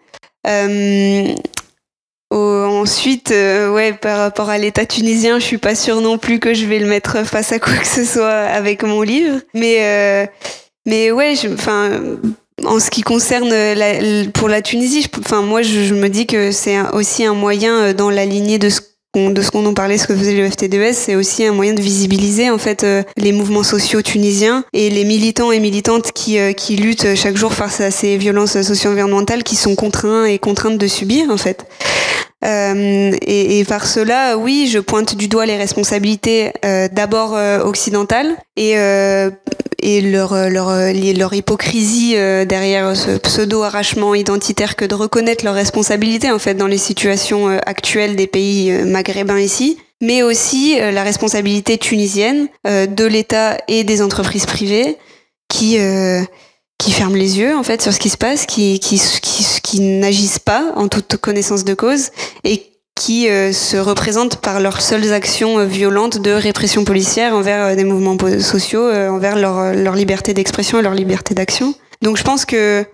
Euh, 2.33 2.65
ensuite, 2.65 3.31
euh, 3.31 3.71
ouais, 3.71 3.93
par 3.93 4.17
rapport 4.17 4.49
à 4.49 4.57
l'État 4.57 4.85
tunisien, 4.87 5.37
je 5.37 5.45
suis 5.45 5.59
pas 5.59 5.75
sûre 5.75 6.01
non 6.01 6.17
plus 6.17 6.39
que 6.39 6.55
je 6.55 6.65
vais 6.65 6.79
le 6.79 6.87
mettre 6.87 7.23
face 7.25 7.51
à 7.51 7.59
quoi 7.59 7.75
que 7.75 7.87
ce 7.87 8.03
soit 8.03 8.31
avec 8.31 8.83
mon 8.83 9.03
livre. 9.03 9.39
Mais, 9.53 9.77
euh, 9.81 10.25
mais 10.87 11.11
ouais, 11.11 11.35
enfin, 11.53 11.91
en 12.65 12.79
ce 12.79 12.89
qui 12.89 13.01
concerne 13.01 13.49
la, 13.49 14.29
pour 14.33 14.49
la 14.49 14.63
Tunisie, 14.63 15.07
enfin, 15.19 15.43
moi, 15.43 15.61
je, 15.61 15.83
je, 15.83 15.93
me 15.93 16.09
dis 16.09 16.25
que 16.25 16.51
c'est 16.51 16.79
aussi 16.93 17.23
un 17.23 17.35
moyen 17.35 17.93
dans 17.93 18.09
la 18.09 18.25
lignée 18.25 18.57
de 18.57 18.69
ce 18.69 18.81
de 19.15 19.41
ce 19.43 19.51
qu'on 19.51 19.61
nous 19.61 19.73
parlait, 19.73 19.99
ce 19.99 20.07
que 20.07 20.15
faisait 20.15 20.33
le 20.33 20.47
FT2S, 20.49 20.93
c'est 20.93 21.15
aussi 21.15 21.45
un 21.45 21.53
moyen 21.53 21.75
de 21.75 21.81
visibiliser 21.81 22.49
en 22.49 22.57
fait 22.57 22.83
euh, 22.83 23.03
les 23.15 23.31
mouvements 23.31 23.61
sociaux 23.61 24.01
tunisiens 24.01 24.65
et 24.73 24.89
les 24.89 25.03
militants 25.03 25.51
et 25.51 25.59
militantes 25.59 26.11
qui, 26.13 26.39
euh, 26.39 26.51
qui 26.51 26.77
luttent 26.77 27.13
chaque 27.13 27.37
jour 27.37 27.53
face 27.53 27.79
à 27.79 27.91
ces 27.91 28.17
violences 28.17 28.59
socio-environnementales 28.59 29.43
qui 29.43 29.55
sont 29.55 29.75
contraints 29.75 30.25
et 30.25 30.39
contraintes 30.39 30.79
de 30.79 30.87
subir 30.87 31.29
en 31.29 31.37
fait. 31.37 31.67
Euh, 32.43 33.11
et, 33.21 33.59
et, 33.59 33.65
par 33.65 33.85
cela, 33.85 34.37
oui, 34.37 34.67
je 34.71 34.79
pointe 34.79 35.15
du 35.15 35.27
doigt 35.27 35.45
les 35.45 35.55
responsabilités 35.55 36.51
euh, 36.65 36.87
d'abord 36.91 37.35
euh, 37.35 37.59
occidentales 37.59 38.35
et, 38.57 38.77
euh, 38.77 39.29
et 39.83 40.01
leur, 40.01 40.49
leur, 40.49 40.71
leur 40.71 41.33
hypocrisie 41.33 42.13
derrière 42.47 42.95
ce 42.95 43.17
pseudo-arrachement 43.17 44.15
identitaire 44.15 44.75
que 44.75 44.85
de 44.85 44.95
reconnaître 44.95 45.43
leurs 45.45 45.53
responsabilités 45.53 46.31
en 46.31 46.39
fait 46.39 46.55
dans 46.55 46.67
les 46.67 46.77
situations 46.77 47.47
actuelles 47.65 48.15
des 48.15 48.27
pays 48.27 48.71
maghrébins 48.85 49.39
ici 49.39 49.77
mais 50.01 50.23
aussi 50.23 50.77
la 50.79 51.03
responsabilité 51.03 51.77
tunisienne 51.77 52.47
de 52.65 53.05
l'État 53.05 53.57
et 53.67 53.83
des 53.83 54.01
entreprises 54.01 54.45
privées 54.45 54.97
qui 55.49 55.77
qui 56.83 56.91
ferment 56.91 57.15
les 57.15 57.39
yeux 57.39 57.55
en 57.55 57.63
fait 57.63 57.81
sur 57.81 57.93
ce 57.93 57.99
qui 57.99 58.09
se 58.09 58.17
passe, 58.17 58.45
qui, 58.45 58.79
qui, 58.79 59.01
qui, 59.21 59.45
qui 59.63 59.79
n'agissent 59.79 60.39
pas 60.39 60.73
en 60.75 60.89
toute 60.89 61.15
connaissance 61.17 61.63
de 61.63 61.73
cause 61.73 62.09
et 62.43 62.72
qui 62.95 63.27
euh, 63.27 63.51
se 63.51 63.77
représentent 63.77 64.37
par 64.37 64.59
leurs 64.59 64.81
seules 64.81 65.13
actions 65.13 65.59
euh, 65.59 65.65
violentes 65.65 66.19
de 66.19 66.31
répression 66.31 66.83
policière 66.83 67.33
envers 67.33 67.65
euh, 67.65 67.75
des 67.75 67.83
mouvements 67.83 68.17
sociaux, 68.39 68.91
envers 68.91 69.35
leur, 69.35 69.73
leur 69.73 69.95
liberté 69.95 70.33
d'expression 70.33 70.79
et 70.79 70.81
leur 70.81 70.93
liberté 70.93 71.33
d'action. 71.33 71.73
Donc 72.01 72.17
je 72.17 72.23
pense 72.23 72.45
que 72.45 72.85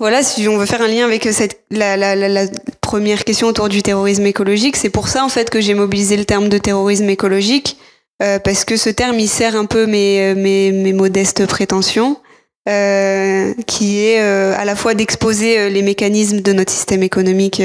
voilà, 0.00 0.22
si 0.22 0.46
on 0.48 0.58
veut 0.58 0.66
faire 0.66 0.82
un 0.82 0.88
lien 0.88 1.04
avec 1.04 1.24
cette, 1.24 1.62
la, 1.70 2.46
première 2.80 3.24
question 3.24 3.48
autour 3.48 3.68
du 3.68 3.82
terrorisme 3.82 4.26
écologique, 4.26 4.76
c'est 4.76 4.90
pour 4.90 5.08
ça 5.08 5.24
en 5.24 5.28
fait 5.28 5.50
que 5.50 5.60
j'ai 5.60 5.74
mobilisé 5.74 6.16
le 6.16 6.24
terme 6.24 6.48
de 6.48 6.56
terrorisme 6.56 7.08
écologique, 7.10 7.78
parce 8.18 8.64
que 8.64 8.76
ce 8.76 8.90
terme 8.90 9.18
il 9.18 9.28
sert 9.28 9.56
un 9.56 9.64
peu 9.64 9.86
mes, 9.86 10.36
mes, 10.36 10.92
modestes 10.92 11.46
prétentions. 11.46 12.16
Qui 12.64 14.00
est 14.04 14.20
à 14.20 14.64
la 14.64 14.76
fois 14.76 14.94
d'exposer 14.94 15.68
les 15.68 15.82
mécanismes 15.82 16.40
de 16.40 16.52
notre 16.52 16.70
système 16.70 17.02
économique 17.02 17.60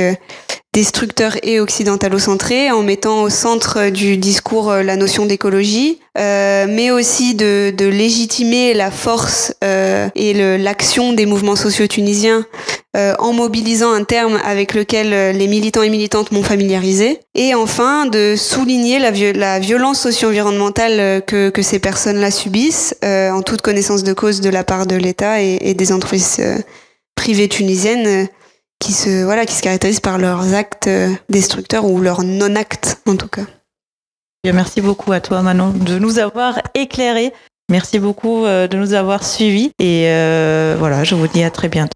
destructeur 0.74 1.38
et 1.44 1.60
occidentalocentré, 1.60 2.72
en 2.72 2.82
mettant 2.82 3.22
au 3.22 3.30
centre 3.30 3.90
du 3.90 4.18
discours 4.18 4.74
la 4.74 4.96
notion 4.98 5.26
d'écologie, 5.26 6.00
euh, 6.16 6.68
mais 6.70 6.92
aussi 6.92 7.34
de, 7.34 7.74
de, 7.76 7.86
légitimer 7.86 8.76
la 8.76 8.92
force 8.92 9.56
euh, 9.64 10.10
et 10.14 10.34
l'action 10.60 11.14
des 11.14 11.26
mouvements 11.26 11.56
sociaux 11.56 11.88
tunisiens 11.88 12.46
euh, 12.96 13.16
en 13.18 13.34
mobilisant 13.34 13.92
un 13.92 14.04
terme 14.04 14.40
avec 14.46 14.76
lequel 14.76 15.36
les 15.36 15.48
militants 15.48 15.82
et 15.82 15.90
militantes 15.90 16.32
m'ont 16.32 16.44
familiarisé, 16.44 17.20
et 17.34 17.56
enfin 17.56 18.06
de 18.06 18.36
souligner 18.36 19.00
la, 19.00 19.10
la 19.12 19.58
violence 19.58 20.02
socio-environnementale 20.02 21.24
que, 21.26 21.50
que, 21.50 21.64
ces 21.64 21.80
personnes-là 21.80 22.30
subissent 22.30 22.96
en 23.04 23.42
toute 23.42 23.64
connaissance 23.64 24.04
de 24.04 24.14
cause 24.14 24.40
de 24.40 24.50
la 24.50 24.64
part 24.64 24.86
de 24.86 24.96
l'État 24.96 25.42
et, 25.42 25.58
et, 25.62 25.74
des 25.74 25.92
entreprises 25.92 26.40
privées 27.16 27.48
tunisiennes 27.48 28.28
qui 28.84 28.92
se 28.92 29.24
voilà 29.24 29.46
qui 29.46 29.54
se 29.54 29.62
caractérisent 29.62 30.02
par 30.02 30.18
leurs 30.18 30.54
actes 30.54 30.88
euh, 30.88 31.10
destructeurs 31.30 31.86
ou 31.86 32.02
leurs 32.02 32.24
non-actes 32.24 33.02
en 33.08 33.16
tout 33.16 33.30
cas. 33.30 33.46
Merci 34.44 34.82
beaucoup 34.82 35.14
à 35.14 35.22
toi 35.22 35.42
Manon 35.42 35.70
de 35.70 35.98
nous 36.00 36.20
avoir 36.20 36.60
éclairé. 36.74 37.32
Merci 37.72 38.00
beaucoup 38.00 38.46
euh, 38.46 38.68
de 38.68 38.76
nous 38.76 38.94
avoir 38.94 39.24
suivis 39.24 39.72
et 39.80 40.10
euh, 40.10 40.76
voilà, 40.78 41.06
je 41.06 41.16
vous 41.16 41.28
dis 41.28 41.44
à 41.44 41.50
très 41.50 41.70
bientôt. 41.70 41.94